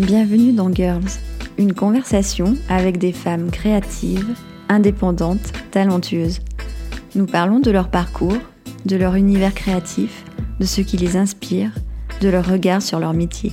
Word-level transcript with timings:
Bienvenue 0.00 0.54
dans 0.54 0.72
Girls, 0.72 1.10
une 1.58 1.74
conversation 1.74 2.56
avec 2.70 2.96
des 2.96 3.12
femmes 3.12 3.50
créatives, 3.50 4.34
indépendantes, 4.70 5.52
talentueuses. 5.72 6.40
Nous 7.14 7.26
parlons 7.26 7.60
de 7.60 7.70
leur 7.70 7.90
parcours, 7.90 8.38
de 8.86 8.96
leur 8.96 9.14
univers 9.16 9.52
créatif, 9.52 10.24
de 10.58 10.64
ce 10.64 10.80
qui 10.80 10.96
les 10.96 11.18
inspire, 11.18 11.74
de 12.22 12.30
leur 12.30 12.50
regard 12.50 12.80
sur 12.80 12.98
leur 12.98 13.12
métier. 13.12 13.52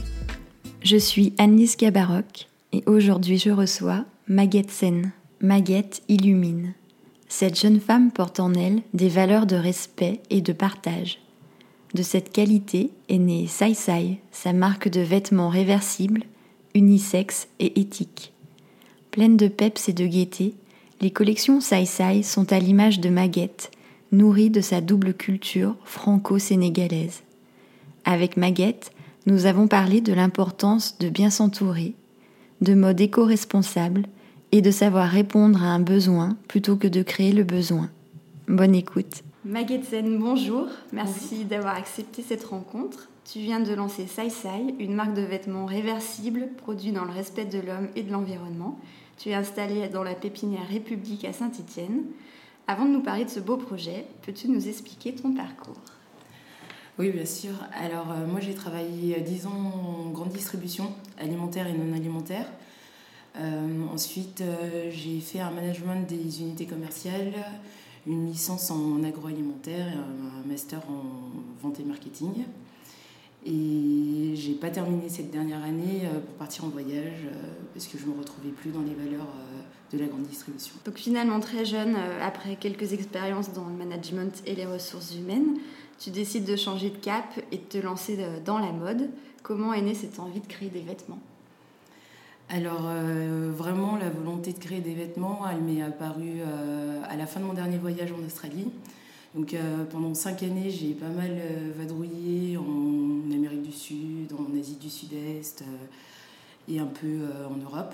Je 0.83 0.95
suis 0.95 1.33
Annelise 1.37 1.75
Gabaroc 1.75 2.47
et 2.71 2.81
aujourd'hui 2.85 3.37
je 3.37 3.49
reçois 3.49 4.05
Maguette 4.29 4.71
Sen. 4.71 5.11
Maguette 5.41 6.01
illumine. 6.07 6.75
Cette 7.27 7.59
jeune 7.59 7.81
femme 7.81 8.09
porte 8.09 8.39
en 8.39 8.53
elle 8.53 8.83
des 8.93 9.09
valeurs 9.09 9.47
de 9.47 9.57
respect 9.57 10.21
et 10.29 10.39
de 10.39 10.53
partage. 10.53 11.19
De 11.93 12.03
cette 12.03 12.31
qualité 12.31 12.91
est 13.09 13.17
née 13.17 13.47
Sai 13.47 13.73
Sai, 13.73 14.19
sa 14.31 14.53
marque 14.53 14.87
de 14.87 15.01
vêtements 15.01 15.49
réversibles, 15.49 16.23
unisex 16.73 17.47
et 17.59 17.79
éthiques. 17.79 18.33
Pleine 19.11 19.37
de 19.37 19.47
peps 19.47 19.89
et 19.89 19.93
de 19.93 20.05
gaieté, 20.05 20.53
les 21.01 21.11
collections 21.11 21.61
Sai 21.61 21.85
Sai 21.85 22.23
sont 22.23 22.51
à 22.51 22.59
l'image 22.59 22.99
de 22.99 23.09
Maguette, 23.09 23.71
nourrie 24.11 24.49
de 24.49 24.61
sa 24.61 24.81
double 24.81 25.13
culture 25.13 25.75
franco-sénégalaise. 25.83 27.23
Avec 28.05 28.37
Maguette, 28.37 28.91
nous 29.25 29.45
avons 29.45 29.67
parlé 29.67 30.01
de 30.01 30.13
l'importance 30.13 30.97
de 30.99 31.09
bien 31.09 31.29
s'entourer, 31.29 31.93
de 32.61 32.73
mode 32.73 33.01
éco-responsable 33.01 34.03
et 34.51 34.61
de 34.61 34.71
savoir 34.71 35.09
répondre 35.09 35.61
à 35.61 35.67
un 35.67 35.79
besoin 35.79 36.37
plutôt 36.47 36.77
que 36.77 36.87
de 36.87 37.03
créer 37.03 37.33
le 37.33 37.43
besoin. 37.43 37.89
Bonne 38.47 38.75
écoute. 38.75 39.23
Maguette 39.43 39.93
bonjour. 40.19 40.67
Merci 40.93 41.45
d'avoir 41.45 41.75
accepté 41.75 42.21
cette 42.21 42.43
rencontre. 42.43 43.09
Tu 43.29 43.39
viens 43.39 43.59
de 43.59 43.73
lancer 43.73 44.07
Sai, 44.07 44.29
une 44.79 44.93
marque 44.93 45.13
de 45.13 45.21
vêtements 45.21 45.65
réversibles 45.65 46.47
produits 46.55 46.93
dans 46.93 47.03
le 47.03 47.11
respect 47.11 47.43
de 47.43 47.59
l'homme 47.59 47.89
et 47.97 48.03
de 48.03 48.11
l'environnement. 48.13 48.79
Tu 49.17 49.29
es 49.29 49.33
installée 49.33 49.89
dans 49.89 50.03
la 50.03 50.15
pépinière 50.15 50.65
République 50.65 51.25
à 51.25 51.33
Saint-Étienne. 51.33 52.03
Avant 52.67 52.85
de 52.85 52.91
nous 52.91 53.01
parler 53.01 53.25
de 53.25 53.29
ce 53.29 53.41
beau 53.41 53.57
projet, 53.57 54.05
peux-tu 54.21 54.47
nous 54.47 54.69
expliquer 54.69 55.13
ton 55.13 55.33
parcours? 55.33 55.75
Oui, 56.97 57.11
bien 57.11 57.25
sûr. 57.25 57.51
Alors, 57.73 58.13
euh, 58.13 58.25
moi, 58.25 58.39
j'ai 58.39 58.53
travaillé 58.53 59.19
10 59.19 59.45
euh, 59.45 59.49
ans 59.49 60.05
en 60.05 60.09
grande 60.11 60.29
distribution 60.29 60.93
alimentaire 61.17 61.67
et 61.67 61.73
non 61.73 61.93
alimentaire. 61.93 62.49
Euh, 63.35 63.67
ensuite, 63.93 64.41
j'ai 64.89 65.19
fait 65.19 65.41
un 65.41 65.51
management 65.51 66.07
des 66.07 66.41
unités 66.41 66.65
commerciales, 66.65 67.33
une 68.07 68.27
licence 68.27 68.71
en 68.71 69.03
agroalimentaire 69.03 69.87
et 69.87 69.97
un 69.97 70.47
master 70.47 70.79
en 70.89 71.03
vente 71.61 71.77
et 71.81 71.83
marketing. 71.83 72.45
Et 73.47 74.35
j'ai 74.35 74.53
pas 74.53 74.69
terminé 74.69 75.07
cette 75.07 75.31
dernière 75.31 75.63
année 75.63 76.01
euh, 76.03 76.19
pour 76.19 76.35
partir 76.35 76.65
en 76.65 76.67
voyage 76.67 77.23
euh, 77.25 77.53
parce 77.73 77.87
que 77.87 77.97
je 77.97 78.05
me 78.05 78.17
retrouvais 78.17 78.49
plus 78.49 78.71
dans 78.71 78.81
les 78.81 78.93
valeurs 78.93 79.25
euh, 79.25 79.95
de 79.95 80.03
la 80.03 80.07
grande 80.07 80.23
distribution. 80.23 80.75
Donc 80.83 80.97
finalement 80.97 81.39
très 81.39 81.63
jeune, 81.63 81.95
après 82.21 82.57
quelques 82.57 82.91
expériences 82.91 83.53
dans 83.53 83.69
le 83.69 83.73
management 83.73 84.43
et 84.45 84.53
les 84.53 84.65
ressources 84.65 85.15
humaines, 85.15 85.59
tu 85.97 86.09
décides 86.09 86.43
de 86.43 86.57
changer 86.57 86.89
de 86.89 86.97
cap 86.97 87.39
et 87.53 87.57
de 87.57 87.63
te 87.63 87.77
lancer 87.77 88.17
dans 88.43 88.59
la 88.59 88.73
mode. 88.73 89.09
Comment 89.43 89.71
est 89.71 89.81
née 89.81 89.93
cette 89.93 90.19
envie 90.19 90.41
de 90.41 90.47
créer 90.47 90.67
des 90.67 90.81
vêtements? 90.81 91.19
Alors 92.49 92.89
vraiment 93.55 93.95
la 93.95 94.09
volonté 94.09 94.51
de 94.51 94.59
créer 94.59 94.81
des 94.81 94.93
vêtements, 94.93 95.43
elle 95.49 95.61
m'est 95.61 95.81
apparue 95.81 96.41
à 97.09 97.15
la 97.15 97.25
fin 97.25 97.39
de 97.39 97.45
mon 97.45 97.53
dernier 97.53 97.77
voyage 97.77 98.11
en 98.11 98.25
Australie. 98.25 98.67
Donc 99.35 99.55
pendant 99.91 100.13
cinq 100.13 100.43
années, 100.43 100.69
j'ai 100.69 100.93
pas 100.93 101.09
mal 101.09 101.39
vadrouillé 101.77 102.57
en 102.57 103.31
Amérique 103.31 103.61
du 103.61 103.71
Sud, 103.71 104.33
en 104.33 104.57
Asie 104.57 104.75
du 104.75 104.89
Sud-Est 104.89 105.63
et 106.67 106.79
un 106.79 106.85
peu 106.85 107.19
en 107.49 107.57
Europe. 107.57 107.93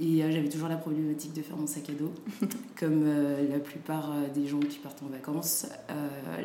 Et 0.00 0.18
j'avais 0.18 0.48
toujours 0.48 0.68
la 0.68 0.76
problématique 0.76 1.34
de 1.34 1.42
faire 1.42 1.56
mon 1.56 1.66
sac 1.66 1.90
à 1.90 1.92
dos, 1.92 2.12
comme 2.78 3.04
la 3.04 3.58
plupart 3.58 4.12
des 4.34 4.46
gens 4.46 4.60
qui 4.60 4.78
partent 4.78 5.02
en 5.02 5.08
vacances. 5.08 5.66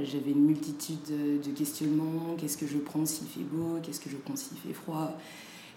j'avais 0.04 0.32
une 0.32 0.46
multitude 0.46 1.42
de 1.44 1.52
questionnements. 1.52 2.36
Qu'est-ce 2.38 2.58
que 2.58 2.68
je 2.68 2.78
prends 2.78 3.06
s'il 3.06 3.28
fait 3.28 3.42
beau? 3.42 3.80
Qu'est-ce 3.82 4.02
que 4.02 4.10
je 4.10 4.18
prends 4.18 4.36
s'il 4.36 4.58
fait 4.58 4.74
froid? 4.74 5.18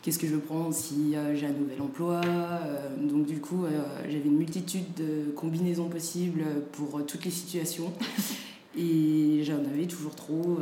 Qu'est-ce 0.03 0.19
que 0.19 0.27
je 0.27 0.37
prends 0.37 0.73
si 0.73 1.15
euh, 1.15 1.35
j'ai 1.35 1.47
un 1.47 1.53
nouvel 1.53 1.81
emploi. 1.81 2.21
Euh, 2.25 2.89
donc 3.01 3.27
du 3.27 3.41
coup, 3.41 3.65
euh, 3.65 3.81
j'avais 4.05 4.27
une 4.27 4.37
multitude 4.37 4.93
de 4.97 5.31
combinaisons 5.35 5.89
possibles 5.89 6.43
pour 6.73 7.05
toutes 7.07 7.25
les 7.25 7.31
situations. 7.31 7.93
Et 8.77 9.43
j'en 9.45 9.59
avais 9.59 9.87
toujours 9.87 10.15
trop 10.15 10.59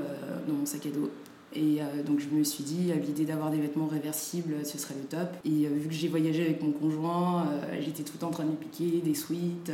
dans 0.49 0.55
mon 0.55 0.67
sac 0.67 0.85
à 0.87 0.89
dos. 0.89 1.09
Et 1.55 1.79
donc 2.05 2.19
je 2.19 2.27
me 2.37 2.43
suis 2.43 2.65
dit, 2.65 2.91
l'idée 3.07 3.25
d'avoir 3.25 3.53
des 3.53 3.59
vêtements 3.59 3.87
réversibles, 3.87 4.67
ce 4.67 4.79
serait 4.79 4.97
le 5.01 5.05
top. 5.05 5.29
Et 5.45 5.69
vu 5.69 5.87
que 5.87 5.95
j'ai 5.95 6.09
voyagé 6.09 6.43
avec 6.43 6.61
mon 6.61 6.73
conjoint, 6.73 7.47
j'étais 7.81 8.03
tout 8.03 8.15
le 8.15 8.19
temps 8.19 8.27
en 8.27 8.33
train 8.33 8.43
de 8.43 8.51
me 8.51 8.57
piquer 8.57 9.01
des 9.01 9.15
suites, 9.15 9.71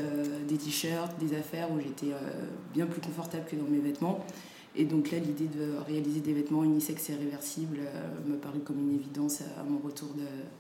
des 0.46 0.56
t-shirts, 0.58 1.18
des 1.18 1.34
affaires 1.34 1.70
où 1.72 1.80
j'étais 1.80 2.12
bien 2.74 2.84
plus 2.84 3.00
confortable 3.00 3.44
que 3.50 3.56
dans 3.56 3.70
mes 3.70 3.78
vêtements. 3.78 4.22
Et 4.78 4.84
donc 4.84 5.10
là, 5.10 5.18
l'idée 5.18 5.46
de 5.46 5.78
réaliser 5.86 6.20
des 6.20 6.34
vêtements 6.34 6.62
unisex 6.62 7.08
et 7.10 7.14
réversibles 7.14 7.78
euh, 7.80 8.30
me 8.30 8.36
parut 8.36 8.60
comme 8.60 8.78
une 8.78 8.94
évidence 8.94 9.40
à, 9.58 9.62
mon 9.64 9.78
retour 9.78 10.08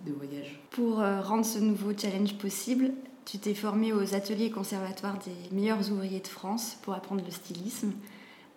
de, 0.06 0.12
voyage. 0.12 0.58
Pour 0.70 1.00
euh, 1.00 1.20
rendre 1.20 1.44
ce 1.44 1.58
nouveau 1.58 1.90
challenge 1.96 2.34
possible, 2.38 2.92
tu 3.26 3.38
t'es 3.38 3.54
formé 3.54 3.92
aux 3.92 4.14
ateliers 4.14 4.50
conservatoires 4.50 5.18
des 5.18 5.54
meilleurs 5.54 5.90
ouvriers 5.92 6.20
de 6.20 6.28
France 6.28 6.78
pour 6.82 6.94
apprendre 6.94 7.22
le 7.24 7.30
stylisme. 7.30 7.92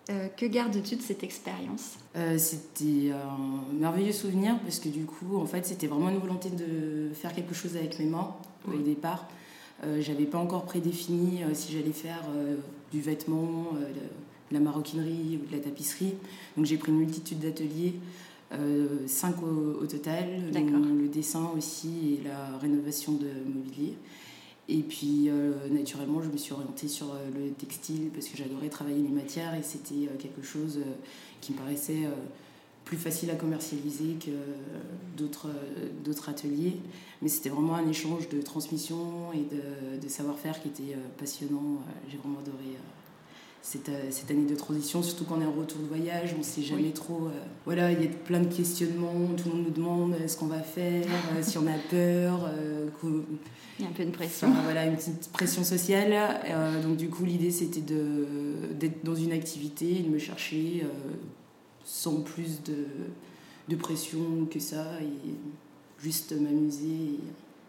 Euh, 0.08 0.28
que 0.28 0.46
gardes-tu 0.46 0.96
de 0.96 1.02
cette 1.02 1.22
expérience? 1.22 1.96
C'était 2.38 3.12
un 3.12 3.74
merveilleux 3.74 4.12
souvenir 4.12 4.58
parce 4.60 4.78
que 4.78 4.88
du 4.88 5.04
coup, 5.04 5.36
en 5.36 5.46
fait, 5.46 5.66
c'était 5.66 5.86
vraiment 5.86 6.08
une 6.08 6.18
volonté 6.18 6.48
de 6.48 7.12
faire 7.12 7.34
quelque 7.34 7.54
chose 7.54 7.76
avec 7.76 7.98
mes 7.98 8.06
mains 8.06 8.34
au 8.66 8.78
départ. 8.78 9.28
J'avais 10.00 10.24
pas 10.24 10.38
encore 10.38 10.64
prédéfini 10.64 11.42
si 11.54 11.72
j'allais 11.72 11.92
faire 11.92 12.22
du 12.90 13.00
vêtement, 13.00 13.66
de 14.50 14.54
la 14.54 14.60
maroquinerie 14.60 15.38
ou 15.42 15.46
de 15.46 15.56
la 15.56 15.62
tapisserie. 15.62 16.14
Donc 16.56 16.66
j'ai 16.66 16.76
pris 16.76 16.92
une 16.92 16.98
multitude 16.98 17.38
d'ateliers, 17.38 17.94
euh, 18.52 19.06
cinq 19.06 19.36
au, 19.42 19.86
total, 19.86 20.50
le 20.52 21.08
dessin 21.08 21.50
aussi 21.56 22.18
et 22.20 22.24
la 22.28 22.58
rénovation 22.58 23.12
de 23.12 23.28
mobilier. 23.46 23.94
Et 24.68 24.82
puis 24.82 25.28
euh, 25.28 25.52
naturellement, 25.70 26.22
je 26.22 26.28
me 26.28 26.36
suis 26.36 26.52
orientée 26.52 26.88
sur 26.88 27.06
euh, 27.12 27.28
le 27.34 27.50
textile 27.52 28.10
parce 28.12 28.28
que 28.28 28.36
j'adorais 28.36 28.68
travailler 28.68 29.02
les 29.02 29.08
matières 29.08 29.54
et 29.54 29.62
c'était 29.62 30.08
quelque 30.18 30.42
chose 30.42 30.80
qui 31.40 31.52
me 31.52 31.58
paraissait 31.58 32.08
plus 32.84 32.96
facile 32.96 33.30
à 33.30 33.36
commercialiser 33.36 34.14
que 34.14 34.30
d'autres 35.16 36.28
ateliers. 36.28 36.76
Mais 37.22 37.28
c'était 37.28 37.50
vraiment 37.50 37.76
un 37.76 37.88
échange 37.88 38.28
de 38.28 38.40
transmission 38.42 39.32
et 39.32 39.54
de, 39.54 40.00
de 40.02 40.08
savoir-faire 40.08 40.60
qui 40.60 40.68
était 40.68 40.96
passionnant. 41.18 41.78
J'ai 42.08 42.16
vraiment 42.16 42.40
adoré 42.40 42.76
euh, 43.88 44.06
cette, 44.10 44.30
année 44.30 44.46
de 44.46 44.54
transition, 44.56 45.02
surtout 45.02 45.24
quand 45.24 45.36
on 45.38 45.42
est 45.42 45.46
en 45.46 45.52
retour 45.52 45.80
de 45.80 45.86
voyage, 45.86 46.32
on 46.34 46.38
ne 46.38 46.42
sait 46.42 46.62
jamais 46.62 46.90
trop. 46.90 47.26
Euh, 47.26 47.44
voilà, 47.66 47.92
il 47.92 48.02
y 48.02 48.06
a 48.06 48.08
plein 48.08 48.40
de 48.40 48.52
questionnements, 48.52 49.28
tout 49.36 49.48
le 49.48 49.54
monde 49.54 49.64
nous 49.66 49.70
demande 49.70 50.16
ce 50.26 50.36
qu'on 50.36 50.46
va 50.46 50.62
faire, 50.62 51.04
euh, 51.36 51.42
si 51.42 51.58
on 51.58 51.66
a 51.66 51.78
peur. 51.90 52.50
il 53.78 53.84
y 53.84 53.86
a 53.86 53.90
un 53.90 53.92
peu 53.92 54.02
une 54.02 54.12
pression. 54.12 54.50
voilà, 54.64 54.86
une 54.86 54.96
petite 54.96 55.30
pression 55.32 55.62
sociale. 55.62 56.16
donc 56.82 56.96
du 56.96 57.10
coup, 57.10 57.24
l'idée 57.24 57.50
c'était 57.50 57.80
d'être 57.80 59.04
dans 59.04 59.14
une 59.14 59.32
activité 59.32 60.00
de 60.00 60.08
me 60.08 60.18
chercher 60.18 60.86
sans 61.84 62.22
plus 62.22 62.62
de, 62.62 62.86
de, 63.68 63.76
pression 63.76 64.46
que 64.50 64.58
ça 64.58 64.86
et 65.00 65.34
juste 66.02 66.32
m'amuser 66.32 67.20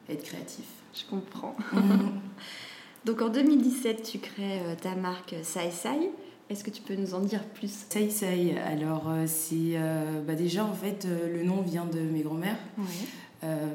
et 0.07 0.13
être 0.13 0.23
créatif. 0.23 0.65
Je 0.93 1.03
comprends. 1.09 1.55
Donc 3.05 3.21
en 3.21 3.29
2017, 3.29 4.03
tu 4.03 4.19
crées 4.19 4.59
euh, 4.59 4.75
ta 4.79 4.95
marque 4.95 5.35
Sai 5.41 5.71
Sai. 5.71 6.11
Est-ce 6.49 6.63
que 6.63 6.69
tu 6.69 6.83
peux 6.83 6.95
nous 6.95 7.15
en 7.15 7.19
dire 7.21 7.43
plus? 7.45 7.85
Sai 7.89 8.09
Sai, 8.11 8.55
alors 8.59 9.09
euh, 9.09 9.23
c'est 9.25 9.73
euh, 9.75 10.21
bah 10.21 10.35
déjà 10.35 10.65
en 10.65 10.73
fait 10.73 11.07
le 11.07 11.43
nom 11.43 11.61
vient 11.61 11.85
de 11.85 11.99
mes 11.99 12.21
grands-mères. 12.21 12.59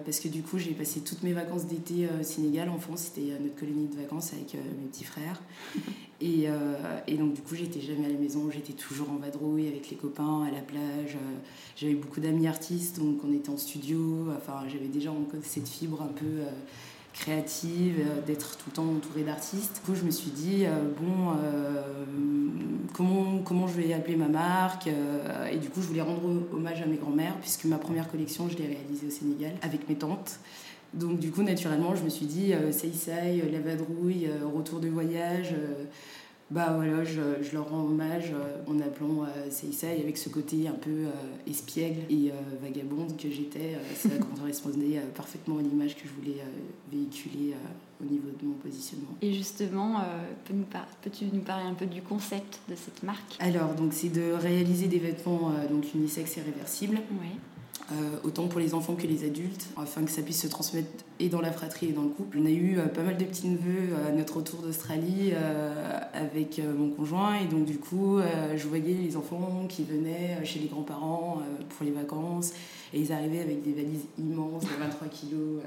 parce 0.05 0.21
que 0.21 0.29
du 0.29 0.43
coup 0.43 0.59
j'ai 0.59 0.73
passé 0.73 1.01
toutes 1.01 1.25
mes 1.25 1.33
vacances 1.33 1.67
d'été 1.67 2.07
au 2.21 2.23
Sénégal, 2.23 2.69
en 2.69 2.79
France, 2.79 3.11
c'était 3.13 3.33
notre 3.41 3.57
colonie 3.57 3.89
de 3.89 3.97
vacances 3.97 4.33
avec 4.33 4.55
mes 4.55 4.87
petits 4.93 5.03
frères. 5.03 5.43
et, 6.21 6.47
et, 7.09 7.17
donc 7.17 7.33
du 7.33 7.41
coup 7.41 7.57
j'étais 7.57 7.81
jamais 7.81 8.07
à 8.07 8.11
la 8.11 8.19
maison, 8.19 8.49
j'étais 8.49 8.75
toujours 8.75 9.11
en 9.11 9.17
vadrouille 9.17 9.67
avec 9.67 9.91
les 9.91 9.97
copains, 9.97 10.45
à 10.45 10.53
la 10.53 10.61
plage. 10.61 11.17
j'avais 11.75 11.95
beaucoup 11.95 12.21
d'amis 12.21 12.47
artistes, 12.47 13.01
donc 13.01 13.19
on 13.25 13.33
était 13.33 13.51
en 13.51 13.57
studio, 13.57 14.29
enfin 14.37 14.69
j'avais 14.69 14.87
déjà 14.87 15.11
cette 15.43 15.69
fibre 15.69 16.01
un 16.03 16.13
peu 16.13 16.45
créative, 17.19 17.97
euh, 18.01 18.21
d'être 18.27 18.57
tout 18.57 18.65
le 18.69 18.73
temps 18.73 18.85
entourée 18.85 19.23
d'artistes. 19.23 19.81
Du 19.81 19.81
coup, 19.81 19.99
je 19.99 20.05
me 20.05 20.11
suis 20.11 20.31
dit, 20.31 20.65
euh, 20.65 20.71
bon, 21.01 21.33
euh, 21.43 21.83
comment, 22.93 23.39
comment 23.39 23.67
je 23.67 23.81
vais 23.81 23.93
appeler 23.95 24.17
ma 24.17 24.29
marque 24.29 24.89
Et 25.51 25.57
du 25.57 25.69
coup, 25.69 25.81
je 25.81 25.89
voulais 25.89 26.03
rendre 26.03 26.23
hommage 26.53 26.83
à 26.83 26.87
mes 26.87 26.97
grands-mères, 26.97 27.37
puisque 27.41 27.65
ma 27.65 27.79
première 27.79 28.09
collection, 28.09 28.49
je 28.49 28.57
l'ai 28.57 28.67
réalisée 28.67 29.07
au 29.07 29.11
Sénégal 29.11 29.53
avec 29.63 29.89
mes 29.89 29.97
tantes. 29.97 30.39
Donc, 30.95 31.19
du 31.19 31.31
coup, 31.31 31.43
naturellement, 31.43 31.95
je 31.95 32.03
me 32.03 32.09
suis 32.09 32.27
dit, 32.27 32.53
la 32.53 33.61
vadrouille, 33.61 34.29
retour 34.55 34.81
de 34.81 34.89
voyage. 34.89 35.55
Bah 36.51 36.73
voilà, 36.77 37.03
je, 37.03 37.43
je, 37.43 37.53
leur 37.55 37.69
rends 37.69 37.85
hommage 37.85 38.33
en 38.69 38.79
appelant 38.81 39.25
euh, 39.25 39.91
avec 40.01 40.17
ce 40.17 40.29
côté 40.29 40.69
un 40.69 40.73
peu 40.73 41.07
espiègle 41.49 42.03
et 42.09 42.31
vagabonde 42.63 43.17
que 43.17 43.29
j'étais. 43.31 43.77
ça 43.97 44.11
correspondait 44.39 45.01
parfaitement 45.15 45.59
à 45.59 45.63
l'image 45.63 45.97
que 45.97 46.03
je 46.07 46.13
voulais 46.13 46.41
véhiculer 46.93 47.55
au 48.01 48.05
niveau 48.05 48.29
de 48.41 48.47
mon 48.47 48.55
positionnement. 48.55 49.09
Et 49.23 49.33
justement, 49.33 50.03
peux-tu 51.03 51.25
nous, 51.33 51.41
parler 51.41 51.67
un 51.67 51.75
peu 51.75 51.87
du 51.87 52.01
concept 52.01 52.61
de 52.69 52.77
cette 52.77 53.03
marque? 53.03 53.37
Alors, 53.41 53.75
donc 53.75 53.93
c'est 53.93 54.11
de 54.11 54.33
réaliser 54.33 54.87
des 54.87 55.01
vêtements 55.01 55.53
donc 55.69 55.95
unisex 55.95 56.39
et 56.39 56.43
réversibles. 56.43 56.99
Oui. 57.21 57.31
Euh, 57.93 58.19
autant 58.25 58.49
pour 58.49 58.59
les 58.59 58.75
enfants 58.75 58.97
que 58.97 59.07
les 59.07 59.25
adultes, 59.25 59.69
afin 59.77 60.03
que 60.03 60.11
ça 60.11 60.21
puisse 60.21 60.43
se 60.43 60.49
transmettre 60.49 60.89
et 61.21 61.29
dans 61.29 61.41
la 61.41 61.53
fratrie 61.53 61.91
et 61.91 61.93
dans 61.93 62.03
le 62.03 62.09
couple. 62.09 62.39
On 62.41 62.45
a 62.45 62.51
eu 62.51 62.79
euh, 62.79 62.87
pas 62.87 63.03
mal 63.03 63.17
de 63.17 63.25
petits 63.25 63.47
neveux 63.47 63.95
à 64.09 64.11
notre 64.11 64.39
retour 64.39 64.61
d'Australie 64.61 65.31
euh, 65.33 66.01
avec 66.13 66.61
mon 66.77 66.91
conjoint, 66.91 67.37
et 67.37 67.45
donc 67.45 67.65
du 67.65 67.79
coup, 67.79 68.19
je 68.57 68.67
voyais 68.67 68.95
les 68.95 69.17
enfants 69.17 69.67
qui 69.69 69.85
venaient 69.85 70.45
chez 70.45 70.59
les 70.59 70.67
grands-parents 70.67 71.43
pour 71.69 71.87
les 71.87 71.93
vacances, 71.93 72.53
et 72.93 73.01
ils 73.01 73.13
arrivaient 73.13 73.41
avec 73.41 73.63
des 73.63 73.73
valises 73.73 74.07
immenses 74.19 74.65
de 74.65 74.81
23 74.81 75.09
kilos. 75.09 75.61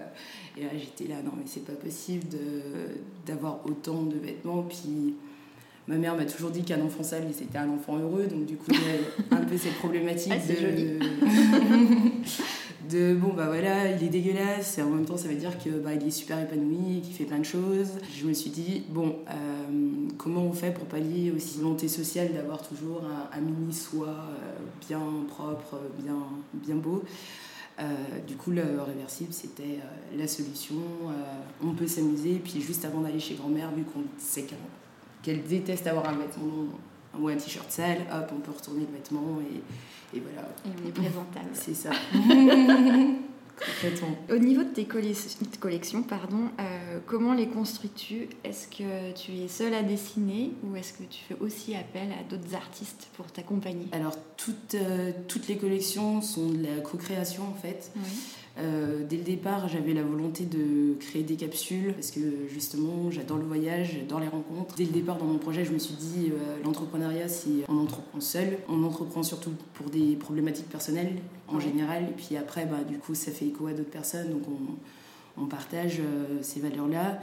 et 0.57 0.63
là, 0.63 0.69
j'étais 0.77 1.07
là, 1.07 1.21
non, 1.23 1.31
mais 1.37 1.43
c'est 1.45 1.65
pas 1.65 1.73
possible 1.73 2.25
d'avoir 3.25 3.59
autant 3.65 4.03
de 4.03 4.17
vêtements. 4.17 4.63
Puis 4.63 5.15
ma 5.89 5.97
mère 5.97 6.15
m'a 6.15 6.25
toujours 6.25 6.51
dit 6.51 6.61
qu'un 6.61 6.81
enfant 6.81 7.01
sale, 7.01 7.23
c'était 7.33 7.57
un 7.57 7.69
enfant 7.69 7.97
heureux. 7.97 8.27
Donc, 8.27 8.45
du 8.45 8.55
coup, 8.55 8.69
il 8.69 8.77
y 8.77 9.35
a 9.35 9.37
un 9.39 9.43
peu 9.43 9.57
cette 9.57 9.73
problématique 9.79 10.31
ah, 10.35 10.53
de. 10.53 10.99
de 12.89 13.15
bon, 13.15 13.33
bah 13.33 13.47
voilà, 13.47 13.91
il 13.91 14.03
est 14.03 14.09
dégueulasse. 14.09 14.77
Et 14.77 14.83
en 14.83 14.89
même 14.91 15.05
temps, 15.05 15.17
ça 15.17 15.27
veut 15.27 15.35
dire 15.35 15.57
que 15.57 15.71
bah, 15.71 15.95
il 15.95 16.07
est 16.07 16.11
super 16.11 16.39
épanoui, 16.39 17.01
qu'il 17.01 17.15
fait 17.15 17.23
plein 17.23 17.39
de 17.39 17.43
choses. 17.43 17.89
Je 18.15 18.23
me 18.25 18.33
suis 18.33 18.51
dit, 18.51 18.83
bon, 18.89 19.15
euh, 19.29 19.33
comment 20.19 20.43
on 20.43 20.53
fait 20.53 20.71
pour 20.71 20.85
pallier 20.85 21.33
aussi 21.35 21.57
volonté 21.57 21.87
sociale 21.87 22.33
d'avoir 22.33 22.61
toujours 22.61 23.01
un, 23.33 23.41
mini 23.41 23.73
soi 23.73 24.09
euh, 24.09 24.59
bien 24.87 25.01
propre, 25.27 25.79
bien, 25.99 26.19
bien 26.53 26.75
beau? 26.75 27.03
Euh, 27.79 27.83
du 28.27 28.35
coup, 28.35 28.51
le 28.51 28.61
réversible, 28.85 29.33
c'était 29.33 29.79
la 30.15 30.27
solution. 30.27 30.75
on 31.63 31.73
peut 31.73 31.87
s'amuser, 31.87 32.39
puis 32.43 32.61
juste 32.61 32.85
avant 32.85 33.01
d'aller 33.01 33.19
chez 33.19 33.33
grand-mère, 33.33 33.71
vu 33.71 33.83
qu'on 33.83 34.03
sait 34.19 34.43
qu'un 34.43 34.55
qu'elle 35.21 35.43
déteste 35.43 35.87
avoir 35.87 36.07
un 36.09 36.17
vêtement 36.17 36.65
ou 37.19 37.27
un 37.27 37.35
t-shirt 37.35 37.69
sale, 37.71 38.05
hop, 38.13 38.31
on 38.35 38.39
peut 38.39 38.51
retourner 38.51 38.81
le 38.81 38.93
vêtement 38.93 39.39
et, 39.41 40.17
et 40.17 40.21
voilà. 40.21 40.47
Et 40.65 40.69
on 40.83 40.87
est 40.87 40.91
présentable. 40.91 41.49
C'est 41.53 41.73
ça. 41.73 41.91
Au 44.29 44.37
niveau 44.37 44.63
de 44.63 44.69
tes 44.69 44.85
collections, 44.85 46.03
pardon, 46.03 46.49
euh, 46.59 46.99
comment 47.05 47.33
les 47.33 47.47
construis-tu? 47.47 48.29
Est-ce 48.43 48.67
que 48.67 49.11
tu 49.13 49.33
es 49.33 49.47
seule 49.47 49.73
à 49.73 49.83
dessiner 49.83 50.51
ou 50.63 50.75
est-ce 50.75 50.93
que 50.93 51.03
tu 51.03 51.19
fais 51.27 51.35
aussi 51.39 51.75
appel 51.75 52.09
à 52.11 52.23
d'autres 52.23 52.55
artistes 52.55 53.09
pour 53.13 53.27
t'accompagner? 53.27 53.87
Alors, 53.91 54.15
toutes, 54.37 54.75
euh, 54.75 55.11
toutes 55.27 55.47
les 55.47 55.57
collections 55.57 56.21
sont 56.21 56.49
de 56.49 56.63
la 56.63 56.81
co-création 56.81 57.43
en 57.43 57.53
fait. 57.53 57.91
Oui. 57.95 58.01
Euh, 58.59 59.03
dès 59.07 59.17
le 59.17 59.23
départ, 59.23 59.67
j'avais 59.69 59.93
la 59.93 60.03
volonté 60.03 60.45
de 60.45 60.95
créer 60.99 61.23
des 61.23 61.35
capsules 61.35 61.93
parce 61.93 62.11
que 62.11 62.47
justement, 62.49 63.09
j'adore 63.09 63.37
le 63.37 63.45
voyage, 63.45 63.97
j'adore 63.99 64.19
les 64.19 64.27
rencontres. 64.27 64.75
Dès 64.75 64.85
le 64.85 64.91
départ, 64.91 65.17
dans 65.17 65.25
mon 65.25 65.37
projet, 65.37 65.63
je 65.63 65.71
me 65.71 65.79
suis 65.79 65.95
dit 65.95 66.31
euh, 66.31 66.57
l'entrepreneuriat, 66.63 67.29
c'est 67.29 67.63
on 67.69 67.77
entreprend 67.77 68.19
seul, 68.19 68.57
on 68.67 68.83
entreprend 68.83 69.23
surtout 69.23 69.51
pour 69.73 69.89
des 69.89 70.15
problématiques 70.15 70.69
personnelles 70.69 71.15
en 71.47 71.59
général, 71.59 72.03
et 72.03 72.13
puis 72.13 72.35
après, 72.37 72.65
bah, 72.65 72.83
du 72.87 72.97
coup, 72.97 73.15
ça 73.15 73.31
fait 73.31 73.45
écho 73.45 73.67
à 73.67 73.73
d'autres 73.73 73.89
personnes, 73.89 74.29
donc 74.29 74.43
on, 74.47 75.41
on 75.41 75.45
partage 75.45 75.99
euh, 75.99 76.39
ces 76.41 76.59
valeurs-là. 76.59 77.19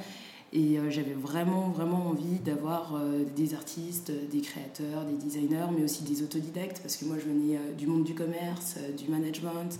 Et 0.53 0.79
j'avais 0.89 1.13
vraiment, 1.13 1.69
vraiment 1.69 2.07
envie 2.07 2.39
d'avoir 2.39 2.99
des 3.35 3.53
artistes, 3.53 4.13
des 4.31 4.41
créateurs, 4.41 5.05
des 5.05 5.13
designers, 5.13 5.67
mais 5.77 5.85
aussi 5.85 6.05
des 6.05 6.23
autodidactes, 6.23 6.79
parce 6.81 6.97
que 6.97 7.05
moi, 7.05 7.17
je 7.19 7.29
venais 7.29 7.59
du 7.77 7.87
monde 7.87 8.05
du 8.05 8.15
commerce, 8.15 8.77
du 8.97 9.11
management 9.11 9.77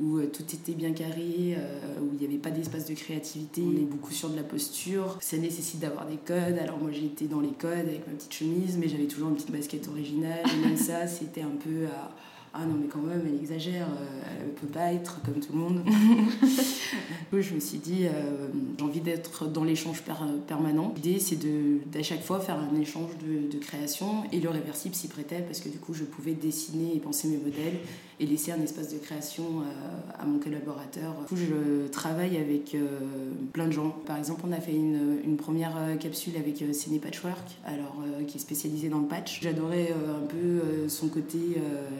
où 0.00 0.18
euh, 0.18 0.26
tout 0.26 0.44
était 0.54 0.72
bien 0.72 0.92
carré, 0.92 1.56
euh, 1.56 2.00
où 2.00 2.10
il 2.14 2.18
n'y 2.18 2.26
avait 2.26 2.40
pas 2.40 2.50
d'espace 2.50 2.86
de 2.86 2.94
créativité. 2.94 3.62
On 3.62 3.72
est 3.72 3.86
beaucoup 3.86 4.12
sur 4.12 4.28
de 4.28 4.36
la 4.36 4.42
posture. 4.42 5.18
Ça 5.20 5.36
nécessite 5.36 5.80
d'avoir 5.80 6.06
des 6.06 6.16
codes. 6.16 6.58
Alors 6.60 6.78
moi 6.78 6.90
j'étais 6.92 7.26
dans 7.26 7.40
les 7.40 7.52
codes 7.52 7.88
avec 7.88 8.06
ma 8.06 8.14
petite 8.14 8.34
chemise, 8.34 8.76
mais 8.78 8.88
j'avais 8.88 9.06
toujours 9.06 9.28
une 9.28 9.36
petite 9.36 9.52
basket 9.52 9.88
originale. 9.88 10.44
Et 10.52 10.66
même 10.66 10.76
ça, 10.76 11.06
c'était 11.06 11.42
un 11.42 11.56
peu 11.62 11.86
à 11.86 12.10
ah 12.58 12.64
non 12.64 12.74
mais 12.80 12.88
quand 12.88 13.00
même 13.00 13.22
elle 13.26 13.34
exagère, 13.34 13.86
euh, 13.86 14.22
elle 14.40 14.52
peut 14.52 14.66
pas 14.66 14.92
être 14.92 15.20
comme 15.22 15.40
tout 15.40 15.52
le 15.52 15.58
monde. 15.58 15.80
je 17.32 17.54
me 17.54 17.60
suis 17.60 17.78
dit 17.78 18.06
euh, 18.06 18.48
j'ai 18.78 18.84
envie 18.84 19.00
d'être 19.00 19.46
dans 19.46 19.64
l'échange 19.64 20.02
permanent. 20.46 20.94
L'idée 20.96 21.18
c'est 21.18 21.38
d'à 21.90 22.02
chaque 22.02 22.22
fois 22.22 22.40
faire 22.40 22.58
un 22.58 22.80
échange 22.80 23.10
de, 23.18 23.52
de 23.52 23.58
création 23.58 24.24
et 24.32 24.40
le 24.40 24.48
réversible 24.48 24.94
s'y 24.94 25.08
prêtait 25.08 25.40
parce 25.40 25.60
que 25.60 25.68
du 25.68 25.78
coup 25.78 25.92
je 25.92 26.04
pouvais 26.04 26.32
dessiner 26.32 26.96
et 26.96 26.98
penser 26.98 27.28
mes 27.28 27.36
modèles 27.36 27.78
et 28.18 28.24
laisser 28.24 28.52
un 28.52 28.62
espace 28.62 28.94
de 28.94 28.98
création 28.98 29.44
euh, 29.44 30.22
à 30.22 30.24
mon 30.24 30.38
collaborateur. 30.38 31.14
Du 31.20 31.26
coup 31.26 31.36
je 31.36 31.88
travaille 31.88 32.38
avec 32.38 32.74
plein 33.52 33.66
de 33.66 33.72
gens. 33.72 33.90
Par 34.06 34.16
exemple 34.16 34.42
on 34.48 34.52
a 34.52 34.60
fait 34.60 34.74
une, 34.74 35.18
une 35.24 35.36
première 35.36 35.76
capsule 36.00 36.36
avec 36.36 36.64
Ciné 36.72 36.98
Patchwork 36.98 37.58
alors 37.66 38.02
qui 38.26 38.38
est 38.38 38.40
spécialisée 38.40 38.88
dans 38.88 39.00
le 39.00 39.06
patch. 39.08 39.40
J'adorais 39.42 39.92
un 39.92 40.26
peu 40.26 40.88
son 40.88 41.08
côté 41.08 41.38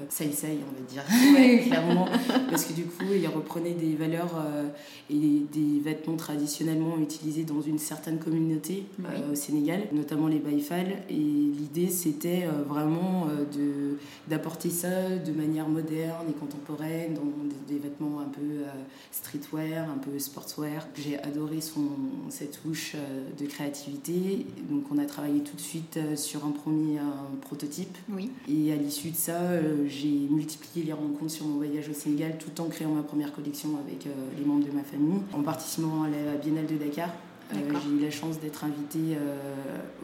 ça 0.09 0.25
on 0.53 0.81
va 0.81 0.87
dire, 0.89 1.63
clairement, 1.67 2.07
parce 2.51 2.65
que 2.65 2.73
du 2.73 2.85
coup, 2.85 3.05
il 3.15 3.27
reprenait 3.27 3.73
des 3.73 3.95
valeurs 3.95 4.35
euh, 4.37 4.69
et 5.11 5.43
des 5.53 5.81
vêtements 5.81 6.17
traditionnellement 6.17 6.99
utilisés 6.99 7.45
dans 7.45 7.61
une 7.61 7.79
certaine 7.79 8.19
communauté 8.19 8.85
euh, 9.05 9.33
au 9.33 9.35
Sénégal, 9.35 9.83
notamment 9.93 10.29
les 10.29 10.39
Baïfal. 10.39 10.87
Et 11.09 11.15
l'idée, 11.15 11.89
c'était 11.89 12.45
euh, 12.45 12.63
vraiment 12.63 13.27
de 13.27 13.97
d'apporter 14.29 14.71
ça 14.71 15.09
de 15.25 15.33
manière 15.33 15.69
moderne 15.69 16.27
et 16.29 16.33
contemporaine, 16.33 17.15
dans 17.15 17.23
des, 17.69 17.79
vêtements 17.79 18.21
un 18.21 18.29
peu 18.29 18.65
streetwear, 19.13 19.89
un 19.89 19.99
peu 19.99 20.19
sportswear. 20.19 20.87
J'ai 20.97 21.19
adoré 21.21 21.61
son, 21.61 21.85
cette 22.29 22.61
touche 22.63 22.97
de 23.39 23.47
créativité. 23.47 24.47
Donc, 24.69 24.85
on 24.93 24.99
a 24.99 25.07
travaillé 25.07 25.41
tout 25.41 25.55
de 25.55 25.61
suite 25.61 25.99
sur 26.17 26.45
un 26.45 26.51
premier 26.51 26.99
prototype. 27.43 27.97
Oui. 28.09 28.31
Et 28.49 28.73
à 28.73 28.77
l'issue 28.77 29.11
de 29.11 29.17
ça, 29.17 29.39
j'ai 29.87 30.27
multiplier 30.37 30.85
les 30.87 30.93
rencontres 30.93 31.33
sur 31.33 31.47
mon 31.47 31.57
voyage 31.57 31.89
au 31.89 31.95
Sénégal 31.95 32.37
tout 32.39 32.61
en 32.61 32.67
créant 32.69 32.93
ma 32.93 33.03
première 33.03 33.33
collection 33.33 33.71
avec 33.85 34.07
euh, 34.07 34.11
les 34.39 34.45
membres 34.45 34.67
de 34.67 34.73
ma 34.73 34.83
famille, 34.83 35.21
en 35.33 35.43
participant 35.43 36.05
à 36.05 36.09
la 36.09 36.37
Biennale 36.37 36.67
de 36.67 36.77
Dakar. 36.77 37.11
Euh, 37.55 37.57
j'ai 37.83 37.91
eu 37.91 38.01
la 38.01 38.11
chance 38.11 38.41
d'être 38.41 38.65
invitée 38.65 39.17
euh, 39.17 39.37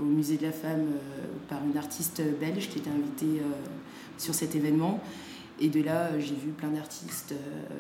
au 0.01 0.05
musée 0.05 0.37
de 0.37 0.45
la 0.45 0.53
femme 0.53 0.87
par 1.49 1.59
une 1.65 1.77
artiste 1.77 2.23
belge 2.41 2.69
qui 2.69 2.79
était 2.79 2.91
invitée 2.91 3.43
sur 4.17 4.35
cet 4.35 4.55
événement. 4.55 5.01
Et 5.61 5.69
de 5.69 5.83
là, 5.83 6.19
j'ai 6.19 6.35
vu 6.35 6.51
plein 6.51 6.71
d'artistes 6.71 7.35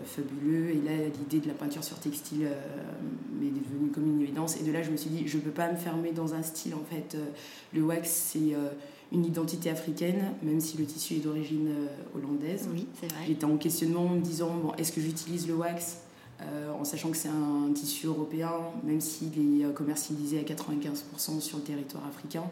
fabuleux. 0.04 0.71
Et 0.71 0.80
là, 0.85 0.92
l'idée 1.18 1.40
de 1.40 1.49
la 1.49 1.54
peinture 1.54 1.82
sur 1.82 1.99
textile 1.99 2.49
m'est 3.40 3.50
devenue 3.50 3.90
comme 3.92 4.06
une 4.06 4.21
évidence. 4.21 4.61
Et 4.61 4.64
de 4.64 4.71
là, 4.73 4.82
je 4.82 4.90
me 4.90 4.97
suis 4.97 5.11
dit, 5.11 5.26
je 5.26 5.37
ne 5.37 5.42
peux 5.42 5.50
pas 5.50 5.71
me 5.71 5.76
fermer 5.76 6.12
dans 6.12 6.35
un 6.35 6.42
style. 6.42 6.75
En 6.75 6.85
fait, 6.85 7.16
le 7.73 7.82
wax, 7.82 8.11
c'est 8.11 8.54
une 9.12 9.26
identité 9.26 9.71
africaine, 9.71 10.33
même 10.42 10.61
si 10.61 10.78
le 10.78 10.85
tissu 10.85 11.14
est 11.14 11.21
d'origine 11.21 11.69
euh, 11.69 12.19
hollandaise. 12.19 12.69
Oui, 12.73 12.87
c'est 12.99 13.12
vrai. 13.12 13.25
J'étais 13.26 13.45
en 13.45 13.57
questionnement 13.57 14.07
en 14.07 14.14
me 14.14 14.21
disant 14.21 14.57
bon, 14.57 14.73
est-ce 14.78 14.92
que 14.92 15.00
j'utilise 15.00 15.47
le 15.47 15.54
wax 15.54 15.99
euh, 16.40 16.73
en 16.73 16.85
sachant 16.85 17.11
que 17.11 17.16
c'est 17.16 17.28
un 17.28 17.73
tissu 17.73 18.07
européen, 18.07 18.50
même 18.83 19.00
s'il 19.00 19.28
est 19.28 19.64
euh, 19.64 19.73
commercialisé 19.73 20.40
à 20.40 20.42
95% 20.42 21.40
sur 21.40 21.59
le 21.59 21.62
territoire 21.62 22.04
africain. 22.07 22.45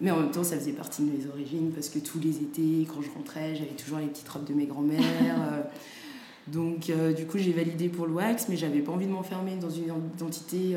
Mais 0.00 0.10
en 0.10 0.20
même 0.20 0.30
temps, 0.30 0.44
ça 0.44 0.56
faisait 0.56 0.72
partie 0.72 1.02
de 1.02 1.10
mes 1.10 1.26
origines 1.26 1.70
parce 1.72 1.88
que 1.88 1.98
tous 1.98 2.20
les 2.20 2.36
étés, 2.36 2.86
quand 2.92 3.00
je 3.00 3.10
rentrais, 3.10 3.56
j'avais 3.56 3.70
toujours 3.70 3.98
les 3.98 4.06
petites 4.06 4.28
robes 4.28 4.44
de 4.44 4.52
mes 4.52 4.66
grands-mères. 4.66 5.64
donc, 6.48 6.90
du 7.16 7.26
coup, 7.26 7.38
j'ai 7.38 7.52
validé 7.52 7.88
pour 7.88 8.06
le 8.06 8.12
wax, 8.12 8.48
mais 8.48 8.56
j'avais 8.56 8.80
pas 8.80 8.90
envie 8.90 9.06
de 9.06 9.12
m'enfermer 9.12 9.56
dans 9.56 9.70
une 9.70 9.84
identité 10.16 10.76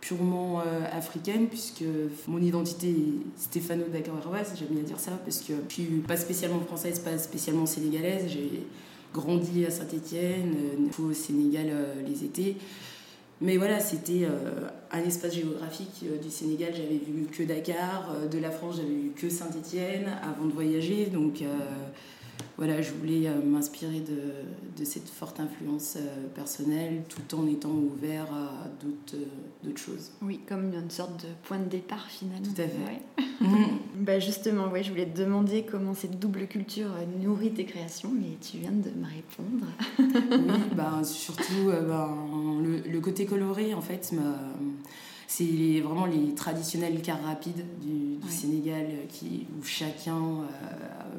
purement 0.00 0.60
euh, 0.60 0.82
africaine, 0.92 1.48
puisque 1.48 1.84
mon 2.28 2.38
identité 2.38 2.88
est 2.88 3.40
stéphano-dakaroise, 3.40 4.54
j'aime 4.58 4.68
bien 4.68 4.82
dire 4.82 4.98
ça, 4.98 5.12
parce 5.24 5.40
que 5.40 5.52
je 5.68 5.74
suis 5.74 5.84
pas 6.06 6.16
spécialement 6.16 6.60
française, 6.60 6.98
pas 7.00 7.18
spécialement 7.18 7.66
sénégalaise. 7.66 8.24
J'ai 8.28 8.62
grandi 9.12 9.64
à 9.64 9.70
Saint-Étienne, 9.70 10.54
euh, 11.00 11.02
au 11.02 11.12
Sénégal 11.12 11.66
euh, 11.70 11.94
les 12.06 12.24
étés. 12.24 12.56
Mais 13.40 13.58
voilà, 13.58 13.80
c'était 13.80 14.26
un 14.90 15.00
espace 15.00 15.34
géographique 15.34 16.06
du 16.22 16.30
Sénégal. 16.30 16.72
J'avais 16.74 16.96
vu 16.96 17.26
que 17.30 17.42
Dakar, 17.42 18.10
de 18.32 18.38
la 18.38 18.50
France, 18.50 18.76
j'avais 18.76 18.88
vu 18.88 19.10
que 19.14 19.28
Saint-Étienne 19.28 20.06
avant 20.22 20.46
de 20.46 20.52
voyager. 20.52 21.08
Donc 21.12 21.42
voilà, 22.56 22.80
je 22.80 22.90
voulais 22.92 23.28
euh, 23.28 23.42
m'inspirer 23.44 24.00
de, 24.00 24.78
de, 24.78 24.84
cette 24.84 25.08
forte 25.08 25.40
influence 25.40 25.96
euh, 25.96 26.26
personnelle 26.34 27.02
tout 27.08 27.36
en 27.36 27.46
étant 27.46 27.70
ouvert 27.70 28.32
à 28.32 28.68
d'autres 28.82 29.22
euh, 29.64 29.76
choses. 29.76 30.10
Oui, 30.22 30.40
comme 30.48 30.72
une 30.72 30.90
sorte 30.90 31.22
de 31.22 31.28
point 31.44 31.58
de 31.58 31.68
départ 31.68 32.06
finalement. 32.08 32.44
Tout 32.44 32.60
à 32.60 32.66
fait. 32.66 33.24
bah 33.96 34.18
justement, 34.18 34.68
ouais, 34.68 34.82
je 34.82 34.90
voulais 34.90 35.06
te 35.06 35.18
demander 35.18 35.64
comment 35.64 35.94
cette 35.94 36.18
double 36.18 36.46
culture 36.46 36.90
nourrit 37.22 37.52
tes 37.52 37.64
créations, 37.64 38.10
mais 38.12 38.36
tu 38.40 38.58
viens 38.58 38.72
de 38.72 38.90
me 38.90 39.06
répondre. 39.06 39.66
oui, 39.98 40.60
bah, 40.74 41.02
surtout 41.04 41.70
bah, 41.86 42.14
le, 42.62 42.90
le, 42.90 43.00
côté 43.00 43.26
coloré 43.26 43.74
en 43.74 43.82
fait 43.82 44.12
C'est 45.28 45.80
vraiment 45.80 46.06
les 46.06 46.34
traditionnels 46.34 47.02
cars 47.02 47.22
rapides 47.22 47.64
du, 47.80 48.16
Sénégal 48.30 48.86
qui, 49.08 49.46
où 49.58 49.64
chacun 49.64 50.40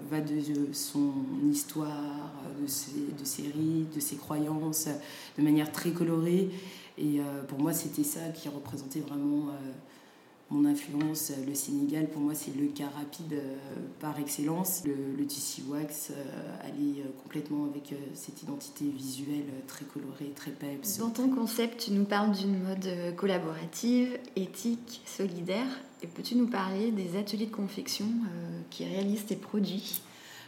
va 0.10 0.20
de 0.20 0.74
son 0.74 1.12
histoire, 1.50 2.32
de 2.62 2.68
ses, 2.68 2.92
de 3.18 3.24
ses 3.26 3.44
rites, 3.44 3.96
de 3.96 4.00
ses 4.00 4.18
croyances, 4.18 4.88
de 5.38 5.44
manière 5.44 5.72
très 5.72 5.92
colorée. 5.92 6.50
Et 6.98 7.20
pour 7.48 7.60
moi, 7.60 7.74
c'était 7.74 8.04
ça 8.04 8.20
qui 8.34 8.50
représentait 8.50 9.00
vraiment 9.00 9.48
mon 10.50 10.64
influence, 10.66 11.34
le 11.46 11.54
Sénégal, 11.54 12.08
pour 12.08 12.22
moi, 12.22 12.34
c'est 12.34 12.56
le 12.56 12.68
cas 12.68 12.88
rapide 12.96 13.34
euh, 13.34 13.56
par 14.00 14.18
excellence. 14.18 14.84
Le, 14.86 14.94
le 15.18 15.28
TC 15.28 15.64
Wax 15.68 16.12
euh, 16.12 16.14
allait 16.62 17.02
euh, 17.02 17.12
complètement 17.22 17.66
avec 17.66 17.94
cette 18.14 18.44
identité 18.44 18.86
visuelle 18.86 19.46
très 19.68 19.84
colorée, 19.84 20.32
très 20.36 20.52
peps. 20.52 21.00
Dans 21.00 21.10
ton 21.10 21.30
concept, 21.30 21.82
tu 21.86 21.92
nous 21.92 22.06
parles 22.06 22.32
d'une 22.32 22.60
mode 22.64 23.16
collaborative, 23.18 24.18
éthique, 24.38 25.02
solidaire. 25.06 25.68
Et 26.02 26.08
peux-tu 26.08 26.36
nous 26.36 26.48
parler 26.48 26.92
des 26.92 27.18
ateliers 27.18 27.48
de 27.48 27.56
confection 27.56 28.06
qui 28.70 28.86
réalisent 28.86 29.26
tes 29.26 29.36
produits? 29.36 30.02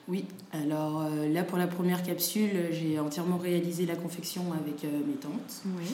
Oui, 0.08 0.26
alors 0.52 1.08
là 1.10 1.44
pour 1.44 1.58
la 1.58 1.68
première 1.68 2.04
capsule, 2.04 2.70
j'ai 2.72 3.00
entièrement 3.00 3.38
réalisé 3.38 3.86
la 3.86 3.96
confection 3.96 4.44
avec 4.54 4.84
mes 4.84 5.16
tantes. 5.16 5.64
Oui 5.78 5.88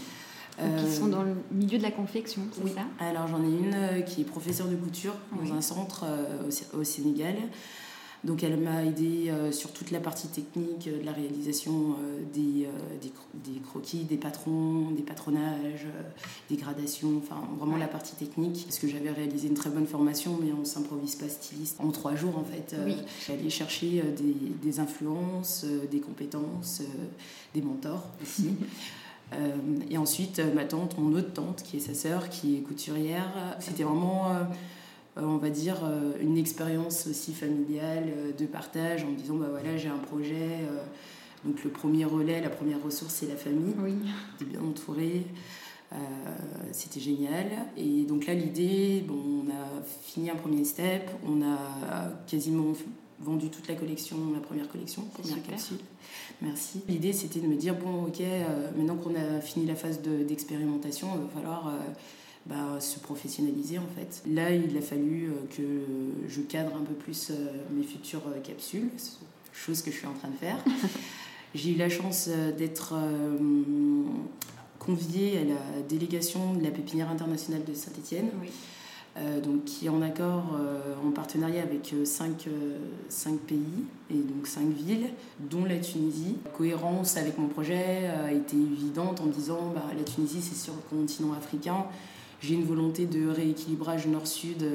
qui 0.58 0.92
sont 0.92 1.08
dans 1.08 1.24
le 1.24 1.36
milieu 1.52 1.78
de 1.78 1.84
la 1.84 1.92
confection, 1.92 2.42
c'est 2.54 2.64
oui. 2.64 2.72
ça? 2.74 2.84
Alors 3.00 3.28
j'en 3.28 3.44
ai 3.44 3.48
une 3.48 3.74
euh, 3.74 4.02
qui 4.02 4.22
est 4.22 4.26
professeure 4.26 4.68
de 4.68 4.76
couture 4.76 5.14
dans 5.32 5.54
un 5.54 5.62
centre 5.62 6.06
euh, 6.06 6.50
au, 6.80 6.84
Sénégal. 6.84 7.36
Donc 8.24 8.44
elle 8.44 8.58
m'a 8.58 8.84
aidé 8.84 9.30
euh, 9.30 9.52
sur 9.52 9.72
toute 9.72 9.92
la 9.92 10.00
partie 10.00 10.28
technique 10.28 10.90
de 10.90 11.06
la 11.06 11.12
réalisation 11.12 11.98
des, 12.34 12.68
des, 13.02 13.60
croquis, 13.60 14.04
des 14.06 14.18
patrons, 14.18 14.90
des 14.92 15.04
patronages, 15.04 15.86
des 16.50 16.56
gradations, 16.56 17.22
enfin 17.22 17.40
vraiment 17.60 17.78
la 17.78 17.88
partie 17.88 18.16
technique. 18.16 18.64
Parce 18.66 18.80
que 18.80 18.88
j'avais 18.88 19.12
réalisé 19.12 19.48
une 19.48 19.54
très 19.54 19.70
bonne 19.70 19.86
formation, 19.86 20.40
mais 20.42 20.52
on 20.54 20.66
s'improvise 20.66 21.16
pas 21.16 21.30
styliste 21.30 21.80
en 21.80 21.92
trois 21.92 22.16
jours 22.16 22.38
en 22.38 22.44
fait. 22.44 22.76
Oui. 22.86 22.96
J'allais 23.28 23.50
chercher 23.50 24.02
des, 24.18 24.34
des 24.64 24.80
influences, 24.80 25.66
des 25.92 26.00
compétences, 26.00 26.82
des 27.54 27.62
mentors 27.62 28.08
aussi. 28.24 28.50
Euh, 29.34 29.56
et 29.90 29.98
ensuite, 29.98 30.40
euh, 30.40 30.54
ma 30.54 30.66
tante, 30.66 30.98
mon 30.98 31.14
autre 31.16 31.34
tante, 31.34 31.64
qui 31.64 31.78
est 31.78 31.80
sa 31.80 31.94
sœur, 31.94 32.30
qui 32.30 32.58
est 32.58 32.60
couturière, 32.60 33.58
c'était 33.60 33.84
vraiment, 33.84 34.32
euh, 34.32 34.44
on 35.18 35.38
va 35.38 35.50
dire, 35.50 35.78
une 36.22 36.38
expérience 36.38 37.08
aussi 37.08 37.34
familiale 37.34 38.12
de 38.38 38.46
partage 38.46 39.04
en 39.04 39.08
me 39.08 39.16
disant, 39.16 39.36
bah 39.36 39.48
voilà, 39.50 39.78
j'ai 39.78 39.90
un 39.90 39.98
projet. 39.98 40.68
donc 41.46 41.64
le 41.64 41.70
premier 41.70 42.06
relais, 42.06 42.42
la 42.42 42.50
première 42.50 42.84
ressource, 42.84 43.14
c'est 43.14 43.28
la 43.28 43.38
famille. 43.38 43.74
Oui. 43.80 43.96
Bien 44.46 44.60
entouré. 44.62 45.26
c'était 46.74 47.00
génial. 47.00 47.46
Et 47.78 48.04
donc 48.04 48.26
là, 48.26 48.34
l'idée, 48.34 49.06
bon, 49.08 49.46
on 49.46 49.50
a 49.50 49.84
fini 50.02 50.30
un 50.30 50.36
premier 50.36 50.66
step, 50.66 51.10
on 51.26 51.42
a 51.42 51.58
quasiment 52.28 52.74
vendu 53.20 53.50
toute 53.50 53.68
la 53.68 53.76
collection, 53.76 54.18
la 54.34 54.40
première 54.40 54.68
collection, 54.68 55.04
première 55.14 55.42
capsule. 55.44 55.78
Merci. 56.42 56.82
L'idée, 56.88 57.14
c'était 57.14 57.40
de 57.40 57.48
me 57.48 57.56
dire 57.56 57.76
bon, 57.76 58.06
ok, 58.06 58.22
euh, 58.22 58.72
maintenant 58.76 58.96
qu'on 58.96 59.16
a 59.16 59.42
fini 59.42 59.66
la 59.66 59.76
phase 59.76 60.02
d'expérimentation, 60.02 61.08
il 61.16 61.22
va 61.22 61.28
falloir 61.28 61.68
euh, 61.68 61.72
bah, 62.46 62.80
se 62.80 63.00
professionnaliser 63.00 63.80
en 63.80 63.88
fait. 63.96 64.24
Là, 64.28 64.52
il 64.52 64.78
a 64.78 64.82
fallu 64.82 65.30
euh, 65.30 65.34
que 65.56 66.28
je 66.28 66.42
cadre 66.42 66.76
un 66.76 66.84
peu 66.84 66.94
plus 66.94 67.32
mes 67.72 67.84
futures 67.84 68.24
capsules, 68.44 68.90
chose 69.54 69.82
que 69.82 69.92
je 69.92 69.98
suis 69.98 70.08
en 70.08 70.14
train 70.14 70.30
de 70.30 70.38
faire. 70.38 70.64
J'ai 71.56 71.72
eu 71.72 71.78
la 71.78 71.88
chance 71.88 72.28
d'être 72.58 72.96
conviée 74.78 75.38
à 75.38 75.44
la 75.46 75.82
délégation 75.88 76.54
de 76.54 76.62
la 76.62 76.70
pépinière 76.70 77.10
internationale 77.10 77.64
de 77.64 77.74
Saint-Étienne. 77.74 78.30
Oui. 78.42 78.50
Euh, 79.18 79.40
donc, 79.40 79.64
qui 79.64 79.86
est 79.86 79.90
en 79.90 80.02
accord, 80.02 80.58
euh, 80.60 80.94
en 81.06 81.12
partenariat 81.12 81.62
avec 81.62 81.94
euh, 81.94 82.04
cinq, 82.04 82.50
cinq, 83.08 83.40
pays 83.40 83.86
et 84.10 84.16
donc 84.16 84.46
cinq 84.46 84.68
villes, 84.68 85.08
dont 85.40 85.64
la 85.64 85.78
Tunisie. 85.78 86.36
La 86.44 86.52
cohérence 86.52 87.16
avec 87.16 87.38
mon 87.38 87.48
projet 87.48 88.08
a 88.08 88.34
été 88.34 88.58
évidente 88.58 89.22
en 89.22 89.28
disant 89.28 89.72
bah, 89.74 89.86
la 89.98 90.04
Tunisie, 90.04 90.42
c'est 90.42 90.56
sur 90.56 90.74
le 90.74 90.98
continent 90.98 91.32
africain. 91.32 91.86
J'ai 92.42 92.56
une 92.56 92.66
volonté 92.66 93.06
de 93.06 93.30
rééquilibrage 93.30 94.06
nord-sud 94.08 94.66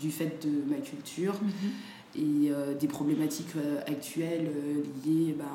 du 0.00 0.10
fait 0.10 0.44
de 0.44 0.68
ma 0.68 0.80
culture. 0.80 1.34
Mhm 1.34 1.70
et 2.14 2.50
euh, 2.50 2.74
des 2.74 2.88
problématiques 2.88 3.56
euh, 3.56 3.80
actuelles 3.86 4.50
euh, 4.54 4.82
liées 5.06 5.34
ben, 5.38 5.46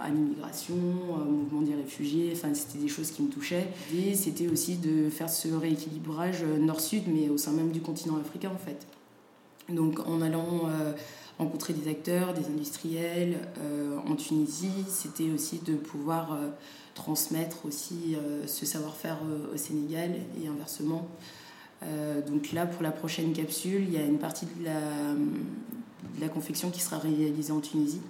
à 0.00 0.08
l'immigration, 0.08 0.74
au 0.74 1.30
mouvement 1.30 1.60
des 1.60 1.74
réfugiés, 1.74 2.32
enfin, 2.34 2.54
c'était 2.54 2.78
des 2.78 2.88
choses 2.88 3.10
qui 3.10 3.22
me 3.22 3.28
touchaient. 3.28 3.68
Et 3.94 4.14
c'était 4.14 4.48
aussi 4.48 4.76
de 4.76 5.10
faire 5.10 5.28
ce 5.28 5.48
rééquilibrage 5.48 6.42
nord-sud, 6.42 7.02
mais 7.08 7.28
au 7.28 7.36
sein 7.36 7.52
même 7.52 7.70
du 7.70 7.80
continent 7.80 8.16
africain 8.16 8.50
en 8.54 8.58
fait. 8.58 8.86
Donc 9.68 10.00
en 10.06 10.22
allant 10.22 10.62
rencontrer 11.38 11.74
des 11.74 11.90
acteurs, 11.90 12.32
des 12.32 12.46
industriels 12.46 13.36
en 14.06 14.16
Tunisie, 14.16 14.86
c'était 14.88 15.30
aussi 15.30 15.58
de 15.58 15.74
pouvoir 15.74 16.38
transmettre 16.94 17.66
aussi 17.66 18.16
ce 18.46 18.64
savoir-faire 18.64 19.18
au 19.52 19.56
Sénégal 19.58 20.12
et 20.42 20.48
inversement. 20.48 21.06
donc 22.26 22.52
là, 22.52 22.64
pour 22.64 22.82
la 22.82 22.92
prochaine 22.92 23.34
capsule, 23.34 23.82
il 23.86 23.92
y 23.92 23.98
a 23.98 24.04
une 24.04 24.18
partie 24.18 24.46
de 24.46 24.64
la, 24.64 24.80
la 26.20 26.28
confection 26.28 26.70
qui 26.70 26.80
sera 26.80 26.98
réalisée 26.98 27.52
en 27.52 27.60
Tunisie. 27.60 28.00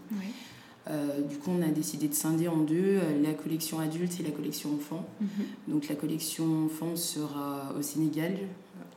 Euh, 0.91 1.21
du 1.23 1.37
coup, 1.37 1.51
on 1.51 1.63
a 1.63 1.69
décidé 1.69 2.09
de 2.09 2.15
scinder 2.15 2.49
en 2.49 2.57
deux 2.57 2.99
euh, 2.99 3.23
la 3.23 3.35
collection 3.35 3.79
adulte 3.79 4.19
et 4.21 4.23
la 4.23 4.31
collection 4.31 4.71
enfant. 4.75 5.07
Mhm. 5.21 5.29
Donc, 5.69 5.89
la 5.89 5.95
collection 5.95 6.65
enfant 6.67 6.97
sera 6.97 7.75
au 7.79 7.83
Sénégal, 7.83 8.39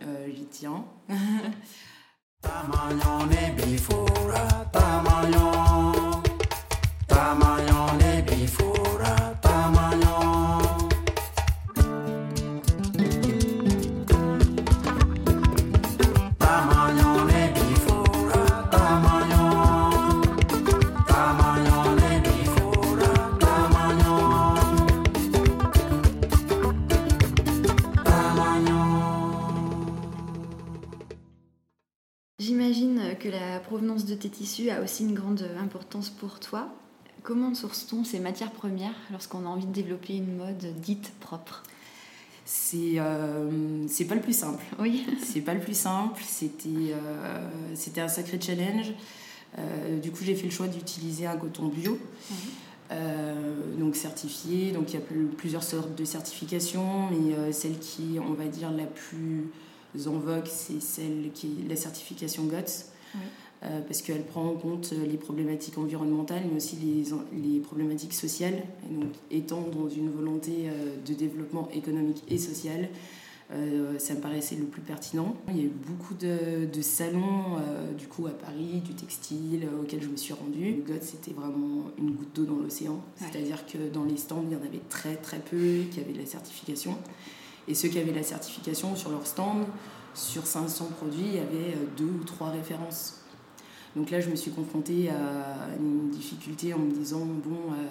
euh, 0.03 0.27
j'y 0.33 0.45
tiens. 0.45 0.85
provenance 33.63 34.05
de 34.05 34.15
tes 34.15 34.29
tissus 34.29 34.69
a 34.69 34.81
aussi 34.81 35.03
une 35.03 35.13
grande 35.13 35.45
importance 35.59 36.09
pour 36.09 36.39
toi. 36.39 36.69
Comment 37.23 37.53
source-t-on 37.53 38.03
ces 38.03 38.19
matières 38.19 38.51
premières 38.51 38.95
lorsqu'on 39.11 39.45
a 39.45 39.49
envie 39.49 39.67
de 39.67 39.73
développer 39.73 40.15
une 40.15 40.37
mode 40.37 40.73
dite 40.81 41.11
propre? 41.19 41.63
C'est 42.45 42.99
euh, 42.99 43.87
c'est 43.87 44.05
pas 44.05 44.15
le 44.15 44.21
plus 44.21 44.35
simple. 44.35 44.63
Oui. 44.79 45.05
c'est 45.23 45.41
pas 45.41 45.53
le 45.53 45.59
plus 45.59 45.77
simple. 45.77 46.21
C'était 46.25 46.69
euh, 46.69 47.47
c'était 47.75 48.01
un 48.01 48.07
sacré 48.07 48.39
challenge. 48.41 48.93
Euh, 49.57 49.99
du 49.99 50.11
coup, 50.11 50.23
j'ai 50.23 50.35
fait 50.35 50.45
le 50.45 50.51
choix 50.51 50.67
d'utiliser 50.67 51.27
un 51.27 51.37
coton 51.37 51.67
bio, 51.67 51.99
donc 53.77 53.95
certifié. 53.95 54.71
Donc 54.71 54.91
il 54.91 54.99
y 54.99 55.01
a 55.01 55.05
plusieurs 55.37 55.63
sortes 55.63 55.95
de 55.95 56.05
certifications, 56.05 57.09
mais 57.09 57.53
celle 57.53 57.77
qui, 57.77 58.17
on 58.19 58.33
va 58.33 58.45
dire, 58.45 58.71
la 58.71 58.85
plus 58.85 59.49
en 60.07 60.17
vogue, 60.17 60.47
c'est 60.47 60.81
celle 60.81 61.31
qui 61.33 61.47
est 61.47 61.69
la 61.69 61.75
certification 61.75 62.43
GOTS. 62.43 62.90
Euh, 63.63 63.79
parce 63.81 64.01
qu'elle 64.01 64.23
prend 64.23 64.47
en 64.47 64.55
compte 64.55 64.91
les 64.91 65.17
problématiques 65.17 65.77
environnementales, 65.77 66.41
mais 66.49 66.57
aussi 66.57 66.77
les, 66.77 67.03
les 67.39 67.59
problématiques 67.59 68.13
sociales. 68.15 68.63
Et 68.89 68.93
donc, 68.95 69.11
étant 69.29 69.61
dans 69.61 69.87
une 69.87 70.09
volonté 70.09 70.65
euh, 70.65 70.95
de 71.05 71.13
développement 71.13 71.69
économique 71.71 72.23
et 72.27 72.39
social, 72.39 72.89
euh, 73.51 73.99
ça 73.99 74.15
me 74.15 74.19
paraissait 74.19 74.55
le 74.55 74.65
plus 74.65 74.81
pertinent. 74.81 75.35
Il 75.49 75.57
y 75.57 75.59
a 75.59 75.65
eu 75.65 75.71
beaucoup 75.87 76.15
de, 76.15 76.65
de 76.65 76.81
salons, 76.81 77.59
du 77.95 78.07
coup, 78.07 78.25
à 78.25 78.31
Paris, 78.31 78.81
du 78.83 78.95
textile, 78.95 79.67
auquel 79.79 80.01
je 80.01 80.07
me 80.07 80.17
suis 80.17 80.33
rendue. 80.33 80.77
Le 80.77 80.93
GOT, 80.93 81.01
c'était 81.01 81.31
vraiment 81.31 81.83
une 81.99 82.11
goutte 82.11 82.33
d'eau 82.33 82.45
dans 82.45 82.55
l'océan. 82.59 82.99
C'est-à-dire 83.17 83.67
que 83.67 83.93
dans 83.93 84.05
les 84.05 84.17
stands, 84.17 84.43
il 84.49 84.53
y 84.53 84.55
en 84.55 84.65
avait 84.65 84.81
très 84.89 85.17
très 85.17 85.39
peu 85.39 85.83
qui 85.91 85.99
avaient 85.99 86.17
la 86.17 86.25
certification. 86.25 86.97
Et 87.67 87.75
ceux 87.75 87.89
qui 87.89 87.99
avaient 87.99 88.13
la 88.13 88.23
certification 88.23 88.95
sur 88.95 89.11
leur 89.11 89.27
stand, 89.27 89.65
sur 90.13 90.45
500 90.45 90.85
produits, 90.97 91.25
il 91.25 91.35
y 91.35 91.39
avait 91.39 91.77
deux 91.97 92.05
ou 92.05 92.23
trois 92.23 92.49
références. 92.49 93.21
Donc 93.95 94.09
là, 94.09 94.21
je 94.21 94.29
me 94.29 94.35
suis 94.35 94.51
confrontée 94.51 95.09
à 95.09 95.75
une 95.77 96.09
difficulté 96.09 96.73
en 96.73 96.79
me 96.79 96.91
disant, 96.91 97.25
bon, 97.25 97.73
euh, 97.73 97.85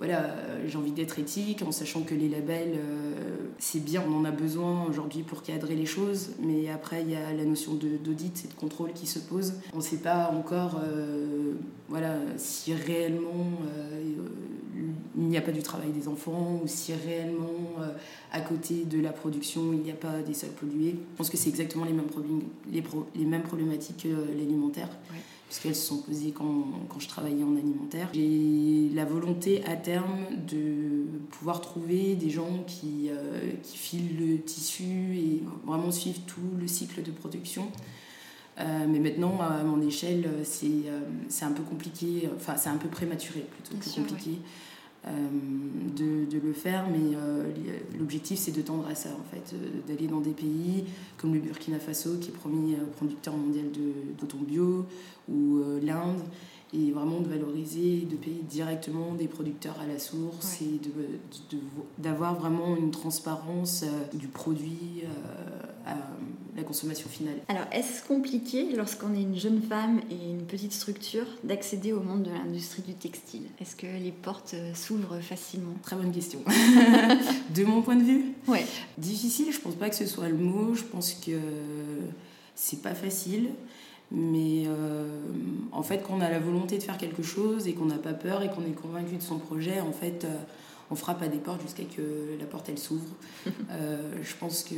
voilà, 0.00 0.34
j'ai 0.66 0.78
envie 0.78 0.92
d'être 0.92 1.18
éthique 1.18 1.60
en 1.60 1.72
sachant 1.72 2.00
que 2.04 2.14
les 2.14 2.30
labels, 2.30 2.72
euh, 2.74 3.36
c'est 3.58 3.84
bien, 3.84 4.02
on 4.08 4.20
en 4.20 4.24
a 4.24 4.30
besoin 4.30 4.86
aujourd'hui 4.86 5.22
pour 5.22 5.42
cadrer 5.42 5.76
les 5.76 5.84
choses, 5.84 6.30
mais 6.40 6.70
après 6.70 7.02
il 7.02 7.10
y 7.10 7.16
a 7.16 7.34
la 7.34 7.44
notion 7.44 7.74
d'audit 7.74 8.46
et 8.46 8.48
de 8.48 8.54
contrôle 8.54 8.94
qui 8.94 9.06
se 9.06 9.18
pose. 9.18 9.52
On 9.74 9.76
ne 9.76 9.82
sait 9.82 9.98
pas 9.98 10.30
encore 10.34 10.80
euh, 10.82 11.52
voilà, 11.90 12.14
si 12.38 12.72
réellement 12.72 13.50
euh, 13.76 14.02
il 15.18 15.24
n'y 15.24 15.36
a 15.36 15.42
pas 15.42 15.52
du 15.52 15.62
travail 15.62 15.90
des 15.90 16.08
enfants 16.08 16.62
ou 16.64 16.66
si 16.66 16.94
réellement 16.94 17.76
à 18.32 18.40
côté 18.40 18.86
de 18.86 19.02
la 19.02 19.12
production 19.12 19.74
il 19.74 19.80
n'y 19.80 19.90
a 19.90 19.94
pas 19.94 20.22
des 20.22 20.32
sols 20.32 20.48
pollués. 20.58 20.96
Je 20.96 21.16
pense 21.18 21.28
que 21.28 21.36
c'est 21.36 21.50
exactement 21.50 21.84
les 21.84 21.92
mêmes, 21.92 22.06
les, 22.72 22.82
les 23.14 23.26
mêmes 23.26 23.42
problématiques 23.42 24.04
que 24.04 24.08
l'alimentaire 24.08 24.88
puisqu'elles 25.50 25.74
se 25.74 25.88
sont 25.88 25.98
posées 25.98 26.30
quand, 26.30 26.64
quand, 26.88 27.00
je 27.00 27.08
travaillais 27.08 27.42
en 27.42 27.56
alimentaire. 27.56 28.08
J'ai 28.14 28.79
la 29.00 29.06
volonté 29.06 29.64
à 29.64 29.76
terme 29.76 30.26
de 30.46 31.06
pouvoir 31.30 31.62
trouver 31.62 32.16
des 32.16 32.28
gens 32.28 32.64
qui, 32.66 33.08
euh, 33.08 33.52
qui 33.62 33.78
filent 33.78 34.16
le 34.18 34.38
tissu 34.42 35.16
et 35.16 35.42
vraiment 35.64 35.90
suivent 35.90 36.20
tout 36.26 36.50
le 36.60 36.66
cycle 36.66 37.02
de 37.02 37.10
production. 37.10 37.68
Euh, 38.58 38.86
mais 38.86 38.98
maintenant, 38.98 39.40
à 39.40 39.64
mon 39.64 39.80
échelle, 39.80 40.28
c'est 40.44 40.66
euh, 40.66 41.46
un 41.46 41.52
peu 41.52 41.62
compliqué, 41.62 42.28
enfin 42.36 42.56
c'est 42.58 42.68
un 42.68 42.76
peu 42.76 42.88
prématuré 42.88 43.40
plutôt 43.40 43.76
que 43.78 44.00
compliqué. 44.00 44.38
De, 45.02 46.26
de, 46.30 46.38
le 46.38 46.52
faire, 46.52 46.84
mais 46.92 47.16
l'objectif 47.98 48.38
c'est 48.38 48.54
de 48.54 48.60
tendre 48.60 48.86
à 48.86 48.94
ça 48.94 49.08
en 49.08 49.34
fait, 49.34 49.56
d'aller 49.88 50.06
dans 50.06 50.20
des 50.20 50.32
pays 50.32 50.84
comme 51.16 51.32
le 51.32 51.40
Burkina 51.40 51.78
Faso 51.78 52.18
qui 52.18 52.28
est 52.28 52.32
premier 52.32 52.76
producteur 52.98 53.34
mondial 53.34 53.64
d'auton 54.20 54.36
bio 54.46 54.84
ou 55.26 55.62
l'Inde 55.82 56.20
et 56.72 56.92
vraiment 56.92 57.20
de 57.20 57.28
valoriser, 57.28 58.06
de 58.10 58.16
payer 58.16 58.42
directement 58.48 59.14
des 59.14 59.26
producteurs 59.26 59.76
à 59.80 59.86
la 59.86 59.98
source 59.98 60.62
et 60.62 60.80
d'avoir 61.98 62.34
vraiment 62.34 62.76
une 62.76 62.90
transparence 62.90 63.84
du 64.14 64.28
produit 64.28 65.02
à 65.86 65.96
la 66.56 66.62
consommation 66.62 67.08
finale. 67.08 67.36
Alors, 67.48 67.66
est-ce 67.72 68.06
compliqué 68.06 68.72
lorsqu'on 68.74 69.14
est 69.14 69.22
une 69.22 69.36
jeune 69.36 69.62
femme 69.62 70.00
et 70.10 70.30
une 70.30 70.44
petite 70.46 70.72
structure 70.72 71.26
d'accéder 71.44 71.92
au 71.92 72.00
monde 72.00 72.24
de 72.24 72.30
l'industrie 72.30 72.82
du 72.82 72.94
textile? 72.94 73.42
Est-ce 73.60 73.76
que 73.76 73.86
les 73.86 74.12
portes 74.12 74.54
euh, 74.54 74.74
s'ouvrent 74.74 75.20
facilement? 75.20 75.74
Très 75.82 75.96
bonne 75.96 76.12
question. 76.12 76.40
de 77.54 77.64
mon 77.64 77.82
point 77.82 77.96
de 77.96 78.02
vue? 78.02 78.24
Ouais. 78.46 78.64
Difficile, 78.98 79.52
je 79.52 79.60
pense 79.60 79.74
pas 79.74 79.88
que 79.88 79.96
ce 79.96 80.06
soit 80.06 80.28
le 80.28 80.36
mot. 80.36 80.74
Je 80.74 80.84
pense 80.84 81.14
que 81.14 81.38
c'est 82.54 82.82
pas 82.82 82.94
facile. 82.94 83.50
Mais 84.12 84.64
euh, 84.66 85.20
en 85.70 85.82
fait, 85.82 86.02
quand 86.04 86.14
on 86.16 86.20
a 86.20 86.30
la 86.30 86.40
volonté 86.40 86.78
de 86.78 86.82
faire 86.82 86.98
quelque 86.98 87.22
chose 87.22 87.68
et 87.68 87.74
qu'on 87.74 87.86
n'a 87.86 87.98
pas 87.98 88.12
peur 88.12 88.42
et 88.42 88.50
qu'on 88.50 88.64
est 88.64 88.74
convaincu 88.74 89.16
de 89.16 89.22
son 89.22 89.38
projet, 89.38 89.80
en 89.80 89.92
fait, 89.92 90.24
euh, 90.24 90.36
on 90.90 90.96
frappe 90.96 91.22
à 91.22 91.28
des 91.28 91.38
portes 91.38 91.62
jusqu'à 91.62 91.84
que 91.84 92.36
la 92.38 92.46
porte 92.46 92.68
elle 92.68 92.78
s'ouvre. 92.78 93.14
Euh, 93.70 94.16
je 94.22 94.34
pense 94.34 94.64
que 94.64 94.74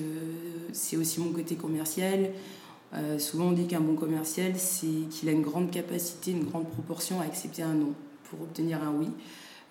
c'est 0.73 0.99
aussi 0.99 1.19
mon 1.21 1.33
côté 1.33 1.57
commercial. 1.57 2.31
Souvent 3.19 3.47
on 3.47 3.53
dit 3.53 3.67
qu'un 3.67 3.81
bon 3.81 3.97
commercial, 3.97 4.53
c'est 4.57 5.09
qu'il 5.11 5.31
a 5.31 5.33
une 5.33 5.41
grande 5.41 5.71
capacité, 5.71 6.31
une 6.33 6.45
grande 6.45 6.69
proportion 6.69 7.23
à 7.23 7.25
accepter 7.25 7.63
un 7.63 7.73
non 7.73 7.95
pour 8.25 8.43
obtenir 8.43 8.83
un 8.83 8.93
oui. 8.93 9.09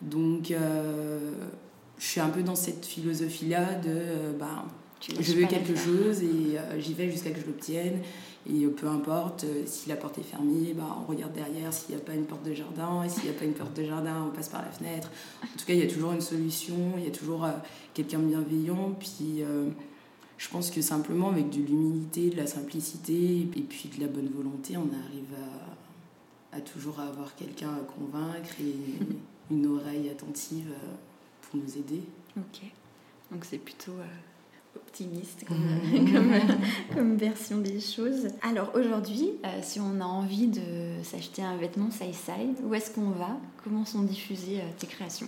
Donc 0.02 0.52
je 0.52 2.04
suis 2.04 2.20
un 2.20 2.30
peu 2.30 2.42
dans 2.42 2.56
cette 2.56 2.84
philosophie-là 2.84 3.76
de 3.76 4.36
bah, 4.40 4.66
je 5.20 5.34
veux 5.34 5.46
quelque 5.46 5.76
chose 5.76 6.24
et 6.24 6.58
j'y 6.80 6.94
vais 6.96 7.12
jusqu'à 7.12 7.30
que 7.30 7.40
je 7.40 7.46
l'obtienne. 7.46 8.00
Et 8.50 8.66
peu 8.68 8.88
importe, 8.88 9.44
euh, 9.44 9.64
si 9.66 9.88
la 9.90 9.96
porte 9.96 10.18
est 10.18 10.24
fermée, 10.24 10.74
bah, 10.74 10.98
on 11.02 11.10
regarde 11.10 11.34
derrière 11.34 11.72
s'il 11.72 11.96
n'y 11.96 12.02
a 12.02 12.04
pas 12.04 12.14
une 12.14 12.26
porte 12.26 12.44
de 12.44 12.54
jardin. 12.54 13.04
Et 13.04 13.10
s'il 13.10 13.24
n'y 13.24 13.30
a 13.30 13.34
pas 13.34 13.46
une 13.46 13.54
porte 13.54 13.76
de 13.76 13.84
jardin, 13.84 14.26
on 14.28 14.36
passe 14.36 14.50
par 14.50 14.64
la 14.64 14.72
fenêtre. 14.72 15.12
En 15.44 15.58
tout 15.58 15.66
cas, 15.66 15.74
il 15.74 15.80
y 15.80 15.84
a 15.84 15.88
toujours 15.88 16.12
une 16.12 16.22
solution, 16.22 16.76
il 16.98 17.04
y 17.04 17.08
a 17.08 17.12
toujours 17.12 17.46
euh, 17.46 17.52
quelqu'un 17.94 18.20
de 18.20 18.26
bienveillant. 18.26 18.96
Puis 19.00 19.44
euh, 19.44 19.70
je 20.38 20.50
pense 20.50 20.72
que 20.72 20.82
simplement 20.82 21.30
avec 21.30 21.50
de 21.52 21.58
l'humilité, 21.58 22.32
de 22.32 22.38
la 22.38 22.48
simplicité 22.48 23.42
et 23.42 23.46
puis 23.46 23.90
de 23.96 24.02
la 24.02 24.08
bonne 24.08 24.30
volonté, 24.30 24.76
on 24.76 24.90
arrive 25.06 25.36
à, 26.52 26.58
à 26.58 26.62
toujours 26.62 27.00
avoir 27.00 27.36
quelqu'un 27.36 27.70
à 27.70 27.80
convaincre 27.80 28.56
et 28.60 28.76
une 29.54 29.68
oreille 29.68 30.10
attentive 30.10 30.74
pour 31.42 31.60
nous 31.60 31.78
aider. 31.78 32.02
Ok. 32.38 32.62
Donc 33.32 33.46
c'est 33.46 33.60
plutôt 33.60 33.94
optimiste 34.76 35.46
comme, 35.48 36.34
comme, 36.94 37.16
version 37.18 37.58
des 37.58 37.80
choses. 37.80 38.28
Alors 38.42 38.72
aujourd'hui, 38.76 39.32
euh, 39.46 39.60
si 39.62 39.80
on 39.80 40.00
a 40.02 40.06
envie 40.06 40.48
de 40.48 41.04
s'acheter 41.04 41.42
un 41.42 41.58
vêtement 41.58 41.92
side 41.92 42.14
side, 42.14 42.58
où 42.64 42.74
est-ce 42.74 42.92
qu'on 42.92 43.12
va? 43.12 43.38
Comment 43.64 43.86
sont 43.86 44.04
diffusées 44.04 44.60
euh, 44.60 44.70
tes 44.78 44.88
créations? 44.88 45.28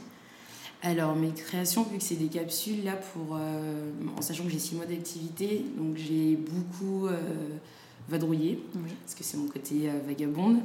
Alors 0.81 1.15
mes 1.15 1.31
créations, 1.31 1.83
vu 1.83 1.97
que 1.97 2.03
c'est 2.03 2.15
des 2.15 2.27
capsules, 2.27 2.83
là, 2.83 2.93
pour, 2.93 3.37
euh, 3.37 3.91
en 4.17 4.21
sachant 4.21 4.43
que 4.43 4.49
j'ai 4.49 4.59
six 4.59 4.75
mois 4.75 4.85
d'activité, 4.85 5.65
donc 5.77 5.95
j'ai 5.95 6.35
beaucoup 6.35 7.07
vadrouiller, 8.09 8.61
parce 9.01 9.15
que 9.15 9.23
c'est 9.23 9.37
mon 9.37 9.47
côté 9.47 9.89
vagabonde. 10.05 10.59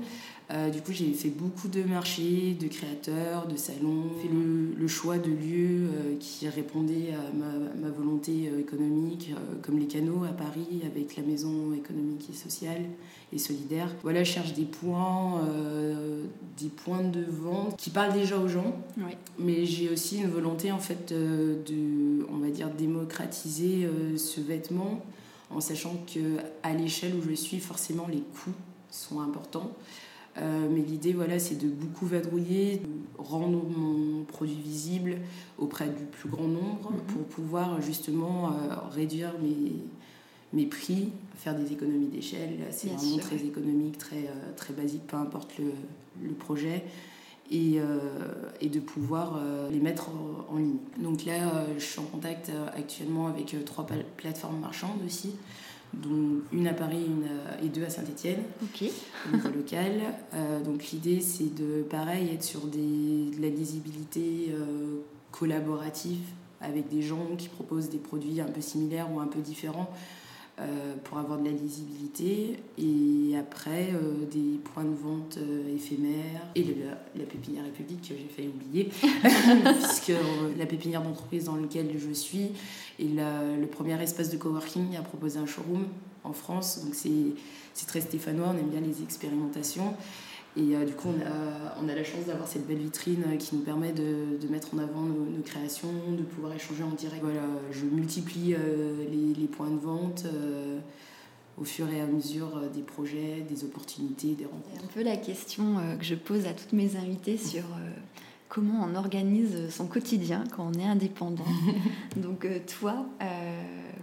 Euh, 0.51 0.71
du 0.71 0.81
coup, 0.81 0.93
j'ai 0.93 1.13
fait 1.13 1.29
beaucoup 1.29 1.69
de 1.69 1.83
marchés, 1.83 2.57
de 2.59 2.69
créateurs, 2.69 3.47
de 3.47 3.57
salons, 3.57 4.05
fait 4.23 4.29
le, 4.29 4.89
choix 4.89 5.19
de 5.19 5.31
lieux 5.31 5.91
euh, 5.91 6.17
qui 6.19 6.49
répondaient 6.49 7.13
à 7.13 7.77
ma, 7.77 7.91
volonté 7.91 8.51
économique, 8.59 9.35
comme 9.63 9.79
les 9.79 9.87
canaux 9.87 10.25
à 10.25 10.33
Paris, 10.33 10.83
avec 10.87 11.17
la 11.17 11.23
maison 11.23 11.75
économique 11.75 12.31
et 12.31 12.33
sociale 12.33 12.83
et 13.33 13.39
solidaire. 13.39 13.95
Voilà, 14.03 14.25
je 14.25 14.33
cherche 14.33 14.55
des 14.55 14.65
points, 14.65 15.43
des 16.59 16.69
points 16.69 17.03
de 17.03 17.25
vente 17.29 17.77
qui 17.77 17.91
parlent 17.91 18.13
déjà 18.13 18.39
aux 18.39 18.49
gens, 18.49 18.77
mais 19.39 19.67
j'ai 19.67 19.91
aussi 19.91 20.19
une 20.19 20.31
volonté 20.31 20.73
en 20.73 20.79
fait 20.79 21.13
de, 21.13 22.27
on 22.31 22.39
va 22.39 22.51
dire, 22.51 22.71
démocratiser 22.71 23.89
ce 24.17 24.41
vêtement 24.41 25.03
en 25.51 25.61
sachant 25.61 25.97
que 26.13 26.37
à 26.63 26.73
l'échelle 26.73 27.15
où 27.15 27.23
je 27.29 27.35
suis, 27.35 27.59
forcément, 27.59 28.07
les 28.09 28.21
coûts 28.21 28.55
sont 28.91 29.21
importants. 29.21 29.73
Euh, 30.41 30.69
mais 30.71 30.81
l'idée, 30.81 31.13
voilà, 31.13 31.39
c'est 31.39 31.57
de 31.57 31.69
beaucoup 31.69 32.07
vadrouiller, 32.07 32.79
de 32.79 32.89
rendre 33.19 33.65
mon 33.69 34.25
produit 34.25 34.61
visible 34.61 35.17
auprès 35.59 35.89
du 35.89 36.05
plus 36.05 36.29
grand 36.29 36.49
nombre 36.49 36.93
mhm. 36.93 37.01
pour 37.09 37.25
pouvoir 37.25 37.81
justement 37.83 38.49
euh, 38.49 38.75
réduire 38.91 39.33
mes, 39.43 39.73
mes 40.53 40.67
prix, 40.67 41.11
faire 41.37 41.57
des 41.57 41.73
économies 41.73 42.09
d'échelle. 42.09 42.59
C'est 42.71 42.89
vraiment 42.89 43.19
très 43.19 43.37
économique, 43.45 43.99
très, 43.99 44.17
euh, 44.17 44.53
très 44.57 44.75
basique, 44.75 45.07
peu 45.07 45.17
importe 45.17 45.59
le, 45.59 45.73
le 46.23 46.35
projet 46.35 46.85
et, 47.51 47.81
euh, 47.81 47.99
et 48.61 48.69
de 48.69 48.79
pouvoir 48.79 49.41
les 49.71 49.81
mettre 49.81 50.11
en, 50.51 50.59
ligne. 50.59 50.77
Donc 50.99 51.25
là, 51.25 51.65
je 51.79 51.85
suis 51.85 51.99
en 51.99 52.05
contact 52.05 52.53
actuellement 52.77 53.27
avec 53.27 53.57
trois 53.65 53.87
plateformes 54.17 54.61
marchandes 54.61 55.01
aussi 55.07 55.33
dont 55.95 56.41
une 56.53 56.67
à 56.67 56.75
Paris 56.75 57.05
une 57.07 57.65
et 57.65 57.69
deux 57.69 57.85
à 57.85 57.91
Saint-Etienne, 57.91 58.43
okay. 58.63 58.93
au 59.27 59.37
niveau 59.37 59.49
local. 59.49 59.93
donc 60.65 60.91
l'idée, 60.91 61.21
c'est 61.21 61.55
de, 61.55 61.83
pareil, 61.83 62.31
être 62.33 62.45
sur 62.45 62.67
des, 62.67 63.31
de 63.37 63.43
la 63.43 63.49
lisibilité 63.49 64.55
collaborative 65.33 66.21
avec 66.61 66.89
des 66.89 67.03
gens 67.03 67.37
qui 67.37 67.49
proposent 67.49 67.89
des 67.89 67.99
produits 67.99 68.41
un 68.41 68.47
peu 68.47 68.61
similaires 68.61 69.09
ou 69.13 69.21
un 69.21 69.27
peu 69.27 69.41
différents 69.41 69.91
euh, 70.61 70.95
pour 71.05 71.19
avoir 71.19 71.39
de 71.39 71.45
la 71.45 71.53
lisibilité 71.53 72.57
et 72.79 73.37
après 73.39 73.91
euh, 73.95 74.25
des 74.29 74.59
points 74.59 74.83
de 74.83 74.95
vente 74.95 75.39
euh, 75.39 75.73
éphémères 75.73 76.43
et 76.57 76.65
la, 77.17 77.25
pépinière 77.27 77.63
République 77.63 78.03
que 78.03 78.09
j'ai 78.09 78.29
failli 78.29 78.49
oublier 78.49 78.89
puisque 79.81 80.13
la 80.59 80.67
pépinière 80.67 81.03
d'entreprise 81.03 81.45
dans 81.45 81.55
laquelle 81.55 81.91
je 81.97 82.13
suis 82.13 82.51
est 82.99 83.05
le 83.05 83.67
premier 83.67 84.01
espace 84.03 84.31
de 84.31 84.37
coworking 84.37 84.97
à 84.97 85.03
proposer 85.03 85.39
un 85.39 85.47
showroom 85.47 85.87
en 86.25 86.33
France 86.33 86.85
donc 86.85 86.95
c'est 86.95 87.87
très 87.87 88.01
stéphanois 88.01 88.53
on 88.55 88.59
aime 88.59 88.69
bien 88.69 88.81
les 88.81 89.03
expérimentations 89.03 89.95
et 90.59 90.75
euh, 90.75 90.85
du 90.85 90.93
coup, 90.93 91.09
on 91.09 91.21
a, 91.21 91.77
on 91.81 91.89
a 91.89 91.95
la 91.95 92.03
chance 92.03 92.25
d'avoir 92.27 92.49
cette 92.49 92.67
belle 92.67 92.79
vitrine 92.79 93.23
euh, 93.29 93.37
qui 93.37 93.55
nous 93.55 93.63
permet 93.63 93.93
de, 93.93 94.49
mettre 94.51 94.75
en 94.75 94.79
avant 94.79 95.03
nos, 95.03 95.43
créations, 95.45 95.93
de 96.17 96.23
pouvoir 96.23 96.53
échanger 96.55 96.83
en 96.83 96.91
direct. 96.91 97.23
Voilà, 97.23 97.43
je 97.71 97.85
multiplie 97.85 98.55
euh, 98.55 99.05
les, 99.11 99.47
points 99.47 99.71
de 99.71 99.79
vente 99.79 100.27
au 101.61 101.65
fur 101.65 101.89
et 101.91 102.01
à 102.01 102.07
mesure 102.07 102.63
des 102.73 102.83
projets, 102.83 103.45
des 103.49 103.65
opportunités, 103.65 104.35
des 104.35 104.45
rencontres. 104.45 104.69
C'est 104.79 104.85
un 104.85 104.89
peu 104.95 105.03
la 105.03 105.17
question 105.17 105.77
que 105.99 106.05
je 106.05 106.15
pose 106.15 106.47
à 106.47 106.53
toutes 106.53 106.73
mes 106.73 106.97
invitées 106.97 107.37
sur 107.37 107.65
comment 108.49 108.87
on 108.89 108.95
organise 108.95 109.69
son 109.71 109.87
quotidien 109.87 110.45
quand 110.55 110.71
on 110.75 110.79
est 110.79 110.87
indépendant. 110.87 111.45
Donc 112.17 112.47
toi, 112.79 113.07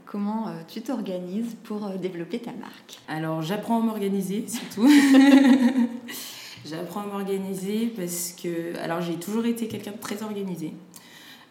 comment 0.05 0.47
tu 0.67 0.81
t'organises 0.81 1.55
pour 1.63 1.89
développer 1.91 2.39
ta 2.39 2.51
marque? 2.51 2.99
Alors 3.07 3.41
j'apprends 3.41 3.81
à 3.81 3.83
m'organiser 3.83 4.45
surtout. 4.47 4.87
J'apprends 6.65 7.01
à 7.01 7.05
m'organiser 7.05 7.93
parce 7.95 8.33
que. 8.41 8.75
Alors, 8.79 9.01
j'ai 9.01 9.15
toujours 9.15 9.45
été 9.45 9.67
quelqu'un 9.67 9.91
de 9.91 9.97
très 9.99 10.23
organisé. 10.23 10.73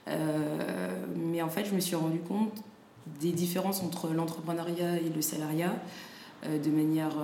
Euh, 0.09 0.89
mais 1.17 1.41
en 1.41 1.49
fait, 1.49 1.65
je 1.65 1.75
me 1.75 1.81
suis 1.81 1.95
rendu 1.95 2.19
compte 2.19 2.53
des 3.21 3.31
différences 3.31 3.83
entre 3.83 4.09
l'entrepreneuriat 4.09 4.97
et 4.97 5.11
le 5.15 5.23
salariat. 5.23 5.75
De 6.45 6.71
manière, 6.71 7.17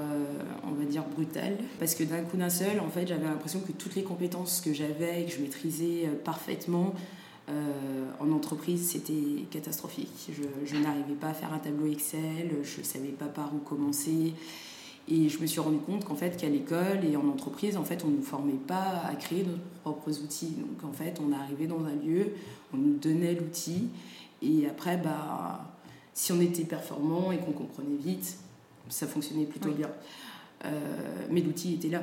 on 0.67 0.73
va 0.73 0.85
dire, 0.85 1.05
brutale. 1.05 1.59
Parce 1.79 1.95
que 1.95 2.05
d'un 2.05 2.23
coup 2.23 2.37
d'un 2.37 2.51
seul, 2.51 2.81
en 2.81 2.89
fait, 2.89 3.07
j'avais 3.07 3.27
l'impression 3.27 3.61
que 3.61 3.73
toutes 3.73 3.95
les 3.95 4.03
compétences 4.03 4.61
que 4.61 4.73
j'avais 4.73 5.25
que 5.25 5.33
je 5.33 5.41
maîtrisais 5.41 6.09
parfaitement 6.25 6.95
en 7.49 8.31
entreprise, 8.33 8.91
c'était 8.91 9.45
catastrophique. 9.51 10.31
Je, 10.33 10.43
je 10.65 10.77
n'arrivais 10.77 11.15
pas 11.21 11.29
à 11.29 11.35
faire 11.35 11.53
un 11.53 11.59
tableau 11.59 11.91
Excel, 11.91 12.51
je 12.63 12.79
ne 12.81 12.85
savais 12.85 13.09
pas 13.09 13.27
par 13.27 13.55
où 13.55 13.59
commencer. 13.59 14.35
Et 15.09 15.29
je 15.29 15.41
me 15.41 15.47
suis 15.47 15.61
rendu 15.61 15.79
compte 15.79 16.05
qu'en 16.05 16.15
fait, 16.15 16.37
qu'à 16.37 16.49
l'école 16.49 17.05
et 17.05 17.17
en 17.17 17.27
entreprise, 17.29 17.77
en 17.77 17.83
fait, 17.83 18.05
on 18.05 18.09
ne 18.09 18.19
nous 18.19 18.23
formait 18.23 18.53
pas 18.53 19.03
à 19.11 19.17
créer 19.17 19.43
nos 19.43 19.57
propres 19.83 20.23
outils. 20.23 20.55
Donc, 20.59 20.89
en 20.89 20.93
fait, 20.93 21.21
on 21.21 21.33
arrivait 21.33 21.67
dans 21.67 21.85
un 21.85 21.95
lieu, 21.95 22.35
on 22.73 22.77
nous 22.77 22.97
donnait 22.97 23.35
l'outil, 23.35 23.89
et 24.41 24.67
après, 24.69 24.99
bah, 24.99 25.69
si 26.15 26.31
on 26.33 26.41
était 26.41 26.65
performant 26.65 27.33
et 27.33 27.39
qu'on 27.39 27.53
comprenait 27.53 27.97
vite, 27.97 28.39
ça 28.90 29.07
fonctionnait 29.07 29.46
plutôt 29.46 29.70
bien. 29.70 29.90
Euh, 30.66 30.70
mais 31.31 31.40
l'outil 31.40 31.74
était 31.74 31.88
là. 31.88 32.03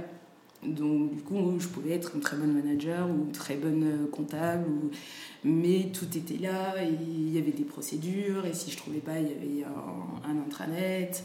Donc, 0.63 1.13
du 1.13 1.21
coup, 1.21 1.59
je 1.59 1.67
pouvais 1.67 1.91
être 1.91 2.15
une 2.15 2.21
très 2.21 2.35
bonne 2.35 2.53
manager 2.53 3.07
ou 3.07 3.25
une 3.25 3.31
très 3.31 3.55
bonne 3.55 4.07
comptable, 4.11 4.67
ou... 4.67 4.89
mais 5.43 5.91
tout 5.93 6.17
était 6.17 6.37
là, 6.37 6.73
il 6.83 7.31
y 7.31 7.37
avait 7.37 7.51
des 7.51 7.63
procédures, 7.63 8.47
et 8.47 8.53
si 8.53 8.71
je 8.71 8.75
ne 8.75 8.81
trouvais 8.81 8.99
pas, 8.99 9.19
il 9.19 9.27
y 9.27 9.31
avait 9.31 9.65
un, 9.65 10.29
un 10.31 10.37
intranet. 10.39 11.23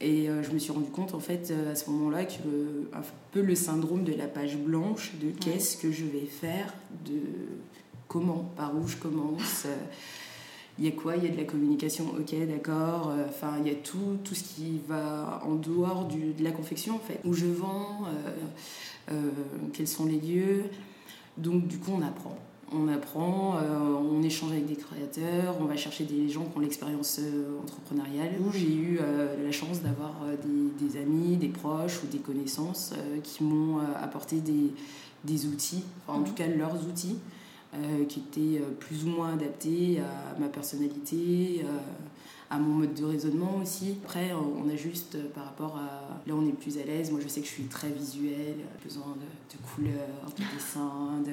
Et 0.00 0.28
euh, 0.28 0.42
je 0.42 0.50
me 0.50 0.58
suis 0.58 0.72
rendu 0.72 0.90
compte, 0.90 1.14
en 1.14 1.20
fait, 1.20 1.50
euh, 1.50 1.70
à 1.70 1.74
ce 1.74 1.88
moment-là, 1.90 2.24
que 2.24 2.88
un 2.92 3.02
peu 3.30 3.42
le 3.42 3.54
syndrome 3.54 4.04
de 4.04 4.14
la 4.14 4.26
page 4.26 4.56
blanche, 4.56 5.12
de 5.22 5.30
qu'est-ce 5.30 5.76
que 5.76 5.92
je 5.92 6.04
vais 6.04 6.26
faire, 6.26 6.74
de 7.04 7.20
comment, 8.08 8.50
par 8.56 8.74
où 8.74 8.88
je 8.88 8.96
commence. 8.96 9.66
Euh, 10.78 10.78
il 10.78 10.84
y 10.84 10.88
a 10.88 10.92
quoi? 10.92 11.16
Il 11.16 11.24
y 11.24 11.26
a 11.26 11.30
de 11.30 11.36
la 11.36 11.44
communication, 11.44 12.06
ok, 12.18 12.34
d'accord. 12.48 13.12
Enfin, 13.28 13.54
il 13.60 13.70
y 13.70 13.74
a 13.74 13.76
tout, 13.76 14.18
tout 14.24 14.34
ce 14.34 14.42
qui 14.42 14.80
va 14.88 15.42
en 15.44 15.54
dehors 15.54 16.06
du, 16.06 16.32
de 16.32 16.42
la 16.42 16.50
confection, 16.50 16.96
en 16.96 16.98
fait. 16.98 17.20
Où 17.24 17.34
je 17.34 17.46
vends, 17.46 18.06
quels 19.72 19.88
sont 19.88 20.06
les 20.06 20.18
lieux. 20.18 20.64
Donc, 21.36 21.66
du 21.66 21.78
coup, 21.78 21.92
on 21.94 22.02
apprend 22.02 22.38
on 22.74 22.88
apprend, 22.88 23.56
euh, 23.56 23.78
on 23.80 24.22
échange 24.22 24.52
avec 24.52 24.66
des 24.66 24.76
créateurs, 24.76 25.56
on 25.60 25.64
va 25.64 25.76
chercher 25.76 26.04
des 26.04 26.28
gens 26.28 26.44
qui 26.44 26.56
ont 26.56 26.60
l'expérience 26.60 27.18
euh, 27.20 27.60
entrepreneuriale. 27.60 28.32
Où 28.40 28.52
j'ai 28.52 28.72
eu 28.72 28.98
euh, 29.00 29.44
la 29.44 29.52
chance 29.52 29.80
d'avoir 29.82 30.12
des, 30.80 31.00
amis, 31.00 31.36
des 31.36 31.48
proches 31.48 32.02
ou 32.02 32.06
des 32.06 32.18
connaissances 32.18 32.92
qui 33.22 33.44
m'ont 33.44 33.78
apporté 34.00 34.40
des, 34.40 35.46
outils, 35.46 35.84
en 36.08 36.22
tout 36.22 36.32
cas 36.32 36.46
leurs 36.46 36.86
outils, 36.86 37.18
qui 38.08 38.20
étaient 38.20 38.62
plus 38.80 39.04
ou 39.04 39.08
moins 39.08 39.32
adaptés 39.32 40.00
à 40.00 40.38
ma 40.38 40.48
personnalité 40.48 41.64
à 42.50 42.58
mon 42.58 42.74
mode 42.74 42.92
de 42.92 43.04
raisonnement 43.06 43.56
aussi. 43.62 43.96
Après, 44.04 44.32
on 44.34 44.68
a 44.68 44.76
juste 44.76 45.16
par 45.32 45.46
rapport 45.46 45.76
à. 45.78 46.20
Là, 46.28 46.34
on 46.36 46.46
est 46.46 46.52
plus 46.52 46.76
à 46.76 46.84
l'aise. 46.84 47.10
Moi, 47.10 47.20
je 47.22 47.28
sais 47.28 47.40
que 47.40 47.46
je 47.46 47.52
suis 47.52 47.64
très 47.64 47.88
visuelle, 47.88 48.58
besoin 48.84 49.16
de, 49.16 49.56
de 49.56 49.62
couleurs, 49.74 50.30
de 50.36 50.54
dessins, 50.54 51.22
de 51.24 51.32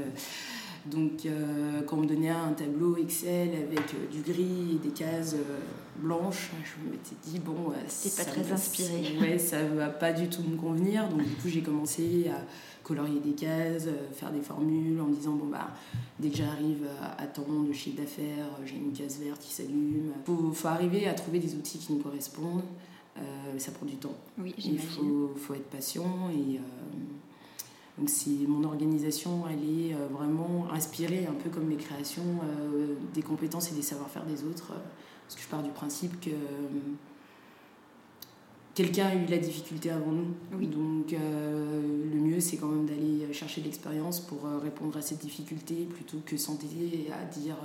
donc, 0.85 1.25
euh, 1.25 1.81
quand 1.85 1.97
on 1.97 2.01
me 2.01 2.07
donnait 2.07 2.29
un 2.29 2.53
tableau 2.53 2.97
Excel 2.97 3.49
avec 3.49 3.93
euh, 3.93 4.07
du 4.11 4.21
gris 4.21 4.75
et 4.75 4.87
des 4.87 4.93
cases 4.93 5.33
euh, 5.33 5.59
blanches, 5.97 6.51
je 6.63 6.85
me 6.85 6.91
m'étais 6.91 7.15
dit, 7.25 7.39
bon, 7.39 7.73
c'est 7.87 8.15
pas 8.15 8.29
très 8.29 8.51
inspiré. 8.51 9.17
Ouais, 9.19 9.37
ça 9.37 9.63
va 9.63 9.89
pas 9.89 10.13
du 10.13 10.29
tout 10.29 10.41
me 10.41 10.55
convenir. 10.55 11.07
Donc, 11.09 11.23
du 11.23 11.35
coup, 11.35 11.49
j'ai 11.49 11.61
commencé 11.61 12.29
à 12.29 12.41
colorier 12.89 13.19
des 13.19 13.33
cases, 13.33 13.87
faire 14.13 14.31
des 14.31 14.41
formules 14.41 14.99
en 14.99 15.05
me 15.05 15.13
disant, 15.13 15.33
bon, 15.33 15.45
bah, 15.45 15.69
dès 16.19 16.29
que 16.29 16.37
j'arrive 16.37 16.85
à, 17.17 17.25
temps 17.27 17.63
de 17.67 17.71
chiffre 17.71 18.01
d'affaires, 18.01 18.49
j'ai 18.65 18.75
une 18.75 18.91
case 18.91 19.19
verte 19.19 19.41
qui 19.41 19.53
s'allume. 19.53 20.11
Il 20.15 20.25
faut, 20.25 20.51
faut, 20.51 20.67
arriver 20.67 21.07
à 21.07 21.13
trouver 21.13 21.39
des 21.39 21.55
outils 21.55 21.77
qui 21.77 21.93
nous 21.93 21.99
correspondent. 21.99 22.63
ça 23.57 23.71
prend 23.71 23.85
du 23.85 23.95
temps. 23.95 24.15
Oui, 24.37 24.53
Il 24.57 24.79
faut, 24.79 25.31
faut, 25.37 25.53
être 25.53 25.69
patient 25.69 26.29
et 26.29 26.59
donc 27.99 28.09
c'est 28.09 28.47
mon 28.47 28.63
organisation, 28.63 29.43
elle 29.49 29.59
est 29.59 29.93
euh, 29.93 30.07
vraiment 30.09 30.67
inspirée 30.71 31.27
un 31.27 31.33
peu 31.33 31.49
comme 31.49 31.69
les 31.69 31.75
créations 31.75 32.23
euh, 32.23 32.95
des 33.13 33.21
compétences 33.21 33.71
et 33.71 33.75
des 33.75 33.81
savoir-faire 33.81 34.25
des 34.25 34.45
autres. 34.45 34.71
Euh, 34.71 34.79
parce 35.25 35.35
que 35.35 35.41
je 35.41 35.47
pars 35.47 35.61
du 35.61 35.69
principe 35.69 36.19
que 36.21 36.31
quelqu'un 38.83 39.07
a 39.07 39.15
eu 39.15 39.25
la 39.25 39.37
difficulté 39.37 39.89
avant 39.89 40.11
nous. 40.11 40.33
Oui. 40.57 40.67
Donc 40.67 41.11
le 41.11 42.19
mieux 42.19 42.39
c'est 42.39 42.57
quand 42.57 42.67
même 42.67 42.85
d'aller 42.85 43.33
chercher 43.33 43.61
de 43.61 43.65
l'expérience 43.65 44.21
pour 44.21 44.39
répondre 44.63 44.97
à 44.97 45.01
cette 45.01 45.19
difficulté 45.19 45.87
plutôt 45.89 46.17
que 46.25 46.37
s'entêter 46.37 47.07
à 47.11 47.25
dire 47.25 47.57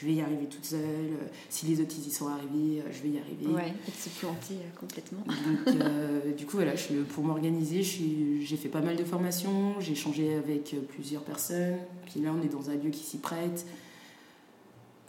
je 0.00 0.06
vais 0.06 0.14
y 0.14 0.20
arriver 0.20 0.46
toute 0.46 0.64
seule. 0.64 0.80
Euh, 0.80 1.26
si 1.48 1.66
les 1.66 1.80
autres 1.80 1.94
y 1.98 2.10
sont 2.10 2.28
arrivés, 2.28 2.80
euh, 2.80 2.92
je 2.92 3.02
vais 3.02 3.08
y 3.10 3.18
arriver. 3.18 3.46
Ouais, 3.46 3.72
et 3.86 3.90
de 3.90 3.96
se 3.96 4.08
planter 4.18 4.54
euh, 4.54 4.78
complètement. 4.78 5.20
Donc, 5.26 6.36
du 6.36 6.46
coup, 6.46 6.56
voilà, 6.56 6.76
je, 6.76 7.02
pour 7.02 7.24
m'organiser, 7.24 7.82
j'ai 7.82 8.56
fait 8.56 8.68
pas 8.68 8.80
mal 8.80 8.96
de 8.96 9.04
formations, 9.04 9.80
j'ai 9.80 9.92
échangé 9.92 10.34
avec 10.34 10.74
plusieurs 10.88 11.22
personnes. 11.22 11.78
Puis 12.06 12.20
là, 12.20 12.30
on 12.38 12.44
est 12.44 12.52
dans 12.52 12.70
un 12.70 12.74
lieu 12.74 12.90
qui 12.90 13.04
s'y 13.04 13.18
prête. 13.18 13.66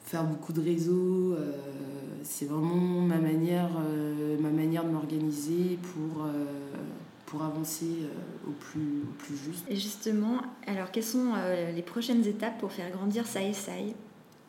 Faire 0.08 0.24
beaucoup 0.24 0.54
de 0.54 0.62
réseaux, 0.62 1.36
c'est 2.24 2.46
vraiment 2.46 3.02
ma 3.02 3.18
manière, 3.18 3.70
ma 4.40 4.50
manière 4.50 4.84
de 4.86 4.90
m'organiser 4.90 5.78
pour 5.82 6.26
pour 7.26 7.44
avancer 7.44 8.08
au, 8.48 8.52
plus, 8.52 9.02
au 9.04 9.14
plus 9.18 9.36
juste. 9.36 9.66
Et 9.70 9.76
justement, 9.76 10.42
alors 10.66 10.92
quelles 10.92 11.04
sont 11.04 11.34
les 11.76 11.82
prochaines 11.82 12.26
étapes 12.26 12.58
pour 12.58 12.72
faire 12.72 12.90
grandir 12.90 13.28
Sai 13.28 13.52
Sai? 13.52 13.94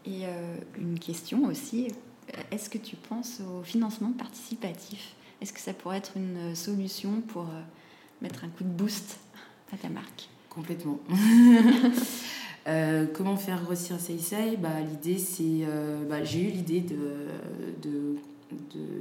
Et 0.08 0.24
euh, 0.24 0.56
une 0.78 0.98
question 0.98 1.44
aussi, 1.44 1.88
euh, 2.34 2.40
est-ce 2.50 2.70
que 2.70 2.78
tu 2.78 2.96
penses 2.96 3.40
au 3.40 3.62
financement 3.62 4.12
participatif? 4.12 5.14
Est-ce 5.42 5.52
que 5.52 5.60
ça 5.60 5.74
pourrait 5.74 5.98
être 5.98 6.12
une 6.16 6.54
solution 6.54 7.20
pour 7.20 7.42
euh, 7.42 7.60
mettre 8.22 8.44
un 8.44 8.48
coup 8.48 8.64
de 8.64 8.70
boost 8.70 9.18
à 9.72 9.76
ta 9.76 9.90
marque? 9.90 10.30
Complètement. 10.48 10.98
comment 13.14 13.36
faire 13.36 13.62
grossir 13.64 13.98
Seisei 14.00 14.56
bah, 14.56 14.80
L'idée, 14.80 15.18
c'est. 15.18 15.66
bah, 16.08 16.22
j'ai 16.24 16.48
eu 16.48 16.50
l'idée 16.50 16.80
de, 16.80 18.16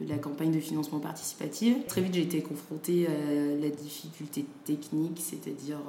la 0.07 0.17
campagne 0.17 0.51
de 0.51 0.59
financement 0.59 0.99
participatif. 0.99 1.85
Très 1.87 2.01
vite, 2.01 2.13
j'ai 2.13 2.21
été 2.21 2.41
confrontée 2.41 3.07
à 3.07 3.61
la 3.61 3.69
difficulté 3.69 4.45
technique, 4.65 5.19
c'est-à-dire 5.21 5.79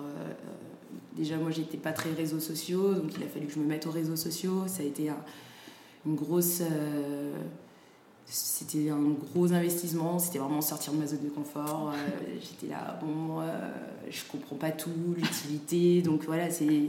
déjà 1.16 1.36
moi 1.36 1.50
j'étais 1.50 1.76
pas 1.76 1.92
très 1.92 2.12
réseaux 2.12 2.40
sociaux, 2.40 2.94
donc 2.94 3.10
il 3.16 3.22
a 3.22 3.26
fallu 3.26 3.46
que 3.46 3.52
je 3.52 3.58
me 3.58 3.66
mette 3.66 3.86
aux 3.86 3.90
réseaux 3.90 4.16
sociaux. 4.16 4.64
Ça 4.66 4.82
a 4.82 4.86
été 4.86 5.10
une 6.06 6.14
grosse. 6.14 6.62
C'était 8.30 8.90
un 8.90 9.00
gros 9.32 9.54
investissement, 9.54 10.18
c'était 10.18 10.38
vraiment 10.38 10.60
sortir 10.60 10.92
de 10.92 10.98
ma 10.98 11.06
zone 11.06 11.24
de 11.24 11.30
confort. 11.30 11.92
Euh, 11.94 12.36
j'étais 12.40 12.70
là, 12.70 12.98
bon, 13.00 13.40
euh, 13.40 13.70
je 14.10 14.20
comprends 14.30 14.56
pas 14.56 14.70
tout, 14.70 14.90
l'utilité. 15.16 16.02
Donc 16.02 16.24
voilà, 16.26 16.44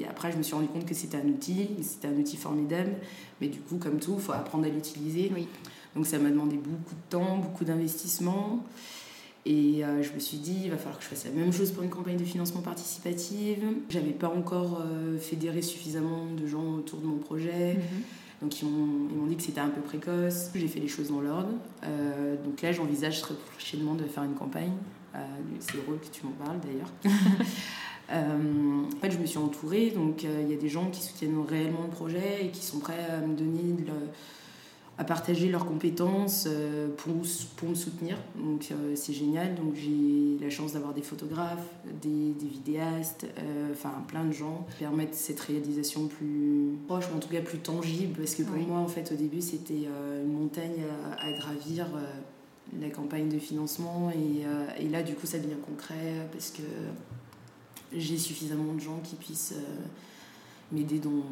après 0.09 0.31
je 0.33 0.37
me 0.37 0.43
suis 0.43 0.53
rendu 0.53 0.67
compte 0.67 0.85
que 0.85 0.93
c'était 0.93 1.17
un 1.17 1.27
outil, 1.27 1.69
c'était 1.81 2.09
un 2.09 2.17
outil 2.17 2.35
formidable, 2.35 2.91
mais 3.39 3.47
du 3.47 3.59
coup, 3.59 3.77
comme 3.77 3.99
tout, 3.99 4.15
il 4.17 4.21
faut 4.21 4.33
apprendre 4.33 4.65
à 4.65 4.69
l'utiliser. 4.69 5.31
Oui. 5.33 5.47
Donc 5.95 6.05
ça 6.05 6.19
m'a 6.19 6.29
demandé 6.29 6.57
beaucoup 6.57 6.95
de 6.95 7.09
temps, 7.09 7.37
beaucoup 7.37 7.63
d'investissement. 7.63 8.63
Et 9.45 9.83
euh, 9.83 10.03
je 10.03 10.11
me 10.13 10.19
suis 10.19 10.37
dit, 10.37 10.61
il 10.65 10.69
va 10.69 10.77
falloir 10.77 10.97
que 10.97 11.03
je 11.03 11.09
fasse 11.09 11.25
la 11.25 11.31
même 11.31 11.51
chose 11.53 11.71
pour 11.71 11.83
une 11.83 11.89
campagne 11.89 12.17
de 12.17 12.25
financement 12.25 12.61
participative. 12.61 13.65
J'avais 13.89 14.11
pas 14.11 14.27
encore 14.27 14.81
euh, 14.81 15.17
fédéré 15.17 15.61
suffisamment 15.61 16.25
de 16.37 16.45
gens 16.45 16.75
autour 16.75 16.99
de 16.99 17.05
mon 17.05 17.17
projet. 17.17 17.75
Mhm. 17.75 18.03
Donc 18.41 18.61
ils 18.61 18.67
m'ont 18.67 19.27
dit 19.27 19.35
que 19.35 19.43
c'était 19.43 19.61
un 19.61 19.69
peu 19.69 19.81
précoce. 19.81 20.49
J'ai 20.55 20.67
fait 20.67 20.79
les 20.79 20.87
choses 20.87 21.09
dans 21.09 21.21
l'ordre. 21.21 21.51
Euh, 21.83 22.35
donc 22.43 22.61
là, 22.61 22.71
j'envisage 22.71 23.21
très 23.21 23.33
prochainement 23.33 23.95
de 23.95 24.05
faire 24.05 24.23
une 24.23 24.35
campagne. 24.35 24.73
C'est 25.59 25.83
drôle 25.83 25.99
que 25.99 26.07
tu 26.07 26.25
m'en 26.25 26.31
parles 26.31 26.59
d'ailleurs. 26.61 26.91
en 28.09 29.01
fait, 29.01 29.11
je 29.11 29.17
me 29.17 29.25
suis 29.25 29.37
entourée, 29.37 29.91
donc 29.91 30.23
il 30.23 30.49
y 30.49 30.53
a 30.53 30.57
des 30.57 30.69
gens 30.69 30.89
qui 30.89 31.01
soutiennent 31.01 31.43
réellement 31.45 31.83
le 31.83 31.89
projet 31.89 32.45
et 32.45 32.49
qui 32.49 32.63
sont 32.63 32.79
prêts 32.79 33.05
à 33.11 33.19
me 33.19 33.35
donner 33.35 33.73
de, 33.73 33.91
à 34.99 35.05
partager 35.05 35.47
leurs 35.47 35.65
compétences 35.65 36.45
euh, 36.45 36.89
pour, 36.97 37.15
pour 37.55 37.69
me 37.69 37.73
soutenir. 37.73 38.17
Donc 38.35 38.67
euh, 38.71 38.95
c'est 38.95 39.13
génial. 39.13 39.55
Donc 39.55 39.73
j'ai 39.73 40.37
la 40.43 40.49
chance 40.49 40.73
d'avoir 40.73 40.93
des 40.93 41.01
photographes, 41.01 41.65
des, 42.01 42.33
des 42.33 42.45
vidéastes, 42.45 43.25
euh, 43.37 43.71
enfin 43.71 43.93
plein 44.09 44.25
de 44.25 44.33
gens 44.33 44.67
qui 44.71 44.79
permettent 44.79 45.15
cette 45.15 45.39
réalisation 45.39 46.07
plus 46.09 46.77
proche 46.85 47.05
ou 47.13 47.15
en 47.15 47.19
tout 47.19 47.29
cas 47.29 47.39
plus 47.39 47.59
tangible. 47.59 48.19
Parce 48.19 48.35
que 48.35 48.43
pour 48.43 48.57
moi, 48.57 48.79
en 48.79 48.89
fait, 48.89 49.09
au 49.13 49.15
début, 49.15 49.39
c'était 49.39 49.87
une 50.21 50.33
montagne 50.33 50.83
à, 51.17 51.31
gravir. 51.31 51.87
la 52.81 52.89
campagne 52.89 53.29
de 53.29 53.39
financement 53.39 54.11
et, 54.11 54.83
et, 54.83 54.89
là 54.89 55.01
du 55.01 55.15
coup 55.15 55.25
ça 55.25 55.39
devient 55.39 55.59
concret 55.65 56.27
parce 56.31 56.51
que 56.51 56.61
j'ai 57.91 58.17
suffisamment 58.17 58.73
de 58.75 58.79
gens 58.79 58.99
qui 59.03 59.15
puissent 59.15 59.55
m'aider 60.71 60.99
dans, 60.99 61.23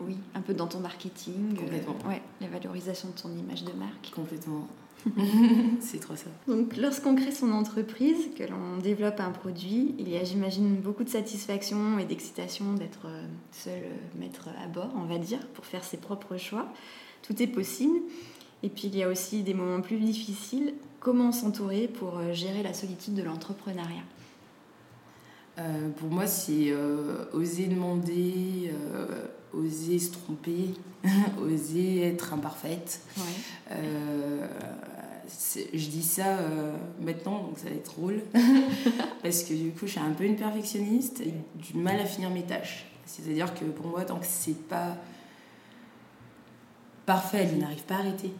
oui, 0.00 0.16
un 0.34 0.40
peu 0.40 0.54
dans 0.54 0.66
ton 0.66 0.80
marketing. 0.80 1.54
Euh, 1.54 1.60
Complètement. 1.60 1.96
ouais, 2.08 2.22
la 2.40 2.48
valorisation 2.48 3.08
de 3.08 3.20
ton 3.20 3.30
image 3.30 3.64
de 3.64 3.72
marque. 3.72 4.10
Complètement. 4.14 4.66
c'est 5.80 6.00
trop 6.00 6.16
ça. 6.16 6.30
Donc, 6.46 6.76
lorsqu'on 6.76 7.14
crée 7.14 7.30
son 7.30 7.52
entreprise, 7.52 8.28
que 8.36 8.44
l'on 8.44 8.78
développe 8.78 9.20
un 9.20 9.30
produit, 9.30 9.94
il 9.98 10.08
y 10.08 10.16
a, 10.16 10.24
j'imagine, 10.24 10.76
beaucoup 10.76 11.04
de 11.04 11.08
satisfaction 11.08 11.98
et 11.98 12.04
d'excitation 12.04 12.74
d'être 12.74 13.06
euh, 13.06 13.22
seul 13.52 13.78
euh, 13.84 14.18
maître 14.18 14.48
à 14.62 14.66
bord, 14.66 14.90
on 14.96 15.04
va 15.04 15.18
dire, 15.18 15.40
pour 15.54 15.64
faire 15.64 15.84
ses 15.84 15.96
propres 15.96 16.36
choix. 16.36 16.66
Tout 17.22 17.40
est 17.42 17.46
possible. 17.46 17.98
Et 18.62 18.68
puis 18.68 18.88
il 18.88 18.96
y 18.96 19.04
a 19.04 19.08
aussi 19.08 19.42
des 19.42 19.54
moments 19.54 19.80
plus 19.80 19.98
difficiles. 19.98 20.74
Comment 20.98 21.30
s'entourer 21.30 21.86
pour 21.86 22.20
gérer 22.32 22.64
la 22.64 22.74
solitude 22.74 23.14
de 23.14 23.22
l'entrepreneuriat? 23.22 24.02
Pour 25.96 26.08
moi, 26.08 26.26
c'est 26.26 26.72
oser 27.32 27.66
demander, 27.66 28.72
oser 29.54 29.98
se 29.98 30.12
tromper, 30.12 30.74
oser 31.40 32.02
être 32.02 32.32
imparfaite. 32.32 33.00
je 33.70 35.88
dis 35.88 36.02
ça 36.02 36.38
maintenant, 37.00 37.44
donc 37.44 37.58
ça 37.58 37.68
va 37.68 37.74
être 37.74 37.94
drôle, 37.94 38.22
parce 39.22 39.42
que 39.42 39.54
du 39.54 39.70
coup, 39.70 39.86
je 39.86 39.92
suis 39.92 40.00
un 40.00 40.12
peu 40.12 40.24
une 40.24 40.36
perfectionniste 40.36 41.20
et 41.20 41.34
du 41.54 41.76
mal 41.76 41.98
à 42.00 42.06
finir 42.06 42.30
mes 42.30 42.42
tâches. 42.42 42.86
C'est-à-dire 43.06 43.54
que 43.54 43.64
pour 43.64 43.86
moi, 43.86 44.04
tant 44.04 44.18
que 44.18 44.26
c'est 44.28 44.68
pas 44.68 44.96
parfait, 47.06 47.48
elle 47.50 47.58
n'arrive 47.58 47.84
pas 47.84 47.96
à 47.96 48.00
arrêter. 48.00 48.32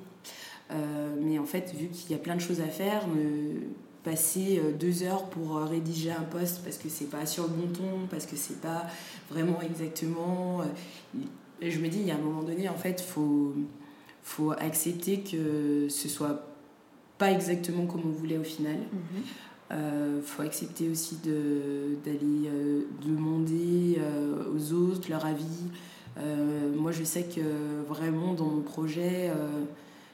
Euh, 0.70 1.14
mais 1.18 1.38
en 1.38 1.46
fait, 1.46 1.72
vu 1.74 1.88
qu'il 1.88 2.10
y 2.10 2.14
a 2.14 2.18
plein 2.18 2.36
de 2.36 2.40
choses 2.40 2.60
à 2.60 2.66
faire, 2.66 3.02
passer 4.04 4.60
euh, 4.62 4.72
deux 4.72 5.02
heures 5.02 5.24
pour 5.24 5.56
euh, 5.56 5.64
rédiger 5.64 6.10
un 6.10 6.22
poste 6.22 6.62
parce 6.62 6.76
que 6.76 6.88
c'est 6.88 7.10
pas 7.10 7.26
sur 7.26 7.44
le 7.44 7.50
bon 7.50 7.72
ton, 7.72 8.06
parce 8.10 8.26
que 8.26 8.36
c'est 8.36 8.60
pas 8.60 8.86
vraiment 9.30 9.60
exactement. 9.60 10.62
je 11.60 11.78
me 11.78 11.88
dis, 11.88 11.98
il 11.98 12.06
y 12.06 12.10
a 12.10 12.14
un 12.14 12.18
moment 12.18 12.42
donné, 12.42 12.68
en 12.68 12.76
fait, 12.76 13.00
faut 13.00 13.54
faut 14.22 14.52
accepter 14.52 15.20
que 15.20 15.88
ce 15.88 16.08
soit 16.08 16.54
pas 17.16 17.32
exactement 17.32 17.86
comme 17.86 18.02
on 18.04 18.10
voulait 18.10 18.36
au 18.36 18.44
final. 18.44 18.76
Il 19.70 20.22
faut 20.22 20.42
accepter 20.42 20.88
aussi 20.90 21.16
d'aller 21.16 22.50
demander 23.04 23.98
aux 24.54 24.72
autres 24.72 25.08
leur 25.08 25.24
avis. 25.24 25.64
moi, 26.76 26.92
je 26.92 27.04
sais 27.04 27.24
que 27.24 27.40
vraiment 27.88 28.34
dans 28.34 28.46
mon 28.46 28.60
projet, 28.60 29.30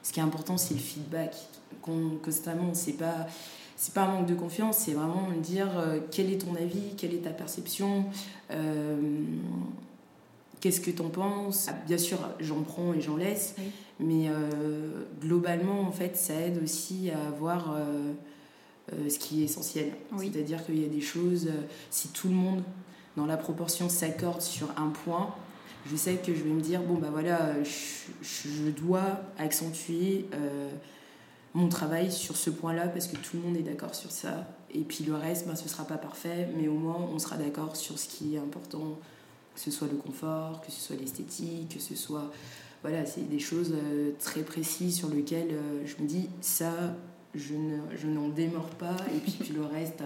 ce 0.01 0.13
qui 0.13 0.19
est 0.19 0.23
important, 0.23 0.57
c'est 0.57 0.75
le 0.75 0.79
feedback 0.79 1.35
constamment. 1.81 2.73
C'est 2.73 2.93
pas 2.93 3.27
c'est 3.75 3.93
pas 3.93 4.03
un 4.03 4.11
manque 4.11 4.27
de 4.27 4.35
confiance, 4.35 4.77
c'est 4.79 4.93
vraiment 4.93 5.27
me 5.27 5.41
dire 5.41 5.67
euh, 5.77 5.99
quel 6.11 6.31
est 6.31 6.37
ton 6.37 6.55
avis, 6.55 6.95
quelle 6.97 7.13
est 7.13 7.23
ta 7.23 7.31
perception, 7.31 8.05
euh, 8.51 8.95
qu'est-ce 10.61 10.79
que 10.79 10.91
tu 10.91 11.01
en 11.01 11.09
penses. 11.09 11.69
Bien 11.85 11.97
sûr, 11.97 12.19
j'en 12.39 12.61
prends 12.61 12.93
et 12.93 13.01
j'en 13.01 13.17
laisse, 13.17 13.55
mais 13.99 14.29
euh, 14.29 15.03
globalement, 15.21 15.81
en 15.81 15.91
fait, 15.91 16.15
ça 16.15 16.33
aide 16.33 16.61
aussi 16.63 17.09
à 17.11 17.31
voir 17.37 17.75
ce 19.09 19.19
qui 19.19 19.41
est 19.41 19.45
essentiel. 19.45 19.91
C'est-à-dire 20.17 20.65
qu'il 20.65 20.81
y 20.81 20.85
a 20.85 20.89
des 20.89 21.01
choses, 21.01 21.49
si 21.89 22.09
tout 22.09 22.29
le 22.29 22.35
monde, 22.35 22.63
dans 23.17 23.25
la 23.25 23.37
proportion, 23.37 23.89
s'accorde 23.89 24.41
sur 24.41 24.69
un 24.77 24.89
point, 24.89 25.33
je 25.89 25.95
sais 25.95 26.15
que 26.15 26.33
je 26.33 26.43
vais 26.43 26.49
me 26.49 26.61
dire, 26.61 26.81
bon, 26.81 26.95
bah 26.95 27.09
voilà, 27.11 27.51
je, 27.63 28.69
dois 28.71 29.21
accentuer 29.37 30.25
mon 31.55 31.69
travail 31.69 32.11
sur 32.11 32.35
ce 32.35 32.49
point-là 32.49 32.89
parce 32.89 33.07
que 33.07 33.15
tout 33.15 33.37
le 33.37 33.43
monde 33.43 33.57
est 33.57 33.63
d'accord 33.63 33.95
sur 33.95 34.11
ça. 34.11 34.45
Et 34.73 34.81
puis 34.81 35.05
le 35.05 35.15
reste, 35.15 35.47
bah, 35.47 35.55
ce 35.55 35.63
ne 35.63 35.69
sera 35.69 35.85
pas 35.85 35.97
parfait, 35.97 36.49
mais 36.57 36.67
au 36.67 36.73
moins 36.73 36.97
on 36.97 37.17
sera 37.17 37.37
d'accord 37.37 37.77
sur 37.77 37.97
ce 37.97 38.09
qui 38.09 38.35
est 38.35 38.39
important, 38.39 38.99
que 39.55 39.59
ce 39.61 39.71
soit 39.71 39.87
le 39.87 39.95
confort, 39.95 40.61
que 40.61 40.69
ce 40.69 40.81
soit 40.81 40.97
l'esthétique, 40.97 41.75
que 41.75 41.81
ce 41.81 41.95
soit. 41.95 42.29
Voilà, 42.81 43.05
c'est 43.05 43.27
des 43.27 43.39
choses 43.39 43.73
euh, 43.73 44.11
très 44.19 44.41
précises 44.41 44.97
sur 44.97 45.09
lesquelles 45.09 45.53
euh, 45.53 45.85
je 45.85 46.03
me 46.03 46.07
dis, 46.07 46.29
ça, 46.41 46.71
je 47.33 47.55
n'en 47.55 48.29
je 48.29 48.35
démords 48.35 48.69
pas. 48.71 48.97
Et 49.15 49.19
puis, 49.19 49.31
puis 49.31 49.53
le 49.53 49.63
reste, 49.63 50.03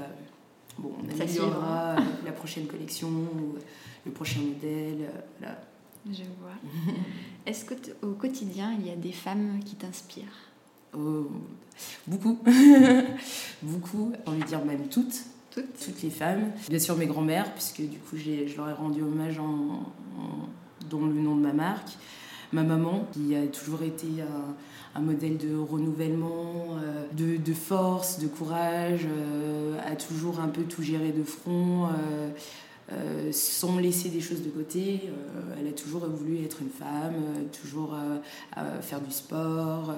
bon, 0.77 0.93
on 1.03 1.09
améliorera 1.09 1.95
la 2.25 2.31
prochaine 2.31 2.67
collection 2.67 3.09
ou 3.09 3.55
le 4.05 4.11
prochain 4.11 4.39
modèle. 4.41 5.09
Voilà. 5.39 5.59
Je 6.05 6.23
vois. 6.39 6.55
Est-ce 7.45 7.65
qu'au 7.65 8.13
quotidien, 8.13 8.77
il 8.79 8.87
y 8.87 8.91
a 8.91 8.95
des 8.95 9.11
femmes 9.11 9.59
qui 9.65 9.75
t'inspirent? 9.75 10.48
Oh, 10.93 11.27
Beaucoup. 12.07 12.39
beaucoup, 13.61 14.11
on 14.25 14.31
va 14.31 14.45
dire 14.45 14.63
même 14.65 14.87
toutes. 14.87 15.23
Toutes 15.51 15.79
Toutes 15.83 16.01
les 16.03 16.09
femmes. 16.09 16.51
Bien 16.69 16.79
sûr 16.79 16.95
mes 16.95 17.07
grands-mères, 17.07 17.51
puisque 17.53 17.81
du 17.81 17.97
coup 17.97 18.17
je 18.17 18.55
leur 18.55 18.69
ai 18.69 18.73
rendu 18.73 19.01
hommage 19.01 19.39
en, 19.39 19.83
dans 20.89 21.05
le 21.05 21.13
nom 21.13 21.35
de 21.35 21.41
ma 21.41 21.53
marque. 21.53 21.97
Ma 22.51 22.63
maman, 22.63 23.07
qui 23.13 23.35
a 23.35 23.45
toujours 23.47 23.83
été 23.83 24.07
un, 24.95 25.01
modèle 25.01 25.37
de 25.37 25.55
renouvellement, 25.55 26.77
euh, 26.83 27.05
de, 27.13 27.37
de, 27.37 27.53
force, 27.53 28.19
de 28.19 28.27
courage, 28.27 29.05
euh, 29.05 29.77
a 29.85 29.95
toujours 29.95 30.39
un 30.39 30.47
peu 30.47 30.63
tout 30.63 30.81
géré 30.81 31.11
de 31.11 31.23
front. 31.23 31.85
Euh, 31.85 32.31
euh, 32.91 33.31
sans 33.31 33.77
laisser 33.77 34.09
des 34.09 34.21
choses 34.21 34.41
de 34.41 34.49
côté. 34.49 35.01
Euh, 35.05 35.55
elle 35.59 35.67
a 35.67 35.71
toujours 35.71 36.07
voulu 36.07 36.43
être 36.43 36.61
une 36.61 36.69
femme, 36.69 37.13
euh, 37.15 37.43
toujours 37.61 37.95
faire 38.81 39.01
du 39.01 39.11
sport, 39.11 39.93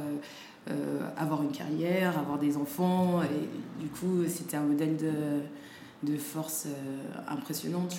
avoir 1.18 1.44
une 1.44 1.52
carrière, 1.52 2.18
avoir 2.18 2.40
des 2.40 2.58
enfants. 2.58 3.22
Et 3.24 3.82
du 3.82 3.90
coup, 3.90 4.24
c'était 4.28 4.58
un 4.58 4.64
modèle 4.64 4.96
de, 4.96 6.12
de 6.12 6.18
force 6.18 6.68
impressionnante. 7.28 7.96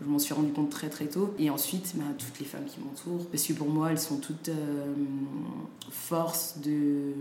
Je 0.00 0.06
m'en 0.06 0.18
suis 0.18 0.34
rendu 0.34 0.52
compte 0.52 0.70
très 0.70 0.88
très 0.88 1.06
tôt. 1.06 1.34
Et 1.38 1.50
ensuite, 1.50 1.94
bah, 1.96 2.04
toutes 2.16 2.38
les 2.38 2.46
femmes 2.46 2.66
qui 2.66 2.80
m'entourent, 2.80 3.26
parce 3.30 3.44
que 3.44 3.52
pour 3.52 3.68
moi, 3.68 3.90
elles 3.90 3.98
sont 3.98 4.18
toutes 4.18 4.50
force 5.90 6.58
de, 6.62 7.12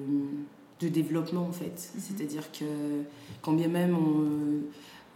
de 0.80 0.88
développement 0.88 1.48
en 1.48 1.54
fait. 1.54 1.66
Mm-hmm. 1.66 2.00
C'est-à-dire 2.00 2.52
que 2.52 2.66
quand 3.42 3.54
bien 3.54 3.70
même 3.70 3.96
on 3.96 4.62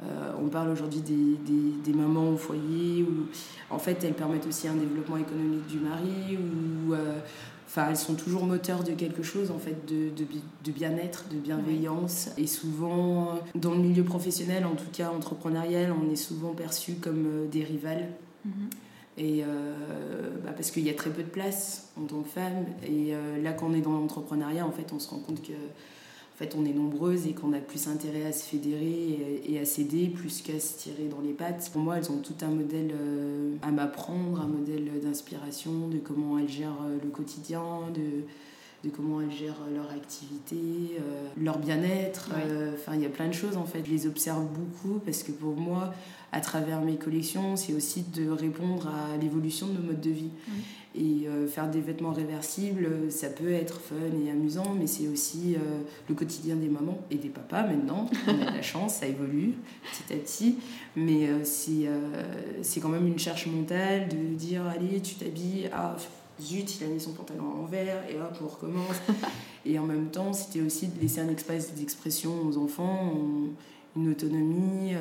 euh, 0.04 0.32
on 0.42 0.48
parle 0.48 0.70
aujourd'hui 0.70 1.02
des, 1.02 1.94
mamans 1.94 2.32
au 2.32 2.38
foyer, 2.38 3.04
où 3.04 3.28
en 3.70 3.78
fait 3.78 4.04
elles 4.04 4.14
permettent 4.14 4.48
aussi 4.48 4.68
un 4.68 4.74
développement 4.74 5.18
économique 5.18 5.68
du 5.68 5.80
mari, 5.80 6.38
ou 6.38 6.94
euh, 6.94 7.20
enfin 7.72 7.88
elles 7.90 7.98
sont 7.98 8.16
toujours 8.16 8.46
moteurs 8.46 8.84
de 8.84 8.92
quelque 8.92 9.24
chose 9.24 9.50
en 9.50 9.58
fait 9.58 9.86
de, 9.88 10.72
bien-être 10.72 11.26
de 11.30 11.38
bienveillance. 11.38 12.30
Et 12.38 12.46
souvent 12.46 13.40
dans 13.56 13.72
le 13.72 13.80
milieu 13.80 14.04
professionnel 14.04 14.66
en 14.66 14.76
tout 14.76 14.90
cas 14.92 15.10
entrepreneurial 15.10 15.94
on 15.94 16.12
est 16.12 16.18
souvent 16.18 16.54
perçu 16.54 16.96
comme 16.96 17.26
euh, 17.28 17.48
des 17.48 17.64
rivales. 17.64 18.10
Mm-hmm. 18.48 19.20
et 19.20 19.44
bah, 20.44 20.50
parce 20.56 20.72
qu'il 20.72 20.84
y 20.84 20.90
a 20.90 20.96
très 20.96 21.12
peu 21.12 21.22
de 21.22 21.30
place 21.30 21.92
en 21.96 22.06
tant 22.06 22.22
que 22.22 22.30
femme. 22.30 22.66
Et 22.84 23.14
là 23.42 23.54
quand 23.54 23.68
on 23.70 23.74
est 23.74 23.82
dans 23.82 23.94
l'entrepreneuriat 23.94 24.66
en 24.66 24.72
fait 24.72 24.92
on 24.94 25.00
se 25.00 25.10
rend 25.10 25.20
compte 25.20 25.42
que 25.42 25.54
fait, 26.42 26.56
on 26.58 26.66
est 26.66 26.74
nombreuses 26.74 27.28
et 27.28 27.34
qu'on 27.34 27.54
a 27.54 27.60
plus 27.60 27.88
intérêt 27.88 28.26
à 28.26 28.32
se 28.32 28.44
fédérer 28.44 29.42
et, 29.48 29.60
à 29.60 29.66
s'aider 29.66 30.08
plus 30.08 30.42
qu'à 30.42 30.60
se 30.60 30.78
tirer 30.78 31.08
dans 31.10 31.22
les 31.22 31.34
pattes. 31.34 31.70
Pour 31.72 31.82
moi, 31.82 31.98
elles 31.98 32.12
ont 32.12 32.18
tout 32.18 32.36
un 32.42 32.50
modèle 32.50 32.92
euh, 33.00 33.56
à 33.62 33.72
m'apprendre, 33.72 34.42
un 34.42 34.48
modèle 34.48 34.90
d'inspiration 35.04 35.88
de 35.88 35.98
comment 35.98 36.40
elles 36.40 36.50
gèrent 36.50 36.84
euh, 36.86 36.98
le 37.04 37.10
quotidien, 37.10 37.64
de, 37.94 38.88
de 38.88 38.96
comment 38.96 39.22
elles 39.22 39.32
gèrent 39.32 39.62
leur 39.74 39.92
activité, 39.92 40.98
euh, 41.00 41.28
leur 41.38 41.60
bien-être. 41.60 42.30
Enfin, 42.74 42.96
il 42.96 43.02
y 43.02 43.06
a 43.06 43.10
plein 43.10 43.28
de 43.28 43.34
choses 43.34 43.58
en 43.58 43.66
fait. 43.66 43.84
Je 43.86 43.92
les 43.92 44.08
observe 44.08 44.46
beaucoup 44.46 45.00
parce 45.00 45.24
que 45.24 45.32
pour 45.32 45.56
moi, 45.56 45.94
à 46.32 46.40
travers 46.40 46.82
mes 46.82 46.96
collections, 46.96 47.56
c'est 47.56 47.74
aussi 47.74 48.04
de 48.04 48.30
répondre 48.30 48.88
à 48.88 49.18
l'évolution 49.18 49.68
de 49.68 49.74
nos 49.74 49.82
modes 49.82 50.02
de 50.02 50.12
vie. 50.12 50.32
Et 50.94 51.26
euh, 51.28 51.48
faire 51.48 51.70
des 51.70 51.80
vêtements 51.80 52.12
réversibles, 52.12 53.10
ça 53.10 53.30
peut 53.30 53.52
être 53.52 53.80
fun 53.80 53.96
et 54.26 54.30
amusant, 54.30 54.76
mais 54.78 54.88
c'est 54.88 55.08
aussi 55.08 55.56
euh, 55.56 55.80
le 56.10 56.16
quotidien 56.16 56.58
des 56.58 56.68
mamans 56.68 57.00
et 57.10 57.16
des 57.16 57.30
papas 57.30 57.64
maintenant. 57.64 58.10
On 58.28 58.42
a 58.42 58.52
de 58.52 58.56
la 58.58 58.62
chance, 58.62 58.96
ça 58.96 59.08
évolue 59.08 59.54
petit 59.84 60.14
à 60.14 60.18
petit. 60.18 60.56
Mais 60.98 61.30
euh, 61.30 61.44
c'est 62.62 62.80
quand 62.82 62.90
même 62.90 63.08
une 63.08 63.20
charge 63.20 63.48
mentale 63.48 64.10
de 64.10 64.36
dire 64.36 64.66
allez, 64.68 65.02
tu 65.02 65.16
t'habilles, 65.16 65.70
ah 65.74 65.96
zut, 66.42 66.80
il 66.80 66.84
a 66.84 66.88
mis 66.88 67.00
son 67.00 67.14
pantalon 67.14 67.46
en 67.46 67.64
envers, 67.64 68.04
et 68.10 68.16
hop, 68.16 68.38
on 68.44 68.48
recommence. 68.48 68.96
et 69.66 69.80
en 69.80 69.86
même 69.86 70.08
temps, 70.08 70.34
c'était 70.34 70.62
aussi 70.62 70.88
de 70.88 71.00
laisser 71.00 71.22
un 71.22 71.30
espace 71.30 71.74
d'expression 71.74 72.32
aux 72.46 72.58
enfants, 72.58 73.14
une 73.96 74.12
autonomie, 74.12 74.94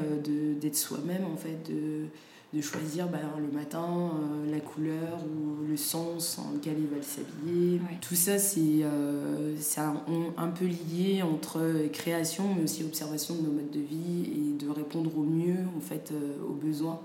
d'être 0.61 0.76
soi-même 0.76 1.24
en 1.24 1.37
fait. 1.37 1.70
De, 1.70 2.07
de 2.53 2.61
choisir 2.61 3.07
ben, 3.07 3.20
le 3.38 3.57
matin 3.57 3.87
euh, 3.87 4.50
la 4.50 4.59
couleur 4.59 5.18
ou 5.24 5.64
le 5.68 5.76
sens 5.76 6.38
en 6.38 6.53
lequel 6.55 6.79
ils 6.79 6.87
veulent 6.87 7.05
s'habiller. 7.05 7.81
Tout 8.00 8.16
ça, 8.16 8.38
c'est 8.38 8.83
euh, 8.83 9.55
un, 9.76 9.94
un, 10.37 10.48
peu 10.48 10.64
lié 10.64 11.22
entre 11.22 11.61
création, 11.92 12.55
mais 12.57 12.64
aussi 12.64 12.83
observation 12.83 13.37
de 13.37 13.42
nos 13.42 13.53
modes 13.53 13.70
de 13.70 13.81
vie 13.81 14.24
et 14.33 14.64
de 14.64 14.68
répondre 14.68 15.16
au 15.16 15.22
mieux 15.22 15.59
en 15.76 15.81
fait, 15.81 16.11
euh, 16.12 16.48
aux 16.48 16.55
besoins. 16.55 17.00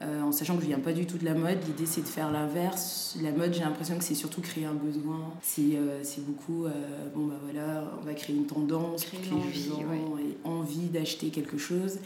En 0.00 0.30
sachant 0.30 0.56
que 0.56 0.62
je 0.62 0.68
viens 0.68 0.78
pas 0.78 0.92
du 0.92 1.06
tout 1.06 1.18
de 1.18 1.24
la 1.24 1.34
mode, 1.34 1.58
l'idée 1.66 1.86
c'est 1.86 2.02
de 2.02 2.06
faire 2.06 2.30
l'inverse. 2.30 3.16
La 3.20 3.32
mode, 3.32 3.52
j'ai 3.52 3.60
l'impression 3.60 3.98
que 3.98 4.04
c'est 4.04 4.14
surtout 4.14 4.40
créer 4.40 4.64
un 4.64 4.74
besoin. 4.74 5.32
C'est 5.42 6.24
beaucoup, 6.24 6.66
bon 7.14 7.26
bah 7.26 7.34
voilà, 7.42 7.92
on 8.00 8.04
va 8.04 8.14
créer 8.14 8.36
une 8.36 8.46
tendance, 8.46 9.04
créer 9.04 9.20
que 9.20 9.34
les 9.54 9.60
gens 9.60 10.18
aient 10.18 10.38
envie 10.44 10.86
d'acheter 10.86 11.30
quelque 11.30 11.58
chose. 11.58 11.98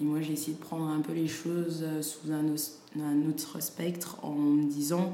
Et 0.00 0.04
moi, 0.04 0.20
j'ai 0.20 0.32
essayé 0.32 0.52
de 0.56 0.60
prendre 0.62 0.88
un 0.88 1.00
peu 1.00 1.12
les 1.12 1.26
choses 1.26 1.82
euh, 1.82 2.02
sous 2.02 2.30
un, 2.30 2.44
un 3.02 3.28
autre 3.28 3.60
spectre 3.60 4.16
en 4.22 4.34
me 4.34 4.64
disant, 4.64 5.12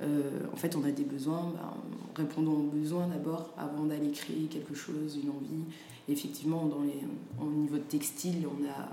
euh, 0.00 0.40
en 0.52 0.56
fait, 0.56 0.74
on 0.74 0.84
a 0.84 0.90
des 0.90 1.04
besoins, 1.04 1.52
ben, 1.54 1.74
répondons 2.16 2.52
aux 2.52 2.70
besoins 2.70 3.08
d'abord 3.08 3.50
avant 3.58 3.84
d'aller 3.84 4.10
créer 4.10 4.46
quelque 4.46 4.74
chose, 4.74 5.18
une 5.22 5.30
envie. 5.30 5.64
effectivement, 6.08 6.64
dans 6.64 6.80
les, 6.80 7.04
au 7.40 7.50
niveau 7.50 7.76
de 7.76 7.82
textile, 7.82 8.46
on 8.46 8.64
a 8.66 8.88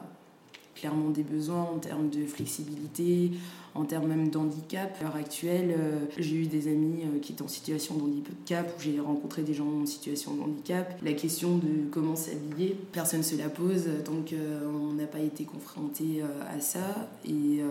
clairement 0.80 1.10
des 1.10 1.24
besoins 1.24 1.64
en 1.64 1.78
termes 1.78 2.10
de 2.10 2.26
flexibilité, 2.26 3.32
en 3.76 3.86
termes 3.86 4.08
même 4.08 4.30
d'handicap. 4.30 4.96
À 5.00 5.04
l'heure 5.04 5.16
actuelle, 5.16 5.76
euh, 5.78 6.06
j'ai 6.18 6.36
eu 6.36 6.46
des 6.46 6.68
amis 6.68 7.04
euh, 7.04 7.20
qui 7.20 7.34
étaient 7.34 7.42
en 7.42 7.48
situation 7.48 7.96
de 7.96 8.04
handicap, 8.04 8.74
où 8.78 8.82
j'ai 8.82 9.00
rencontré 9.00 9.44
des 9.44 9.54
gens 9.54 9.68
en 9.68 9.86
situation 9.86 10.34
de 10.34 10.42
handicap. 10.42 11.00
La 11.04 11.14
question 11.14 11.58
de 11.58 11.90
comment 11.92 12.16
s'habiller, 12.16 12.78
personne 12.92 13.20
ne 13.20 13.26
se 13.26 13.36
la 13.36 13.50
pose 13.50 13.90
tant 14.06 14.24
qu'on 14.24 14.94
n'a 14.94 15.06
pas 15.06 15.20
été 15.20 15.44
confronté 15.44 16.22
à 16.50 16.60
ça. 16.62 17.10
Et 17.28 17.62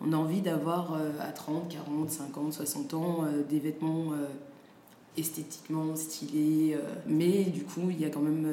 on 0.00 0.12
a 0.12 0.16
envie 0.16 0.40
d'avoir 0.40 0.94
à 1.20 1.32
30, 1.32 1.68
40, 1.68 2.10
50, 2.10 2.52
60 2.52 2.94
ans 2.94 3.24
des 3.48 3.58
vêtements 3.58 4.12
esthétiquement 5.18 5.96
stylés, 5.96 6.76
mais 7.06 7.44
du 7.44 7.62
coup 7.62 7.90
il 7.90 8.00
y 8.00 8.04
a 8.04 8.10
quand 8.10 8.20
même 8.20 8.46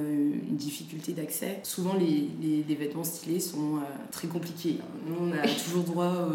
une 0.48 0.56
difficulté 0.56 1.14
d'accès. 1.14 1.60
Souvent 1.64 1.94
les, 1.94 2.30
les, 2.68 2.76
vêtements 2.76 3.04
stylés 3.04 3.40
sont 3.40 3.80
très 4.12 4.28
compliqués. 4.28 4.78
Nous 5.08 5.16
on 5.20 5.32
a 5.32 5.48
toujours 5.66 5.84
droit 5.84 6.30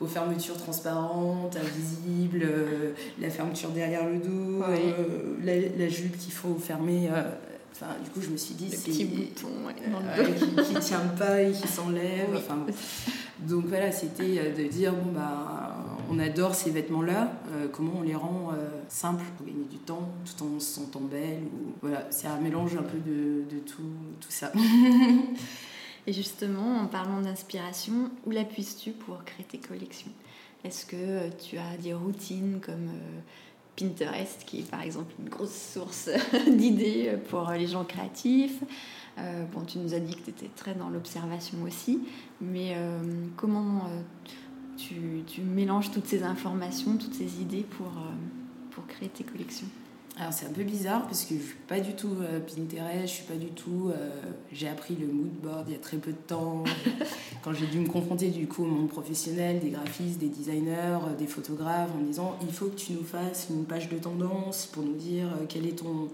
aux 0.00 0.06
fermetures 0.06 0.56
transparentes, 0.56 1.56
invisibles, 1.56 2.42
euh, 2.42 2.92
la 3.20 3.28
fermeture 3.28 3.68
derrière 3.70 4.08
le 4.08 4.16
dos, 4.16 4.62
euh, 4.62 5.36
la, 5.78 5.88
jupe 5.88 6.16
qu'il 6.16 6.32
faut 6.32 6.54
fermer. 6.54 7.10
Euh, 7.10 7.22
enfin, 7.72 7.88
du 8.02 8.10
coup, 8.10 8.22
je 8.22 8.30
me 8.30 8.36
suis 8.36 8.54
dit, 8.54 8.70
c'est. 8.70 8.90
petit 8.90 9.04
bouton 9.04 9.48
qui, 9.76 10.74
ne 10.74 10.80
tient 10.80 11.00
pas 11.18 11.42
et 11.42 11.52
qui 11.52 11.68
s'enlève. 11.68 12.30
Enfin, 12.34 12.64
Donc 13.40 13.66
voilà, 13.66 13.92
c'était 13.92 14.52
de 14.52 14.68
dire 14.68 14.94
bon, 14.94 15.12
bah, 15.12 15.76
on 16.10 16.18
adore 16.18 16.54
ces 16.54 16.70
vêtements-là, 16.70 17.32
comment 17.72 17.92
on 17.98 18.02
les 18.02 18.14
rend 18.16 18.52
simples 18.88 19.24
pour 19.36 19.46
gagner 19.46 19.64
du 19.64 19.78
temps 19.78 20.08
tout 20.24 20.44
en 20.44 20.60
se 20.60 20.74
sentant 20.74 21.00
belle. 21.00 21.42
Voilà, 21.80 22.06
c'est 22.10 22.26
un 22.26 22.38
mélange 22.38 22.74
un 22.76 22.82
peu 22.82 22.98
de, 22.98 23.58
tout, 23.60 23.82
tout 24.20 24.30
ça. 24.30 24.52
Et 26.06 26.12
justement, 26.12 26.78
en 26.78 26.86
parlant 26.86 27.20
d'inspiration, 27.20 28.10
où 28.26 28.30
la 28.30 28.44
puisses-tu 28.44 28.92
pour 28.92 29.22
créer 29.24 29.44
tes 29.44 29.58
collections? 29.58 30.10
Est-ce 30.64 30.86
que 30.86 30.96
euh, 30.96 31.28
tu 31.30 31.56
as 31.58 31.76
des 31.76 31.94
routines 31.94 32.60
comme 32.60 32.88
euh, 32.88 33.20
Pinterest, 33.76 34.44
qui 34.44 34.60
est 34.60 34.70
par 34.70 34.82
exemple 34.82 35.12
une 35.18 35.28
grosse 35.28 35.54
source 35.54 36.10
d'idées 36.48 37.16
pour 37.28 37.50
les 37.50 37.66
gens 37.66 37.84
créatifs? 37.84 38.62
Euh, 39.18 39.44
tu 39.66 39.78
nous 39.78 39.94
as 39.94 40.00
dit 40.00 40.14
que 40.14 40.24
tu 40.24 40.30
étais 40.30 40.50
très 40.56 40.74
dans 40.74 40.88
l'observation 40.88 41.62
aussi, 41.62 42.00
mais 42.40 42.74
comment 43.36 43.82
tu, 44.88 45.22
tu, 45.26 45.42
mélanges 45.42 45.90
toutes 45.90 46.06
ces 46.06 46.22
informations, 46.22 46.96
toutes 46.96 47.14
ces 47.14 47.40
idées 47.40 47.64
pour, 47.68 47.92
pour 48.70 48.86
créer 48.86 49.08
tes 49.08 49.24
collections 49.24 49.68
alors 50.20 50.34
c'est 50.34 50.44
un 50.44 50.52
peu 50.52 50.64
bizarre 50.64 51.06
parce 51.06 51.24
que 51.24 51.34
je 51.34 51.40
suis 51.40 51.54
pas 51.66 51.80
du 51.80 51.94
tout 51.94 52.16
euh, 52.20 52.40
Pinterest, 52.40 53.06
je 53.06 53.06
suis 53.06 53.24
pas 53.24 53.36
du 53.36 53.46
tout. 53.46 53.90
Euh, 53.90 54.10
j'ai 54.52 54.68
appris 54.68 54.94
le 54.94 55.06
mood 55.06 55.32
board 55.42 55.64
il 55.68 55.72
y 55.72 55.76
a 55.76 55.78
très 55.78 55.96
peu 55.96 56.12
de 56.12 56.18
temps. 56.18 56.64
quand 57.42 57.54
j'ai 57.54 57.66
dû 57.66 57.78
me 57.78 57.88
confronter 57.88 58.28
du 58.28 58.46
coup 58.46 58.64
au 58.64 58.66
monde 58.66 58.88
professionnel, 58.88 59.60
des 59.60 59.70
graphistes, 59.70 60.18
des 60.18 60.28
designers, 60.28 60.98
euh, 61.08 61.16
des 61.16 61.26
photographes, 61.26 61.90
en 61.96 62.02
disant 62.04 62.36
il 62.42 62.52
faut 62.52 62.66
que 62.66 62.76
tu 62.76 62.92
nous 62.92 63.04
fasses 63.04 63.46
une 63.48 63.64
page 63.64 63.88
de 63.88 63.96
tendance 63.96 64.66
pour 64.66 64.82
nous 64.82 64.96
dire 64.96 65.28
quel 65.48 65.66
est 65.66 65.78
ton 65.78 66.08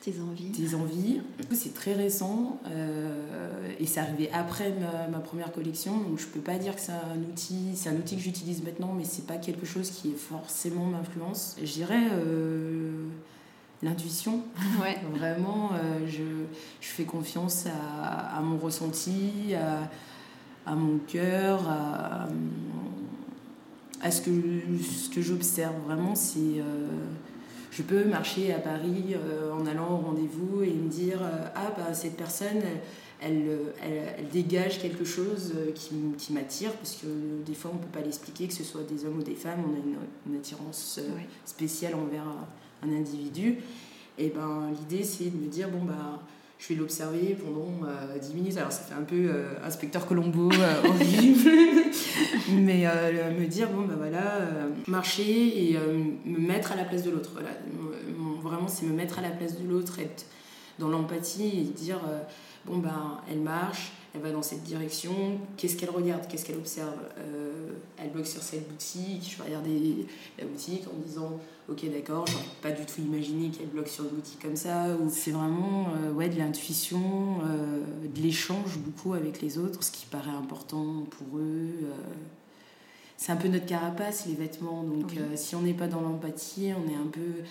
tes 0.00 0.14
envies. 0.20 0.50
Tes 0.52 0.74
envies. 0.74 1.20
C'est 1.52 1.74
très 1.74 1.92
récent 1.92 2.58
euh, 2.66 3.70
et 3.78 3.86
c'est 3.86 4.00
arrivé 4.00 4.30
après 4.32 4.74
ma, 5.10 5.18
première 5.18 5.52
collection, 5.52 5.98
donc 5.98 6.18
je 6.18 6.26
peux 6.26 6.40
pas 6.40 6.56
dire 6.56 6.74
que 6.74 6.80
c'est 6.80 6.92
un 6.92 7.20
outil, 7.28 7.72
c'est 7.74 7.90
un 7.90 7.96
outil 7.96 8.16
que 8.16 8.22
j'utilise 8.22 8.62
maintenant, 8.62 8.94
mais 8.96 9.04
c'est 9.04 9.26
pas 9.26 9.36
quelque 9.36 9.66
chose 9.66 9.90
qui 9.90 10.10
est 10.10 10.18
forcément 10.18 10.86
m'influence. 10.86 11.56
Je 11.62 11.72
dirais 11.72 12.08
euh, 12.12 13.08
l'intuition. 13.82 14.42
Ouais. 14.80 14.96
Vraiment, 15.12 15.72
euh, 15.74 16.06
je, 16.06 16.22
je, 16.80 16.88
fais 16.88 17.04
confiance 17.04 17.66
à, 17.66 18.38
à 18.38 18.40
mon 18.40 18.56
ressenti, 18.56 19.54
à, 19.54 19.90
à 20.70 20.74
mon 20.74 20.98
cœur, 20.98 21.68
à, 21.68 22.28
à, 24.00 24.10
ce 24.10 24.22
que, 24.22 24.30
ce 24.30 25.10
que 25.10 25.20
j'observe. 25.20 25.74
Vraiment, 25.84 26.14
c'est 26.14 26.62
je 27.70 27.82
peux 27.82 28.04
marcher 28.04 28.52
à 28.52 28.58
Paris 28.58 29.14
euh, 29.14 29.52
en 29.52 29.64
allant 29.66 29.92
au 29.92 29.96
rendez-vous 29.98 30.62
et 30.62 30.72
me 30.72 30.88
dire 30.88 31.22
euh, 31.22 31.46
ah 31.54 31.72
bah 31.76 31.94
cette 31.94 32.16
personne 32.16 32.62
elle, 33.22 33.46
elle, 33.82 34.28
dégage 34.32 34.80
quelque 34.80 35.04
chose 35.04 35.52
euh, 35.54 35.72
qui, 35.72 35.90
qui 36.18 36.32
m'attire 36.32 36.72
parce 36.72 36.96
que 36.96 37.06
des 37.46 37.54
fois 37.54 37.70
on 37.72 37.78
peut 37.78 37.98
pas 37.98 38.04
l'expliquer 38.04 38.48
que 38.48 38.54
ce 38.54 38.64
soit 38.64 38.82
des 38.82 39.04
hommes 39.04 39.18
ou 39.18 39.22
des 39.22 39.34
femmes 39.34 39.62
on 39.64 39.74
a 39.74 39.78
une, 39.78 40.36
attirance 40.36 41.00
spéciale 41.44 41.94
envers 41.94 42.24
un 42.82 42.88
individu. 42.88 43.58
Et 44.18 44.30
ben 44.30 44.70
l'idée 44.70 45.04
c'est 45.04 45.30
de 45.30 45.36
me 45.36 45.48
dire 45.48 45.68
bon 45.68 45.84
bah 45.84 46.22
je 46.60 46.68
vais 46.68 46.74
l'observer 46.74 47.36
pendant 47.42 47.90
10 48.20 48.34
minutes. 48.34 48.58
Alors 48.58 48.70
ça 48.70 48.82
fait 48.82 48.94
un 48.94 49.02
peu 49.02 49.32
inspecteur 49.64 50.06
Colombo 50.06 50.50
horrible, 50.84 51.50
mais 52.52 52.84
me 53.32 53.46
dire 53.46 53.70
bon 53.70 53.86
bah 53.86 53.94
voilà, 53.96 54.40
marcher 54.86 55.70
et 55.72 55.78
me 56.26 56.38
mettre 56.38 56.72
à 56.72 56.76
la 56.76 56.84
place 56.84 57.02
de 57.02 57.10
l'autre. 57.10 57.30
Vraiment, 58.42 58.68
c'est 58.68 58.84
me 58.84 58.92
mettre 58.92 59.18
à 59.18 59.22
la 59.22 59.30
place 59.30 59.58
de 59.58 59.66
l'autre, 59.66 59.98
être 60.00 60.26
dans 60.80 60.88
l'empathie 60.88 61.60
et 61.60 61.62
dire 61.62 62.00
euh, 62.08 62.20
bon, 62.64 62.78
ben, 62.78 63.20
elle 63.30 63.38
marche, 63.38 63.92
elle 64.14 64.22
va 64.22 64.32
dans 64.32 64.42
cette 64.42 64.64
direction, 64.64 65.38
qu'est-ce 65.56 65.76
qu'elle 65.76 65.90
regarde, 65.90 66.26
qu'est-ce 66.26 66.44
qu'elle 66.44 66.56
observe? 66.56 66.98
Euh, 67.18 67.68
Elle 67.98 68.10
bloque 68.10 68.26
sur 68.26 68.42
cette 68.42 68.68
boutique, 68.68 69.30
je 69.30 69.36
vais 69.36 69.48
regarder 69.48 70.06
la 70.38 70.46
boutique 70.46 70.84
en 70.88 70.98
disant 71.06 71.38
ok, 71.70 71.90
d'accord, 71.90 72.26
j'aurais 72.26 72.44
pas 72.62 72.70
du 72.72 72.84
tout 72.84 73.00
imaginé 73.00 73.50
qu'elle 73.50 73.68
bloque 73.68 73.88
sur 73.88 74.04
une 74.04 74.10
boutique 74.10 74.40
comme 74.42 74.56
ça. 74.56 74.86
C'est 75.10 75.30
vraiment 75.30 75.88
euh, 75.94 76.12
ouais, 76.12 76.28
de 76.28 76.38
l'intuition, 76.38 76.98
de 78.04 78.20
l'échange 78.20 78.78
beaucoup 78.78 79.14
avec 79.14 79.40
les 79.40 79.58
autres, 79.58 79.82
ce 79.82 79.90
qui 79.90 80.06
paraît 80.06 80.30
important 80.30 81.04
pour 81.10 81.38
eux 81.38 81.70
c'est 83.16 83.32
un 83.32 83.36
peu 83.36 83.48
notre 83.48 83.66
carapace, 83.66 84.24
les 84.24 84.34
vêtements. 84.34 84.82
Donc, 84.82 85.12
si 85.34 85.54
on 85.54 85.60
n'est 85.60 85.74
pas 85.74 85.88
dans 85.88 86.00
l'empathie, 86.00 86.72
on 86.74 86.90
est 86.90 86.94
un 86.94 87.06
peu 87.12 87.42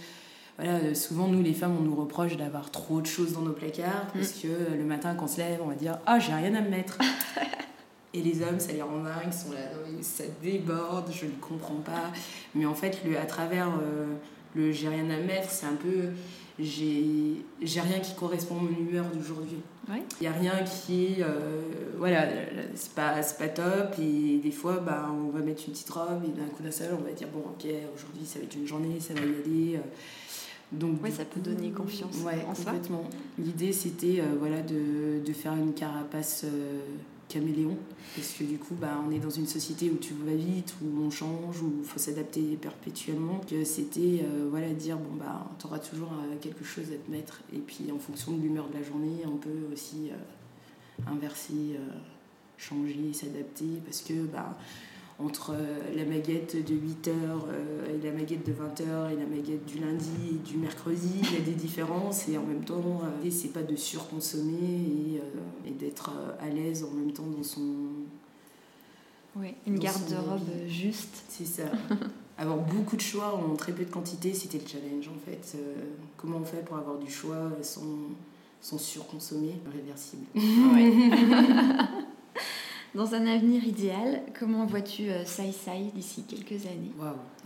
voilà, 0.60 0.74
euh, 0.80 0.94
souvent, 0.94 1.30
nous, 1.30 1.42
les 1.42 1.54
femmes, 1.54 1.78
on 1.80 1.84
nous 1.84 1.96
reproche 1.96 2.36
d'avoir 2.36 2.70
trop 2.70 3.00
de 3.00 3.06
choses 3.06 3.32
dans 3.32 3.42
nos 3.42 3.54
placards, 3.54 4.08
mm. 4.14 4.18
parce 4.18 4.32
que 4.34 4.48
euh, 4.48 4.76
le 4.78 4.84
matin, 4.84 5.16
quand 5.16 5.24
on 5.24 5.28
se 5.30 5.38
lève, 5.38 5.62
on 5.64 5.68
va 5.68 5.76
dire 5.76 6.00
Ah, 6.06 6.20
j'ai 6.20 6.34
rien 6.34 6.54
à 6.54 6.60
me 6.60 6.70
mettre. 6.70 7.00
Et 8.14 8.22
les 8.22 8.42
hommes, 8.42 8.60
ça 8.60 8.72
les 8.72 8.82
rend 8.82 9.04
dingues, 9.04 9.28
ils 9.28 9.34
sont 9.34 9.52
là, 9.52 9.60
ça 10.02 10.24
déborde, 10.42 11.12
je 11.12 11.26
ne 11.26 11.32
comprends 11.40 11.82
pas. 11.86 12.12
Mais 12.56 12.66
en 12.66 12.74
fait, 12.74 13.02
le, 13.06 13.18
à 13.18 13.26
travers 13.26 13.68
euh, 13.68 14.16
le 14.56 14.72
j'ai 14.72 14.90
rien 14.90 15.10
à 15.10 15.18
mettre, 15.18 15.50
c'est 15.50 15.68
un 15.68 15.76
peu 15.76 16.10
j'ai 16.62 17.42
rien 17.64 18.00
qui 18.00 18.16
correspond 18.16 18.58
à 18.58 18.62
mon 18.64 18.78
humeur 18.78 19.06
d'aujourd'hui. 19.14 19.60
Il 19.88 20.04
n'y 20.22 20.28
a 20.28 20.34
rien 20.34 20.64
qui 20.66 21.06
est. 21.06 21.26
voilà, 21.98 22.28
c'est 22.76 22.92
pas, 22.92 23.14
pas 23.22 23.48
top. 23.48 23.96
Et 24.00 24.40
des 24.44 24.52
fois, 24.52 24.78
bah, 24.78 25.10
on 25.10 25.30
va 25.30 25.40
mettre 25.40 25.64
une 25.68 25.74
petite 25.74 25.90
robe 25.90 26.24
et 26.26 26.38
d'un 26.38 26.48
coup 26.48 26.62
d'un 26.62 26.72
seul, 26.72 26.90
on 27.00 27.04
va 27.04 27.12
dire 27.12 27.30
bon, 27.34 27.40
ok, 27.40 27.66
aujourd'hui, 27.96 28.26
ça 28.26 28.40
va 28.40 28.46
être 28.46 28.56
une 28.56 28.68
journée, 28.68 29.00
ça 29.00 29.14
va 29.14 29.22
y 29.22 29.24
aller. 29.24 29.80
Donc, 30.72 31.02
ouais, 31.04 31.10
ça 31.10 31.26
peut 31.26 31.40
donner 31.40 31.72
confiance 31.72 32.18
ouais, 32.24 32.46
en 32.48 32.54
complètement. 32.54 33.04
L'idée, 33.40 33.74
c'était 33.74 34.20
euh, 34.20 34.36
voilà, 34.38 34.62
de, 34.62 35.20
de, 35.26 35.34
faire 35.34 35.54
une 35.54 35.74
carapace 35.74 36.44
euh, 36.46 36.82
caméléon, 37.30 37.78
parce 38.16 38.34
que 38.34 38.44
du 38.44 38.58
coup, 38.58 38.76
bah, 38.76 39.02
on 39.08 39.12
est 39.12 39.20
dans 39.20 39.30
une 39.30 39.48
société 39.48 39.90
où 39.90 39.96
tu 39.96 40.14
vas 40.14 40.36
vite, 40.36 40.76
où 40.84 41.02
on 41.02 41.10
change, 41.10 41.62
où 41.62 41.74
il 41.80 41.86
faut 41.86 42.00
s'adapter 42.00 42.58
perpétuellement. 42.62 43.40
C'était 43.64 44.24
euh, 44.24 44.48
voilà, 44.50 44.70
dire, 44.72 44.98
bon, 44.98 45.16
bah, 45.18 45.50
tu 45.60 45.68
auras 45.68 45.80
toujours 45.80 46.12
quelque 46.42 46.66
chose 46.66 46.86
à 46.92 46.98
te 46.98 47.10
mettre. 47.10 47.42
Et 47.54 47.60
puis, 47.60 47.92
en 47.96 48.00
fonction 48.00 48.34
de 48.34 48.42
l'humeur 48.42 48.68
de 48.68 48.74
la 48.74 48.84
journée, 48.84 49.24
on 49.26 49.38
peut 49.38 49.72
aussi 49.72 50.12
inverser, 51.08 51.80
changer, 52.58 53.14
s'adapter, 53.14 53.80
parce 53.86 54.02
que... 54.02 54.26
Bah, 54.26 54.58
entre 55.20 55.52
euh, 55.52 55.96
la 55.96 56.06
maguette 56.06 56.56
de 56.56 56.74
8h 56.74 57.10
euh, 57.10 57.94
et 57.94 58.06
la 58.06 58.12
maguette 58.12 58.46
de 58.46 58.54
20h 58.54 59.12
et 59.12 59.16
la 59.16 59.26
maguette 59.26 59.66
du 59.66 59.80
lundi 59.80 60.10
et 60.32 60.48
du 60.48 60.58
mercredi, 60.58 61.12
il 61.22 61.34
y 61.34 61.38
a 61.38 61.42
des 61.42 61.54
différences 61.54 62.30
et 62.30 62.38
en 62.38 62.44
même 62.44 62.64
temps, 62.64 63.02
euh, 63.04 63.30
c'est 63.30 63.52
pas 63.52 63.64
de 63.64 63.76
surconsommer 63.76 65.20
et, 65.66 65.72
d'être 65.72 66.12
à 66.42 66.50
l'aise 66.50 66.84
en 66.84 66.92
même 66.92 67.12
temps 67.12 67.28
dans 67.28 67.44
son. 67.44 67.62
Oui, 69.36 69.54
une 69.68 69.78
garde-robe 69.78 70.68
juste. 70.68 71.24
C'est 71.30 71.46
ça. 71.46 71.64
avoir 72.38 72.58
beaucoup 72.58 72.96
de 72.96 73.02
choix 73.02 73.36
en 73.36 73.56
très 73.56 73.74
peu 73.74 73.86
de 73.86 73.92
quantité, 73.92 74.34
c'était 74.34 74.58
le 74.58 74.68
challenge 74.68 75.10
en 75.10 75.20
fait. 75.20 75.58
comment 76.18 76.38
on 76.38 76.46
fait 76.46 76.66
pour 76.66 76.78
avoir 76.78 76.98
du 76.98 77.12
choix 77.12 77.52
sans, 77.62 78.10
sans 78.62 78.78
surconsommer? 78.78 79.56
Réversible. 79.72 80.26
Ouais. 80.36 81.12
Dans 82.96 83.14
un 83.14 83.28
avenir 83.28 83.64
idéal, 83.64 84.24
comment 84.38 84.66
vois-tu 84.66 85.10
euh, 85.10 85.24
Sai 85.24 85.52
Sai 85.52 85.92
d'ici 85.94 86.24
quelques 86.24 86.66
années? 86.66 86.92
Waouh 87.00 87.18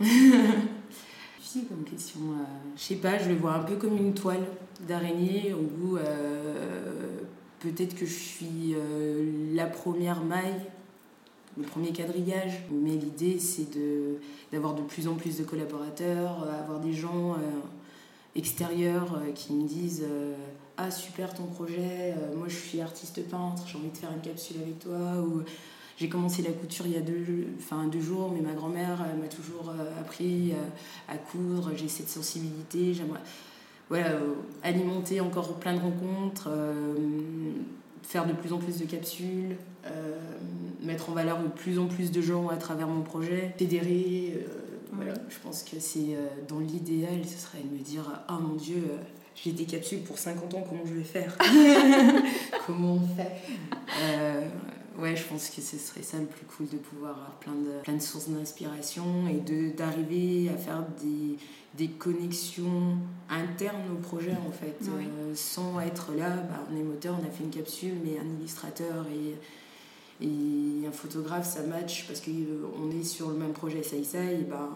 Difficile 1.38 1.66
comme 1.68 1.84
question. 1.84 2.20
Euh, 2.20 2.44
je 2.76 2.80
sais 2.80 2.94
pas, 2.94 3.18
je 3.18 3.28
le 3.28 3.34
vois 3.34 3.52
un 3.52 3.62
peu 3.62 3.76
comme 3.76 3.94
une 3.98 4.14
toile 4.14 4.46
d'araignée 4.88 5.54
où 5.54 5.98
euh, 5.98 7.18
peut-être 7.60 7.94
que 7.94 8.06
je 8.06 8.14
suis 8.14 8.74
la 9.52 9.66
première 9.66 10.24
maille, 10.24 10.62
le 11.58 11.64
premier 11.64 11.92
quadrillage, 11.92 12.62
mais 12.72 12.92
l'idée 12.92 13.38
c'est 13.38 13.70
de, 13.76 14.16
d'avoir 14.50 14.74
de 14.74 14.82
plus 14.82 15.08
en 15.08 15.14
plus 15.14 15.36
de 15.36 15.44
collaborateurs, 15.44 16.48
avoir 16.58 16.80
des 16.80 16.94
gens 16.94 17.36
extérieurs 18.34 19.20
qui 19.34 19.52
me 19.52 19.68
disent 19.68 20.06
ah 20.76 20.90
super 20.90 21.32
ton 21.34 21.44
projet, 21.44 22.14
moi 22.36 22.48
je 22.48 22.56
suis 22.56 22.80
artiste 22.80 23.28
peintre, 23.28 23.62
j'ai 23.66 23.78
envie 23.78 23.90
de 23.90 23.96
faire 23.96 24.10
une 24.12 24.20
capsule 24.20 24.56
avec 24.60 24.78
toi 24.80 25.20
ou 25.20 25.42
j'ai 25.96 26.08
commencé 26.08 26.42
la 26.42 26.50
couture 26.50 26.86
il 26.86 26.92
y 26.92 26.96
a 26.96 27.00
deux, 27.00 27.46
enfin, 27.58 27.86
deux 27.86 28.00
jours, 28.00 28.32
mais 28.34 28.40
ma 28.40 28.54
grand-mère 28.54 28.98
m'a 29.20 29.28
toujours 29.28 29.72
appris 30.00 30.52
à 31.08 31.16
coudre, 31.16 31.70
j'ai 31.76 31.86
cette 31.86 32.08
sensibilité, 32.08 32.92
j'aimerais 32.92 33.20
voilà, 33.88 34.18
alimenter 34.62 35.20
encore 35.20 35.54
plein 35.60 35.74
de 35.74 35.80
rencontres, 35.80 36.50
faire 38.02 38.26
de 38.26 38.32
plus 38.32 38.52
en 38.52 38.58
plus 38.58 38.78
de 38.78 38.84
capsules, 38.86 39.56
mettre 40.82 41.10
en 41.10 41.12
valeur 41.12 41.40
de 41.40 41.48
plus 41.48 41.78
en 41.78 41.86
plus 41.86 42.10
de 42.10 42.20
gens 42.20 42.48
à 42.48 42.56
travers 42.56 42.88
mon 42.88 43.02
projet, 43.02 43.54
fédérer. 43.56 44.44
voilà, 44.92 45.14
je 45.28 45.38
pense 45.38 45.62
que 45.62 45.78
c'est 45.78 46.16
dans 46.48 46.58
l'idéal, 46.58 47.24
ce 47.24 47.38
serait 47.38 47.62
de 47.62 47.76
me 47.76 47.82
dire 47.82 48.22
Ah 48.26 48.38
mon 48.40 48.54
Dieu, 48.54 48.82
j'ai 49.34 49.52
des 49.52 49.64
capsules 49.64 50.00
pour 50.00 50.18
50 50.18 50.54
ans, 50.54 50.64
comment 50.68 50.84
je 50.86 50.94
vais 50.94 51.04
faire 51.04 51.36
Comment 52.66 52.94
on 52.94 53.16
fait 53.16 53.32
euh, 54.00 54.48
Ouais, 54.98 55.16
je 55.16 55.24
pense 55.24 55.50
que 55.50 55.60
ce 55.60 55.76
serait 55.76 56.02
ça 56.02 56.18
le 56.18 56.26
plus 56.26 56.46
cool 56.46 56.68
de 56.68 56.76
pouvoir 56.76 57.10
avoir 57.12 57.30
plein 57.40 57.52
de, 57.54 57.82
plein 57.82 57.94
de 57.94 58.02
sources 58.02 58.28
d'inspiration 58.28 59.26
et 59.28 59.40
d'arriver 59.70 60.48
à 60.54 60.56
faire 60.56 60.84
des, 61.02 61.36
des, 61.74 61.90
connexions 61.90 62.96
internes 63.28 63.90
au 63.92 63.96
projet 63.96 64.36
en 64.46 64.52
fait, 64.52 64.78
euh, 64.88 65.34
sans 65.34 65.80
être 65.80 66.12
là, 66.16 66.30
bah, 66.30 66.60
on 66.72 66.76
est 66.76 66.84
moteur, 66.84 67.16
on 67.20 67.26
a 67.26 67.30
fait 67.30 67.42
une 67.42 67.50
capsule, 67.50 67.94
mais 68.04 68.18
un 68.18 68.38
illustrateur 68.38 69.06
et 69.08 69.34
et 70.20 70.86
un 70.86 70.92
photographe 70.92 71.46
ça 71.46 71.62
match 71.62 72.06
parce 72.06 72.20
qu'on 72.20 72.90
est 72.90 73.04
sur 73.04 73.30
le 73.30 73.34
même 73.34 73.52
projet 73.52 73.82
ça 73.82 73.96
et 73.98 74.44
ben 74.48 74.68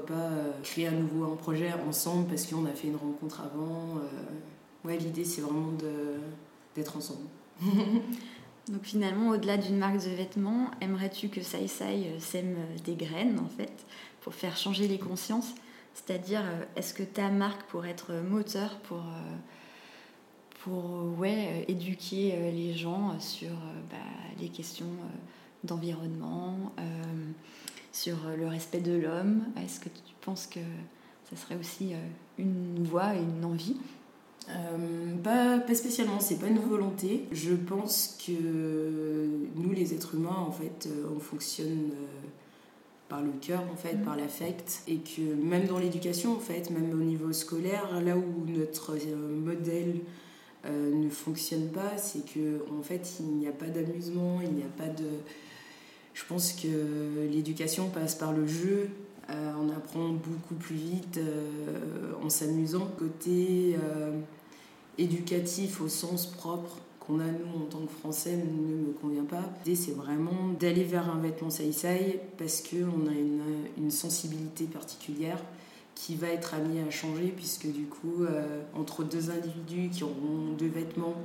pas 0.00 0.14
euh, 0.14 0.52
créer 0.62 0.88
à 0.88 0.92
nouveau 0.92 1.32
un 1.32 1.36
projet 1.36 1.72
ensemble 1.88 2.28
parce 2.28 2.46
qu'on 2.46 2.64
a 2.66 2.72
fait 2.72 2.88
une 2.88 2.96
rencontre 2.96 3.40
avant. 3.40 3.98
Euh. 3.98 4.88
ouais, 4.88 4.96
l'idée 4.96 5.24
c'est 5.24 5.40
vraiment 5.40 5.72
d'être 6.74 6.96
ensemble. 6.96 7.26
Donc 8.68 8.84
finalement, 8.84 9.30
au-delà 9.30 9.56
d'une 9.56 9.76
marque 9.76 9.96
de 9.96 10.10
vêtements, 10.10 10.70
aimerais-tu 10.80 11.28
que 11.28 11.42
Sai 11.42 11.66
Sai 11.66 12.06
euh, 12.06 12.20
sème 12.20 12.56
des 12.84 12.94
graines 12.94 13.38
en 13.40 13.48
fait 13.48 13.72
pour 14.20 14.34
faire 14.34 14.56
changer 14.56 14.88
les 14.88 14.98
consciences? 14.98 15.54
C'est-à-dire, 15.94 16.42
est-ce 16.74 16.94
que 16.94 17.02
ta 17.02 17.28
marque 17.28 17.64
pourrait 17.64 17.90
être 17.90 18.14
moteur 18.14 18.78
pour, 18.84 19.04
pour 20.64 21.18
ouais, 21.18 21.66
éduquer 21.68 22.50
les 22.50 22.72
gens 22.72 23.20
sur 23.20 23.50
bah, 23.90 23.98
les 24.40 24.48
questions 24.48 24.86
d'environnement 25.64 26.72
sur 27.92 28.16
euh, 28.26 28.36
le 28.36 28.48
respect 28.48 28.80
de 28.80 28.92
l'homme 28.92 29.44
Est-ce 29.62 29.78
que 29.78 29.88
tu 29.88 30.14
penses 30.22 30.46
que 30.46 30.60
ça 31.30 31.36
serait 31.36 31.56
aussi 31.56 31.92
euh, 31.92 31.98
une 32.38 32.82
voie 32.84 33.14
et 33.14 33.20
une 33.20 33.44
envie? 33.44 33.76
Euh, 34.48 35.14
pas, 35.22 35.58
pas, 35.58 35.74
spécialement, 35.74 36.18
c'est 36.18 36.38
pas 36.38 36.48
une 36.48 36.58
volonté. 36.58 37.26
Je 37.30 37.54
pense 37.54 38.18
que 38.26 38.32
nous, 39.54 39.72
les 39.72 39.94
êtres 39.94 40.16
humains, 40.16 40.36
en 40.36 40.50
fait, 40.50 40.88
on 41.14 41.20
fonctionne 41.20 41.92
par 43.08 43.22
le 43.22 43.30
cœur, 43.40 43.62
en 43.72 43.76
fait, 43.76 43.94
mm. 43.94 44.04
par 44.04 44.16
l'affect, 44.16 44.82
et 44.88 44.96
que 44.96 45.20
même 45.20 45.66
dans 45.66 45.78
l'éducation, 45.78 46.34
en 46.34 46.40
fait, 46.40 46.70
même 46.70 46.90
au 46.92 47.04
niveau 47.04 47.32
scolaire, 47.32 48.00
là 48.00 48.16
où 48.16 48.44
notre 48.48 48.96
modèle 49.30 50.00
ne 50.64 51.08
fonctionne 51.08 51.68
pas, 51.68 51.96
c'est 51.96 52.24
que 52.24 52.64
en 52.76 52.82
fait, 52.82 53.18
il 53.20 53.36
n'y 53.36 53.46
a 53.46 53.52
pas 53.52 53.66
d'amusement, 53.66 54.40
il 54.42 54.52
n'y 54.54 54.62
a 54.62 54.76
pas 54.76 54.88
de 54.88 55.06
je 56.14 56.24
pense 56.26 56.52
que 56.52 57.28
l'éducation 57.30 57.88
passe 57.88 58.14
par 58.14 58.32
le 58.32 58.46
jeu. 58.46 58.88
Euh, 59.30 59.52
on 59.60 59.70
apprend 59.70 60.08
beaucoup 60.10 60.54
plus 60.54 60.74
vite 60.74 61.18
euh, 61.18 62.12
en 62.22 62.28
s'amusant. 62.28 62.88
Côté 62.98 63.76
euh, 63.82 64.18
éducatif 64.98 65.80
au 65.80 65.88
sens 65.88 66.26
propre 66.26 66.78
qu'on 67.00 67.18
a 67.18 67.26
nous 67.26 67.62
en 67.62 67.66
tant 67.66 67.80
que 67.80 67.92
Français 67.92 68.36
ne 68.36 68.88
me 68.88 68.92
convient 68.92 69.24
pas. 69.24 69.42
L'idée 69.64 69.76
c'est 69.76 69.92
vraiment 69.92 70.52
d'aller 70.60 70.84
vers 70.84 71.08
un 71.10 71.18
vêtement 71.18 71.50
saïsaï 71.50 72.20
parce 72.36 72.62
qu'on 72.62 73.06
a 73.08 73.12
une, 73.12 73.90
sensibilité 73.90 74.64
particulière 74.64 75.38
qui 75.94 76.14
va 76.14 76.28
être 76.28 76.54
amenée 76.54 76.82
à 76.82 76.90
changer 76.90 77.32
puisque 77.36 77.66
du 77.66 77.84
coup 77.84 78.24
entre 78.74 79.04
deux 79.04 79.30
individus 79.30 79.90
qui 79.90 80.04
auront 80.04 80.52
deux 80.56 80.68
vêtements 80.68 81.16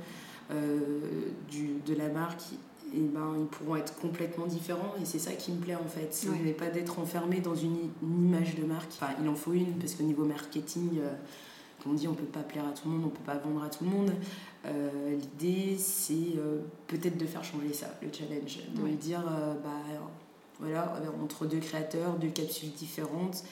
de 0.50 1.94
la 1.94 2.08
marque 2.08 2.42
et 2.94 3.00
ben, 3.00 3.34
ils 3.38 3.46
pourront 3.46 3.76
être 3.76 3.94
complètement 3.96 4.46
différents. 4.46 4.94
Et 5.00 5.04
c'est 5.04 5.18
ça 5.18 5.32
qui 5.32 5.52
me 5.52 5.58
plaît 5.58 5.74
en 5.74 5.88
fait. 5.88 6.14
Ce 6.14 6.28
n'est 6.28 6.52
pas 6.52 6.68
d'être 6.68 6.98
enfermé 6.98 7.40
dans 7.40 7.54
une, 7.54 7.76
image 8.02 8.54
de 8.56 8.64
marque. 8.64 8.90
Enfin, 8.92 9.12
il 9.22 9.28
en 9.28 9.34
faut 9.34 9.52
une, 9.52 9.74
parce 9.74 9.94
qu'au 9.94 10.04
niveau 10.04 10.24
marketing, 10.24 10.98
euh, 11.00 11.12
comme 11.82 11.92
on 11.92 11.94
dit, 11.94 12.08
on 12.08 12.12
ne 12.12 12.16
peut 12.16 12.24
pas 12.24 12.42
plaire 12.42 12.66
à 12.66 12.72
tout 12.72 12.88
le 12.88 12.94
monde, 12.94 13.02
on 13.04 13.06
ne 13.06 13.12
peut 13.12 13.24
pas 13.24 13.36
vendre 13.36 13.62
à 13.62 13.68
tout 13.68 13.84
le 13.84 13.90
monde. 13.90 14.12
Euh, 14.66 15.16
l'idée, 15.16 15.76
c'est 15.78 16.36
euh, 16.36 16.60
peut-être 16.86 17.18
de 17.18 17.26
faire 17.26 17.44
changer 17.44 17.72
ça, 17.72 17.86
le 18.02 18.08
challenge. 18.12 18.60
De 18.74 18.88
dire, 18.96 19.22
bah, 19.62 19.70
voilà, 20.58 20.94
entre 21.22 21.46
deux 21.46 21.60
créateurs, 21.60 22.16
deux 22.16 22.28
capsules 22.28 22.72
différentes, 22.72 23.44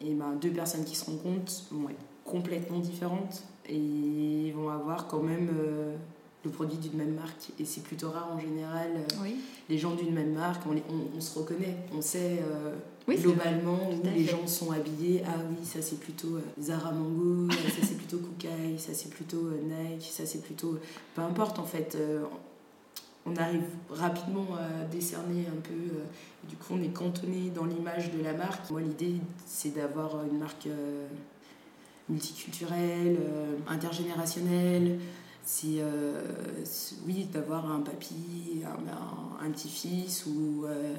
et 0.00 0.14
ben, 0.14 0.34
deux 0.40 0.50
personnes 0.50 0.84
qui 0.84 0.96
se 0.96 1.04
rencontrent 1.06 1.52
vont 1.70 1.88
être 1.88 2.04
complètement 2.24 2.78
différentes 2.78 3.42
et 3.68 4.52
vont 4.56 4.70
avoir 4.70 5.06
quand 5.08 5.22
même 5.22 5.50
le 6.44 6.50
produit 6.50 6.78
d'une 6.78 6.96
même 6.96 7.14
marque. 7.14 7.50
Et 7.58 7.64
c'est 7.64 7.82
plutôt 7.82 8.10
rare 8.10 8.30
en 8.34 8.40
général. 8.40 8.90
Euh, 8.96 9.28
les 9.68 9.78
gens 9.78 9.94
d'une 9.94 10.12
même 10.12 10.32
marque, 10.34 10.62
on, 10.66 10.76
on, 11.16 11.20
se 11.20 11.38
reconnaît. 11.38 11.76
On 11.96 12.02
sait 12.02 12.40
euh, 12.42 12.74
globalement 13.08 13.90
où 13.90 14.02
les 14.14 14.24
gens 14.24 14.46
sont 14.46 14.70
habillés. 14.70 15.22
Ah 15.26 15.36
oui, 15.48 15.64
ça 15.64 15.80
c'est 15.80 15.98
plutôt 15.98 16.36
euh, 16.36 16.42
Zara 16.60 16.92
Mango, 16.92 17.50
ça 17.50 17.82
c'est 17.82 17.96
plutôt 17.96 18.18
Kukai, 18.18 18.78
ça 18.78 18.92
c'est 18.92 19.10
plutôt 19.10 19.50
Nike, 19.62 20.02
ça 20.10 20.26
c'est 20.26 20.42
plutôt. 20.42 20.78
Peu 21.14 21.22
importe 21.22 21.58
en 21.58 21.64
fait. 21.64 21.96
on 23.26 23.34
arrive 23.36 23.64
rapidement 23.90 24.46
à 24.54 24.84
décerner 24.84 25.46
un 25.46 25.60
peu. 25.62 26.48
du 26.48 26.56
coup, 26.56 26.74
on 26.74 26.82
est 26.82 26.92
cantonné 26.92 27.50
dans 27.54 27.64
l'image 27.64 28.12
de 28.12 28.22
la 28.22 28.34
marque. 28.34 28.70
Moi, 28.70 28.82
l'idée, 28.82 29.14
c'est 29.46 29.74
d'avoir 29.74 30.22
une 30.30 30.38
marque 30.38 30.68
multiculturelle, 32.10 33.16
intergénérationnelle 33.66 34.98
c'est 35.44 35.78
euh, 35.78 36.64
oui 37.06 37.26
d'avoir 37.26 37.70
un 37.70 37.80
papy, 37.80 38.62
un, 38.64 39.44
un, 39.46 39.50
petit-fils 39.50 40.24
ou, 40.26 40.64
euh, 40.64 40.94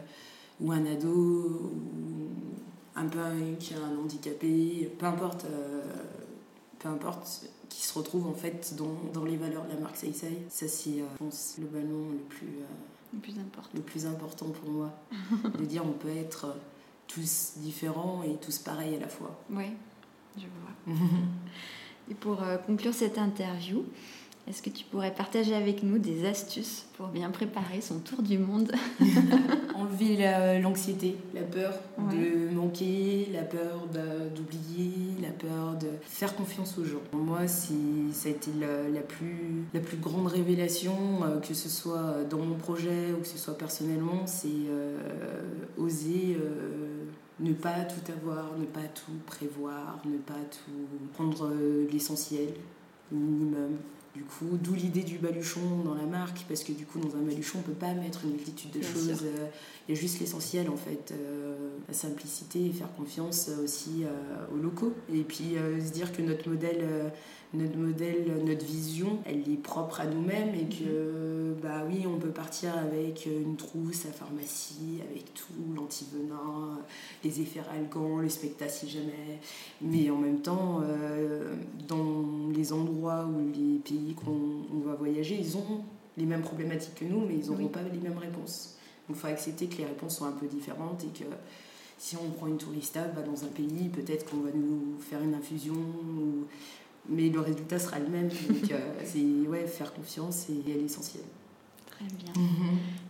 ou 0.61 0.71
un 0.71 0.85
ado 0.85 1.09
ou 1.09 2.29
un 2.95 3.07
a 3.07 3.25
un 3.27 3.97
handicapé, 3.97 4.91
peu 4.99 5.05
importe, 5.07 5.45
euh, 5.45 5.83
peu 6.79 6.89
importe, 6.89 7.49
qui 7.69 7.81
se 7.81 7.97
retrouve 7.97 8.27
en 8.27 8.33
fait 8.33 8.75
dans, 8.77 8.95
dans 9.13 9.25
les 9.25 9.35
valeurs 9.35 9.65
de 9.65 9.73
la 9.73 9.79
marque 9.79 9.97
Saïsaï. 9.97 10.37
Ça 10.49 10.67
c'est, 10.67 10.99
je 10.99 11.17
pense, 11.17 11.55
globalement 11.57 12.11
le 12.11 12.19
plus, 12.19 12.59
le 13.13 13.19
plus 13.19 13.39
important. 13.39 13.71
Le 13.73 13.81
plus 13.81 14.05
important 14.05 14.45
pour 14.49 14.69
moi, 14.69 14.93
de 15.59 15.65
dire 15.65 15.83
on 15.83 15.91
peut 15.91 16.15
être 16.15 16.55
tous 17.07 17.53
différents 17.57 18.21
et 18.23 18.35
tous 18.37 18.59
pareils 18.59 18.95
à 18.95 18.99
la 18.99 19.09
fois. 19.09 19.35
Oui, 19.49 19.71
je 20.37 20.43
vois. 20.43 20.95
et 22.11 22.13
pour 22.13 22.43
conclure 22.67 22.93
cette 22.93 23.17
interview, 23.17 23.83
est-ce 24.47 24.61
que 24.61 24.69
tu 24.69 24.85
pourrais 24.85 25.13
partager 25.13 25.55
avec 25.55 25.81
nous 25.81 25.97
des 25.97 26.25
astuces 26.27 26.85
pour 26.97 27.07
bien 27.07 27.31
préparer 27.31 27.81
son 27.81 27.99
tour 27.99 28.21
du 28.21 28.37
monde 28.37 28.71
Enlever 29.75 30.59
l'anxiété, 30.61 31.17
la, 31.33 31.41
peur 31.41 31.73
de 31.97 32.53
manquer, 32.53 33.27
la 33.33 33.41
peur 33.41 33.87
d'oublier, 34.35 35.15
la 35.21 35.31
peur 35.31 35.75
de 35.79 35.87
faire 36.03 36.35
confiance 36.35 36.77
aux 36.77 36.85
gens. 36.85 37.01
Moi, 37.13 37.47
ça 37.47 37.73
a 38.25 38.29
été 38.29 38.51
la, 38.59 39.01
plus, 39.01 39.65
la 39.73 39.79
plus 39.79 39.97
grande 39.97 40.27
révélation, 40.27 40.95
euh, 41.23 41.39
que 41.39 41.53
ce 41.53 41.69
soit 41.69 42.23
dans 42.29 42.39
mon 42.39 42.55
projet 42.55 43.13
ou 43.17 43.21
que 43.21 43.27
ce 43.27 43.37
soit 43.37 43.57
personnellement, 43.57 44.25
c'est 44.27 44.47
euh, 44.47 44.97
oser 45.77 46.37
euh, 46.39 47.05
ne 47.39 47.53
pas 47.53 47.81
tout 47.81 48.11
avoir, 48.11 48.57
ne 48.57 48.65
pas 48.65 48.87
tout 48.93 49.17
prévoir, 49.25 49.99
ne 50.05 50.17
pas 50.17 50.33
tout 50.51 51.11
prendre 51.13 51.51
l'essentiel, 51.91 52.49
le 53.11 53.17
minimum 53.17 53.77
du 54.15 54.23
coup, 54.23 54.57
d'où 54.61 54.73
l'idée 54.73 55.03
du 55.03 55.17
baluchon 55.17 55.83
dans 55.83 55.93
la 55.93 56.05
marque, 56.05 56.45
parce 56.47 56.63
que 56.63 56.71
du 56.71 56.85
coup, 56.85 56.99
dans 56.99 57.17
un 57.17 57.21
baluchon, 57.21 57.59
on 57.59 57.63
peut 57.63 57.73
pas 57.73 57.93
mettre 57.93 58.23
une 58.23 58.31
multitude 58.31 58.71
de 58.71 58.81
choses. 58.81 59.23
Euh, 59.23 59.47
il 59.87 59.95
y 59.95 59.97
a 59.97 59.99
juste 59.99 60.21
l'essentiel, 60.21 60.69
en 60.69 60.77
fait, 60.77 61.11
euh, 61.11 61.55
la 61.85 61.93
simplicité 61.93 62.65
et 62.65 62.71
faire 62.71 62.93
confiance 62.95 63.49
aussi 63.61 64.05
euh, 64.05 64.53
aux 64.53 64.57
locaux. 64.57 64.93
Et 65.13 65.23
puis 65.23 65.55
se 65.85 65.91
dire 65.91 66.13
que 66.13 66.21
notre 66.21 66.47
modèle, 66.49 67.11
notre 67.53 67.77
modèle, 67.77 68.25
notre 68.43 68.65
vision, 68.65 69.19
elle 69.25 69.49
est 69.49 69.61
propre 69.61 70.01
à 70.01 70.05
nous-mêmes 70.05 70.53
et 70.55 70.65
que, 70.65 71.53
mhm. 71.53 71.55
bah 71.61 71.83
oui, 71.87 72.05
on 72.05 72.17
peut 72.17 72.29
partir 72.29 72.75
avec 72.77 73.25
une 73.25 73.55
trousse 73.55 74.05
à 74.05 74.11
pharmacie, 74.11 75.01
avec 75.09 75.33
tout, 75.33 75.53
l'antivenin, 75.75 76.79
les 77.23 77.41
effets 77.41 77.61
ralgants, 77.61 78.19
le 78.19 78.29
spectacle 78.29 78.71
si 78.71 78.89
jamais. 78.89 79.39
Mais 79.81 80.09
en 80.09 80.17
même 80.17 80.41
temps, 80.41 80.81
dans 81.87 82.25
les 82.53 82.73
endroits 82.73 83.25
ou 83.25 83.51
les 83.53 83.79
pays 83.79 84.15
qu'on 84.15 84.79
va 84.85 84.95
voyager, 84.95 85.37
ils 85.39 85.57
ont 85.57 85.83
les 86.17 86.25
mêmes 86.25 86.41
problématiques 86.41 86.95
que 86.95 87.05
nous, 87.05 87.25
mais 87.25 87.35
ils 87.35 87.49
n'auront 87.49 87.67
pas 87.67 87.81
les 87.81 87.99
mêmes 87.99 88.17
réponses. 88.17 88.75
Donc 89.07 89.17
il 89.17 89.19
faut 89.19 89.27
accepter 89.27 89.67
que 89.67 89.77
les 89.77 89.85
réponses 89.85 90.17
sont 90.17 90.25
un 90.25 90.31
peu 90.31 90.47
différentes 90.47 91.03
et 91.03 91.19
que 91.19 91.25
si 91.97 92.17
on 92.17 92.29
prend 92.31 92.47
une 92.47 92.57
tourista 92.57 93.01
bah, 93.15 93.21
dans 93.21 93.43
un 93.43 93.49
pays, 93.49 93.89
peut-être 93.89 94.29
qu'on 94.29 94.37
va 94.37 94.51
nous 94.53 94.99
faire 94.99 95.21
une 95.21 95.33
infusion 95.33 95.73
ou 95.73 96.45
mais 97.09 97.29
le 97.29 97.39
résultat 97.39 97.79
sera 97.79 97.99
le 97.99 98.07
même. 98.07 98.29
Donc, 98.29 98.71
c'est 99.03 99.49
ouais, 99.49 99.67
faire 99.67 99.93
confiance 99.93 100.47
et 100.49 100.71
elle 100.71 100.81
est 100.81 100.85
essentielle. 100.85 101.23
Très 101.89 102.05
bien. 102.05 102.33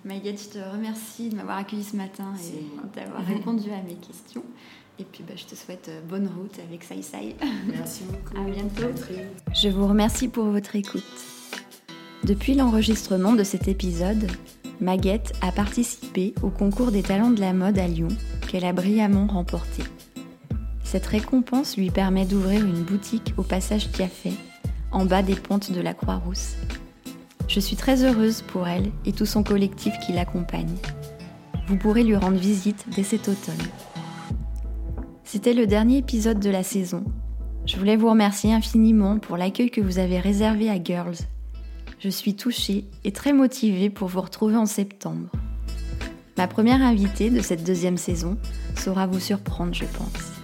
Maguette, 0.03 0.41
je 0.41 0.59
te 0.59 0.71
remercie 0.71 1.29
de 1.29 1.35
m'avoir 1.35 1.57
accueilli 1.57 1.83
ce 1.83 1.95
matin 1.95 2.33
et 2.37 2.95
d'avoir 2.95 3.25
répondu 3.25 3.71
à 3.71 3.81
mes 3.81 3.95
questions. 3.95 4.43
Et 4.99 5.03
puis 5.03 5.23
bah, 5.27 5.33
je 5.35 5.45
te 5.45 5.55
souhaite 5.55 5.89
euh, 5.89 6.01
bonne 6.07 6.27
route 6.27 6.57
avec 6.59 6.83
Sai 6.83 7.01
Sai. 7.01 7.35
Merci 7.67 8.03
beaucoup. 8.05 8.41
À 8.41 8.49
bientôt. 8.49 8.93
Je 9.53 9.69
vous 9.69 9.87
remercie 9.87 10.27
pour 10.29 10.45
votre 10.45 10.75
écoute. 10.75 11.03
Depuis 12.23 12.53
l'enregistrement 12.53 13.33
de 13.33 13.43
cet 13.43 13.67
épisode, 13.67 14.27
Maguette 14.79 15.33
a 15.41 15.51
participé 15.51 16.33
au 16.43 16.49
concours 16.49 16.91
des 16.91 17.03
talents 17.03 17.29
de 17.29 17.39
la 17.39 17.53
mode 17.53 17.77
à 17.77 17.87
Lyon 17.87 18.07
qu'elle 18.47 18.65
a 18.65 18.73
brillamment 18.73 19.27
remporté. 19.27 19.83
Cette 20.95 21.07
récompense 21.07 21.75
lui 21.75 21.91
permet 21.91 22.23
d'ouvrir 22.23 22.63
une 22.63 22.81
boutique 22.81 23.33
au 23.35 23.43
passage 23.43 23.91
Tiafet, 23.91 24.31
en 24.93 25.03
bas 25.03 25.23
des 25.23 25.35
pentes 25.35 25.73
de 25.73 25.81
la 25.81 25.93
Croix-Rousse. 25.93 26.55
Je 27.49 27.59
suis 27.59 27.75
très 27.75 28.05
heureuse 28.05 28.43
pour 28.43 28.65
elle 28.65 28.93
et 29.05 29.11
tout 29.11 29.25
son 29.25 29.43
collectif 29.43 29.93
qui 29.99 30.13
l'accompagne. 30.13 30.73
Vous 31.67 31.75
pourrez 31.75 32.05
lui 32.05 32.15
rendre 32.15 32.37
visite 32.37 32.85
dès 32.95 33.03
cet 33.03 33.27
automne. 33.27 33.67
C'était 35.25 35.53
le 35.53 35.67
dernier 35.67 35.97
épisode 35.97 36.39
de 36.39 36.49
la 36.49 36.63
saison. 36.63 37.03
Je 37.65 37.75
voulais 37.75 37.97
vous 37.97 38.09
remercier 38.09 38.53
infiniment 38.53 39.19
pour 39.19 39.35
l'accueil 39.35 39.71
que 39.71 39.81
vous 39.81 39.99
avez 39.99 40.21
réservé 40.21 40.69
à 40.69 40.81
Girls. 40.81 41.17
Je 41.99 42.07
suis 42.07 42.37
touchée 42.37 42.85
et 43.03 43.11
très 43.11 43.33
motivée 43.33 43.89
pour 43.89 44.07
vous 44.07 44.21
retrouver 44.21 44.55
en 44.55 44.65
septembre. 44.65 45.29
Ma 46.37 46.47
première 46.47 46.81
invitée 46.81 47.29
de 47.29 47.41
cette 47.41 47.65
deuxième 47.65 47.97
saison 47.97 48.37
saura 48.77 49.07
vous 49.07 49.19
surprendre, 49.19 49.73
je 49.73 49.83
pense. 49.83 50.34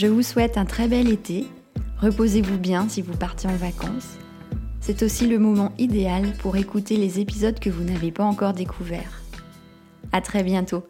Je 0.00 0.06
vous 0.06 0.22
souhaite 0.22 0.56
un 0.56 0.64
très 0.64 0.88
bel 0.88 1.10
été. 1.10 1.44
Reposez-vous 1.98 2.56
bien 2.56 2.88
si 2.88 3.02
vous 3.02 3.12
partez 3.12 3.48
en 3.48 3.56
vacances. 3.56 4.16
C'est 4.80 5.02
aussi 5.02 5.26
le 5.26 5.38
moment 5.38 5.74
idéal 5.76 6.32
pour 6.38 6.56
écouter 6.56 6.96
les 6.96 7.20
épisodes 7.20 7.60
que 7.60 7.68
vous 7.68 7.84
n'avez 7.84 8.10
pas 8.10 8.24
encore 8.24 8.54
découverts. 8.54 9.20
À 10.10 10.22
très 10.22 10.42
bientôt. 10.42 10.84